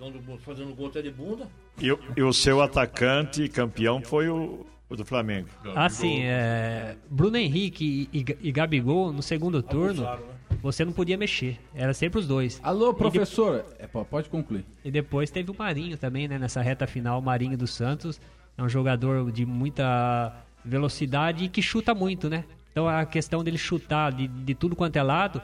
Dando- 0.00 0.38
Fazendo 0.40 0.74
gol 0.74 0.88
até 0.88 1.00
de 1.00 1.10
bunda. 1.10 1.46
E, 1.80 1.92
o- 1.92 1.98
e 2.16 2.22
o 2.22 2.32
seu 2.32 2.60
atacante 2.60 3.48
campeão 3.48 4.02
foi 4.02 4.28
o, 4.28 4.66
o 4.88 4.96
do 4.96 5.04
Flamengo. 5.04 5.48
Ah, 5.76 5.88
sim, 5.88 6.22
é. 6.22 6.96
Bruno 7.08 7.36
Henrique 7.36 8.08
e, 8.12 8.18
e, 8.18 8.48
e 8.48 8.52
Gabigol 8.52 9.12
no 9.12 9.22
segundo 9.22 9.62
turno, 9.62 10.02
né? 10.02 10.18
você 10.62 10.84
não 10.84 10.92
podia 10.92 11.16
mexer. 11.16 11.58
Era 11.74 11.92
sempre 11.94 12.18
os 12.18 12.26
dois. 12.26 12.58
Alô, 12.62 12.88
E 12.90 12.92
de- 12.92 12.98
professor. 12.98 13.64
É, 13.78 13.86
pode 13.86 14.28
concluir. 14.28 14.64
E 14.84 14.90
depois 14.90 15.30
teve 15.30 15.50
o 15.50 15.54
Marinho 15.56 15.96
também, 15.96 16.26
né? 16.26 16.38
Nessa 16.38 16.60
reta 16.62 16.86
final, 16.86 17.18
o 17.20 17.22
Marinho 17.22 17.56
dos 17.56 17.72
Santos. 17.74 18.20
É 18.58 18.62
um 18.62 18.68
jogador 18.68 19.30
de 19.30 19.46
muita 19.46 20.34
velocidade 20.64 21.44
e 21.44 21.48
que 21.48 21.62
chuta 21.62 21.94
muito, 21.94 22.28
né? 22.28 22.44
Então 22.72 22.88
a 22.88 23.04
questão 23.04 23.42
dele 23.44 23.58
chutar 23.58 24.12
de, 24.12 24.26
de 24.28 24.54
tudo 24.54 24.74
quanto 24.76 24.96
é 24.96 25.02
lado. 25.02 25.40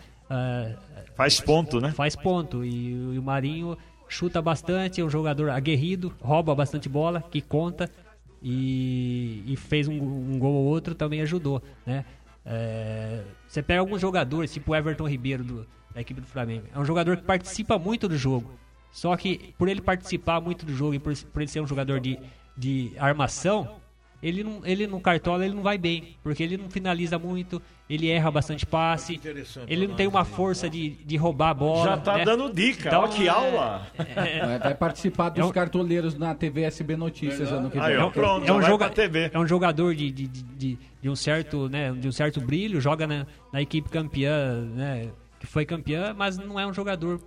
Faz 1.14 1.41
ponto, 1.41 1.81
né? 1.81 1.93
Faz 1.93 2.14
ponto. 2.16 2.64
E, 2.64 2.95
o- 2.95 3.14
e 3.14 3.18
o 3.18 3.22
Marinho 3.22 3.77
chuta 4.09 4.41
bastante, 4.43 5.01
é 5.01 5.05
um 5.05 5.11
jogador 5.11 5.51
aguerrido, 5.51 6.12
rouba 6.20 6.55
bastante 6.55 6.89
bola, 6.89 7.22
que 7.22 7.41
conta. 7.41 7.91
E, 8.43 9.43
e 9.47 9.57
fez 9.57 9.89
um, 9.89 9.95
um 9.95 10.39
gol 10.39 10.53
ou 10.55 10.64
outro, 10.66 10.95
também 10.95 11.20
ajudou, 11.22 11.62
né? 11.85 12.05
É, 12.45 13.22
você 13.49 13.61
pega 13.62 13.81
alguns 13.81 14.01
jogadores, 14.01 14.53
tipo 14.53 14.70
o 14.70 14.77
Everton 14.77 15.09
Ribeiro 15.09 15.43
do- 15.43 15.66
da 15.93 16.01
equipe 16.01 16.20
do 16.20 16.27
Flamengo. 16.27 16.66
É 16.72 16.79
um 16.79 16.85
jogador 16.85 17.16
que 17.16 17.24
participa 17.24 17.79
muito 17.79 18.07
do 18.09 18.16
jogo. 18.16 18.53
Só 18.93 19.16
que 19.16 19.53
por 19.59 19.68
ele 19.68 19.81
participar 19.81 20.41
muito 20.41 20.64
do 20.64 20.72
jogo 20.74 20.95
e 20.95 20.99
por, 20.99 21.12
por 21.33 21.43
ele 21.43 21.51
ser 21.51 21.61
um 21.61 21.66
jogador 21.66 21.99
de, 21.99 22.18
de 22.57 22.93
armação, 22.99 23.81
ele 24.23 24.43
não, 24.43 24.61
ele 24.64 24.87
no 24.87 25.01
cartola 25.01 25.45
ele 25.45 25.55
não 25.55 25.62
vai 25.62 25.77
bem, 25.79 26.17
porque 26.23 26.43
ele 26.43 26.57
não 26.57 26.69
finaliza 26.71 27.19
muito, 27.19 27.61
ele 27.89 28.09
erra 28.09 28.31
bastante 28.31 28.64
passe, 28.67 29.21
ele 29.69 29.87
não 29.87 29.95
tem 29.95 30.07
uma 30.07 30.25
força 30.25 30.69
de, 30.69 30.91
de 30.91 31.17
roubar 31.17 31.51
a 31.51 31.55
bola. 31.55 31.85
Já 31.85 31.97
tá 31.99 32.19
né? 32.19 32.25
dando 32.25 32.53
dica, 32.53 32.89
Então, 32.89 33.03
ó 33.03 33.09
que 33.09 33.27
é- 33.27 33.31
aula. 33.31 33.87
Vai, 34.14 34.59
vai 34.59 34.75
participar 34.75 35.29
dos 35.29 35.39
É 35.41 35.45
um- 35.45 35.53
cartoleiros 35.53 36.17
na 36.17 36.35
TV 36.35 36.62
SB 36.62 36.97
Notícias 36.97 37.53
ano 37.53 37.71
que 37.71 37.77
vem. 37.79 37.87
Aí, 37.87 37.97
ó, 37.97 38.11
pronto, 38.11 38.47
é 38.49 38.53
um, 38.53 38.62
joga- 38.62 38.89
TV. 38.91 39.31
é 39.33 39.39
um 39.39 39.47
jogador 39.47 39.95
de, 39.95 40.11
de, 40.11 40.27
de, 40.27 40.43
de- 40.43 40.79
de 41.03 41.11
um 41.11 41.14
certo, 41.17 41.69
né, 41.69 41.93
de 41.93 42.09
um 42.09 42.12
certo 42.12 42.41
brilho, 42.41 42.81
joga 42.81 43.07
na, 43.07 43.27
na 43.53 43.62
equipe 43.62 43.89
campeã, 43.89 44.62
né, 44.75 45.09
que 45.39 45.47
foi 45.47 45.64
campeã, 45.64 46.12
mas 46.17 46.37
não 46.39 46.59
é 46.59 46.67
um 46.67 46.73
jogador 46.75 47.21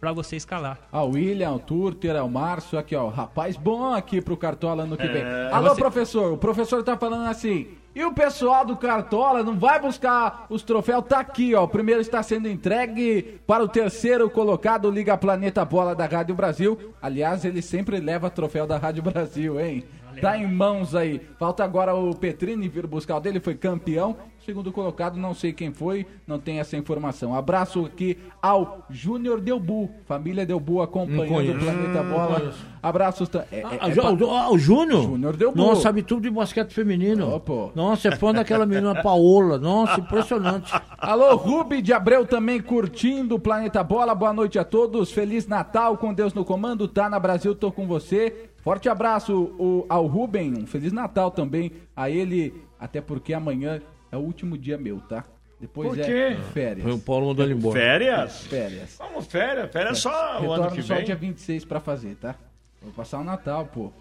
pra 0.00 0.12
você 0.12 0.36
escalar. 0.36 0.78
Ah, 0.92 1.02
o 1.02 1.10
William, 1.12 1.52
o 1.52 1.58
Turter, 1.58 2.22
o 2.24 2.28
Márcio, 2.30 2.78
aqui, 2.78 2.94
ó. 2.94 3.08
Rapaz 3.08 3.56
bom 3.56 3.92
aqui 3.92 4.20
pro 4.20 4.36
Cartola 4.36 4.84
ano 4.84 4.96
que 4.96 5.06
vem. 5.06 5.22
É. 5.22 5.50
Alô, 5.52 5.70
Você- 5.70 5.80
professor. 5.80 6.32
O 6.32 6.38
professor 6.38 6.82
tá 6.82 6.96
falando 6.96 7.26
assim. 7.28 7.68
E 7.94 8.04
o 8.04 8.12
pessoal 8.12 8.62
do 8.66 8.76
Cartola 8.76 9.42
não 9.42 9.58
vai 9.58 9.80
buscar 9.80 10.44
os 10.50 10.62
troféus? 10.62 11.02
Tá 11.08 11.18
aqui, 11.20 11.54
ó. 11.54 11.64
O 11.64 11.68
primeiro 11.68 12.02
está 12.02 12.22
sendo 12.22 12.46
entregue 12.46 13.40
para 13.46 13.64
o 13.64 13.68
terceiro 13.68 14.28
colocado, 14.28 14.90
Liga 14.90 15.16
Planeta 15.16 15.64
Bola 15.64 15.94
da 15.94 16.04
Rádio 16.04 16.34
Brasil. 16.34 16.92
Aliás, 17.00 17.42
ele 17.46 17.62
sempre 17.62 17.98
leva 17.98 18.28
troféu 18.28 18.66
da 18.66 18.76
Rádio 18.76 19.02
Brasil, 19.02 19.58
hein? 19.58 19.82
Tá 20.20 20.38
em 20.38 20.46
mãos 20.46 20.94
aí. 20.94 21.20
Falta 21.38 21.64
agora 21.64 21.94
o 21.94 22.14
Petrini 22.14 22.68
vir 22.68 22.86
buscar 22.86 23.16
o 23.16 23.20
dele, 23.20 23.40
foi 23.40 23.54
campeão. 23.54 24.16
Segundo 24.44 24.70
colocado, 24.70 25.16
não 25.16 25.34
sei 25.34 25.52
quem 25.52 25.72
foi, 25.72 26.06
não 26.24 26.38
tem 26.38 26.60
essa 26.60 26.76
informação. 26.76 27.34
Abraço 27.34 27.84
aqui 27.84 28.16
ao 28.40 28.86
Júnior 28.88 29.40
Delbu, 29.40 29.90
família 30.04 30.46
Delbu 30.46 30.80
acompanhando 30.80 31.56
o. 31.56 31.58
Planeta 31.58 32.02
Bola. 32.04 32.54
Abraços. 32.80 33.28
ta- 33.28 33.44
é- 33.50 33.58
é- 33.58 33.64
Ah, 33.64 33.88
é 33.90 33.92
o, 34.24 34.30
ah, 34.30 34.52
o 34.52 34.56
Júnior? 34.56 35.02
Júnior 35.02 35.36
Delbu. 35.36 35.58
Nossa, 35.58 35.80
sabe 35.82 36.00
tudo 36.04 36.22
de 36.22 36.30
basquete 36.30 36.70
feminino. 36.72 37.26
Nossa, 37.74 38.06
é 38.06 38.14
fã 38.14 38.32
daquela 38.32 38.64
menina 38.64 38.94
Paola. 39.02 39.58
Nossa, 39.58 39.98
impressionante. 39.98 40.72
Alô, 40.96 41.34
Rubi 41.34 41.82
de 41.82 41.92
Abreu 41.92 42.24
também 42.24 42.60
curtindo 42.60 43.34
o 43.34 43.40
Planeta 43.40 43.82
Bola. 43.82 44.14
Boa 44.14 44.32
noite 44.32 44.60
a 44.60 44.64
todos. 44.64 45.10
Feliz 45.10 45.48
Natal 45.48 45.96
com 45.96 46.14
Deus 46.14 46.32
no 46.32 46.44
comando. 46.44 46.86
Tá 46.86 47.10
na 47.10 47.18
Brasil, 47.18 47.52
tô 47.52 47.72
com 47.72 47.84
você. 47.88 48.48
Forte 48.66 48.88
abraço 48.88 49.54
o- 49.60 49.86
ao 49.88 50.06
Ruben. 50.06 50.52
Um 50.58 50.66
Feliz 50.66 50.92
Natal 50.92 51.30
também 51.30 51.70
a 51.94 52.10
ele, 52.10 52.52
até 52.80 53.00
porque 53.00 53.32
amanhã 53.32 53.80
é 54.10 54.16
o 54.16 54.20
último 54.20 54.58
dia 54.58 54.76
meu, 54.76 54.98
tá? 55.08 55.22
Depois 55.60 55.90
Por 55.90 56.00
é 56.00 56.34
férias. 56.52 56.82
Foi 56.82 56.92
o 56.92 56.98
Paulo 56.98 57.28
mandou 57.28 57.44
ele 57.44 57.54
embora. 57.54 57.78
Férias? 57.78 58.44
Férias. 58.48 58.96
Vamos, 58.98 59.26
férias. 59.26 59.70
Férias 59.70 59.98
só 60.00 60.10
o 60.10 60.14
ano 60.52 60.64
Retorno 60.64 60.70
que 60.72 60.82
só 60.82 60.96
vem. 60.96 61.04
dia 61.04 61.14
26 61.14 61.64
pra 61.64 61.78
fazer, 61.78 62.16
tá? 62.16 62.34
Vou 62.82 62.90
passar 62.92 63.20
o 63.20 63.24
Natal, 63.24 63.66
pô. 63.72 63.92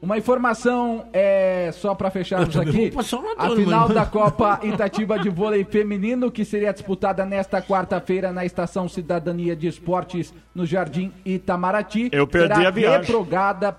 Uma 0.00 0.16
informação 0.16 1.06
é 1.12 1.70
só 1.74 1.94
pra 1.94 2.08
fecharmos 2.10 2.56
aqui. 2.56 2.70
vou 2.88 2.90
passar 2.92 3.18
o 3.18 3.22
Natal, 3.22 3.52
a 3.52 3.56
final 3.56 3.80
mano. 3.82 3.94
da 3.94 4.06
Copa 4.06 4.60
Itatiba 4.62 5.18
de 5.18 5.28
Vôlei 5.28 5.62
Feminino, 5.64 6.30
que 6.30 6.42
seria 6.42 6.72
disputada 6.72 7.26
nesta 7.26 7.60
quarta-feira 7.60 8.32
na 8.32 8.46
Estação 8.46 8.88
Cidadania 8.88 9.54
de 9.54 9.66
Esportes, 9.66 10.32
no 10.54 10.64
Jardim 10.64 11.12
Itamaraty. 11.22 12.08
Eu 12.12 12.26
perdi 12.26 12.54
será 12.56 12.68
a 12.68 12.70
viagem. 12.70 13.00
reprogada 13.02 13.76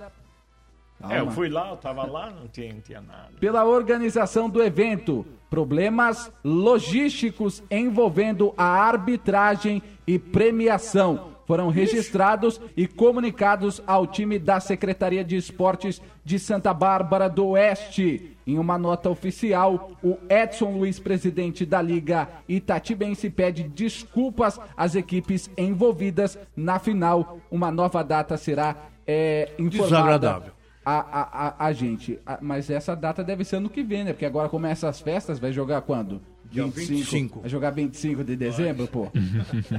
É, 1.01 1.05
eu 1.05 1.17
Calma. 1.17 1.31
fui 1.31 1.49
lá, 1.49 1.69
eu 1.69 1.77
tava 1.77 2.05
lá, 2.05 2.31
não 2.31 2.47
tinha, 2.47 2.73
não 2.73 2.81
tinha 2.81 3.01
nada. 3.01 3.29
pela 3.39 3.65
organização 3.65 4.49
do 4.49 4.61
evento. 4.63 5.25
Problemas 5.49 6.31
logísticos 6.43 7.63
envolvendo 7.71 8.53
a 8.57 8.65
arbitragem 8.65 9.81
e 10.05 10.19
premiação 10.19 11.37
foram 11.47 11.69
registrados 11.69 12.59
e 12.75 12.85
comunicados 12.85 13.81
ao 13.87 14.05
time 14.05 14.37
da 14.37 14.59
Secretaria 14.59 15.23
de 15.23 15.37
Esportes 15.37 16.01
de 16.25 16.37
Santa 16.37 16.73
Bárbara 16.73 17.29
do 17.29 17.47
Oeste. 17.47 18.35
Em 18.45 18.59
uma 18.59 18.77
nota 18.77 19.09
oficial, 19.09 19.91
o 20.03 20.17
Edson 20.29 20.77
Luiz, 20.77 20.99
presidente 20.99 21.65
da 21.65 21.81
Liga 21.81 22.27
Itatibense, 22.49 23.29
pede 23.29 23.63
desculpas 23.63 24.59
às 24.75 24.93
equipes 24.95 25.49
envolvidas 25.57 26.37
na 26.55 26.79
final. 26.79 27.39
Uma 27.49 27.71
nova 27.71 28.03
data 28.03 28.35
será 28.35 28.75
é, 29.05 29.49
informada 29.57 29.87
Desagradável. 29.87 30.56
A, 30.89 30.99
a, 30.99 31.47
a, 31.47 31.65
a 31.67 31.73
gente. 31.73 32.19
A- 32.25 32.39
mas 32.41 32.69
essa 32.69 32.95
data 32.95 33.23
deve 33.23 33.43
ser 33.43 33.57
ano 33.57 33.69
que 33.69 33.83
vem, 33.83 34.03
né? 34.05 34.13
Porque 34.13 34.25
agora 34.25 34.47
começa 34.49 34.87
as 34.87 35.01
festas, 35.01 35.39
vai 35.39 35.51
jogar 35.51 35.81
quando? 35.81 36.21
Dia 36.49 36.65
25. 36.65 37.41
Vai 37.41 37.49
jogar 37.49 37.71
25 37.71 38.23
de 38.23 38.35
dezembro, 38.35 38.87
pô? 38.87 39.07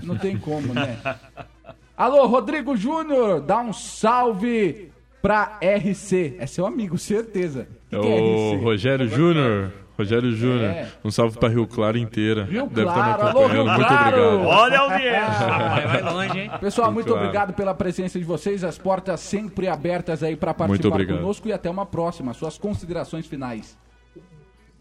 Não 0.02 0.16
tem 0.18 0.36
como, 0.36 0.74
né? 0.74 0.98
Alô, 1.96 2.26
Rodrigo 2.26 2.76
Júnior, 2.76 3.40
dá 3.40 3.58
um 3.60 3.72
salve 3.72 4.90
pra 5.22 5.58
RC. 5.62 6.36
É 6.38 6.46
seu 6.46 6.66
amigo, 6.66 6.96
certeza. 6.98 7.66
O 7.90 7.96
É 7.96 8.00
que 8.00 8.06
que 8.06 8.12
é 8.12 8.58
o? 8.58 8.60
Rogério 8.62 9.08
Júnior. 9.08 9.72
Rogério 9.98 10.30
Júnior. 10.32 10.64
É. 10.70 10.88
Um 11.04 11.10
salve 11.10 11.36
pra 11.38 11.48
Rio 11.48 11.66
Claro 11.66 11.98
inteira. 11.98 12.44
Rio 12.44 12.68
Deve 12.68 12.88
estar 12.88 12.94
me 13.08 13.14
Claro, 13.14 13.22
alô, 13.22 13.40
acompanhando. 13.40 13.52
Rio 13.52 13.64
Muito 13.74 13.88
Claro! 13.88 14.16
obrigado. 14.22 14.46
Olha 14.46 14.78
a 14.78 14.80
audiência. 14.82 15.20
Rapaz, 15.48 15.90
vai 15.90 16.12
longe, 16.12 16.38
hein? 16.38 16.50
Pessoal, 16.60 16.86
Rio 16.88 16.94
muito 16.94 17.06
Claro. 17.08 17.20
obrigado 17.24 17.52
pela 17.54 17.74
presença 17.74 18.18
de 18.18 18.24
vocês. 18.24 18.62
As 18.62 18.78
portas 18.78 19.18
sempre 19.20 19.66
abertas 19.66 20.22
aí 20.22 20.36
pra 20.36 20.54
Muito 20.68 20.88
participar 20.88 21.16
conosco 21.18 21.48
e 21.48 21.52
até 21.52 21.68
uma 21.68 21.84
próxima. 21.84 22.32
Suas 22.32 22.56
considerações 22.56 23.26
finais. 23.26 23.76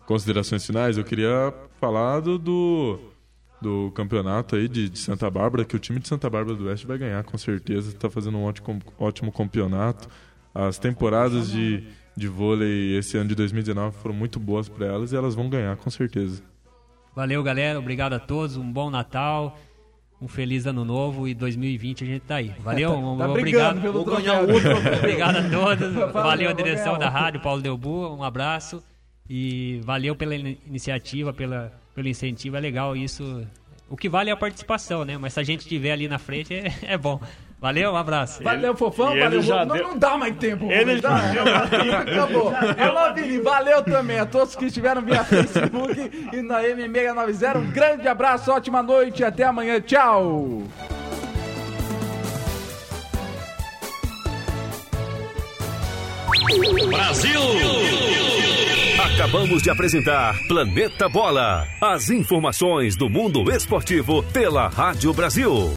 Considerações 0.05 0.65
finais, 0.65 0.97
eu 0.97 1.03
queria 1.03 1.53
falar 1.81 2.21
do, 2.21 2.37
do, 2.37 2.99
do 3.61 3.91
campeonato 3.91 4.55
aí 4.55 4.67
de, 4.69 4.87
de 4.87 4.99
Santa 4.99 5.29
Bárbara, 5.29 5.65
que 5.65 5.75
o 5.75 5.79
time 5.79 5.99
de 5.99 6.07
Santa 6.07 6.29
Bárbara 6.29 6.55
do 6.55 6.67
Oeste 6.67 6.87
vai 6.87 6.97
ganhar, 6.97 7.23
com 7.25 7.37
certeza. 7.37 7.89
Está 7.89 8.09
fazendo 8.09 8.37
um 8.37 8.43
ótimo, 8.45 8.79
ótimo 8.97 9.31
campeonato. 9.31 10.07
As 10.55 10.77
temporadas 10.79 11.51
de, 11.51 11.83
de 12.17 12.27
vôlei 12.27 12.97
esse 12.97 13.15
ano 13.17 13.29
de 13.29 13.35
2019 13.35 13.95
foram 13.97 14.15
muito 14.15 14.39
boas 14.39 14.67
para 14.67 14.85
elas 14.87 15.11
e 15.13 15.15
elas 15.15 15.35
vão 15.35 15.47
ganhar, 15.49 15.77
com 15.77 15.89
certeza. 15.89 16.41
Valeu, 17.15 17.41
galera. 17.43 17.79
Obrigado 17.79 18.13
a 18.13 18.19
todos. 18.19 18.57
Um 18.57 18.69
bom 18.71 18.89
Natal. 18.89 19.57
Um 20.19 20.27
feliz 20.27 20.65
ano 20.65 20.83
novo 20.83 21.27
e 21.27 21.35
2020 21.35 22.03
a 22.03 22.07
gente 22.07 22.21
tá 22.23 22.35
aí. 22.37 22.51
Valeu, 22.59 22.91
um, 22.97 23.17
Tá 23.19 23.29
obrigado. 23.29 23.79
pelo 23.81 24.03
Vou 24.03 24.15
ganhar 24.17 24.41
outro 24.41 24.57
obrigado 24.97 25.35
a 25.37 25.49
todos. 25.49 25.93
Valeu, 25.93 26.11
Valeu 26.11 26.49
a 26.49 26.53
direção 26.53 26.97
da 26.97 27.07
rádio, 27.07 27.39
Paulo 27.39 27.61
Delbu. 27.61 28.15
Um 28.15 28.23
abraço. 28.23 28.83
E 29.29 29.79
valeu 29.83 30.15
pela 30.15 30.35
in- 30.35 30.57
iniciativa, 30.65 31.31
pela, 31.33 31.71
pelo 31.93 32.07
incentivo. 32.07 32.55
É 32.57 32.59
legal 32.59 32.95
isso. 32.95 33.45
O 33.89 33.95
que 33.95 34.09
vale 34.09 34.29
é 34.29 34.33
a 34.33 34.37
participação, 34.37 35.05
né? 35.05 35.17
Mas 35.17 35.33
se 35.33 35.39
a 35.39 35.43
gente 35.43 35.59
estiver 35.61 35.91
ali 35.91 36.07
na 36.07 36.17
frente, 36.17 36.53
é, 36.53 36.73
é 36.83 36.97
bom. 36.97 37.19
Valeu, 37.59 37.91
um 37.91 37.95
abraço. 37.95 38.43
Valeu, 38.43 38.75
fofão. 38.75 39.11
ele 39.13 39.21
Valeu, 39.23 39.41
já 39.41 39.65
não, 39.65 39.75
deu- 39.75 39.87
não 39.87 39.97
dá 39.97 40.15
mais 40.15 40.35
tempo. 40.37 40.65
Ele 40.71 40.79
Rubens, 40.95 41.01
dá. 41.01 41.15
Acabou. 42.01 42.53
Alô, 42.55 43.13
Vini, 43.15 43.39
valeu 43.39 43.81
também 43.83 44.19
a 44.19 44.27
todos 44.27 44.55
que 44.55 44.65
estiveram 44.65 45.01
via 45.01 45.23
Facebook 45.23 46.29
e 46.33 46.41
na 46.43 46.61
M690. 46.61 47.57
Um 47.57 47.71
grande 47.71 48.07
abraço, 48.07 48.51
ótima 48.51 48.83
noite. 48.83 49.23
Até 49.23 49.43
amanhã. 49.43 49.81
Tchau. 49.81 50.61
Brasil! 56.89 57.41
Acabamos 59.13 59.61
de 59.63 59.69
apresentar 59.69 60.35
Planeta 60.47 61.09
Bola. 61.09 61.65
As 61.81 62.09
informações 62.09 62.95
do 62.95 63.09
mundo 63.09 63.51
esportivo 63.51 64.21
pela 64.31 64.67
Rádio 64.67 65.13
Brasil. 65.13 65.65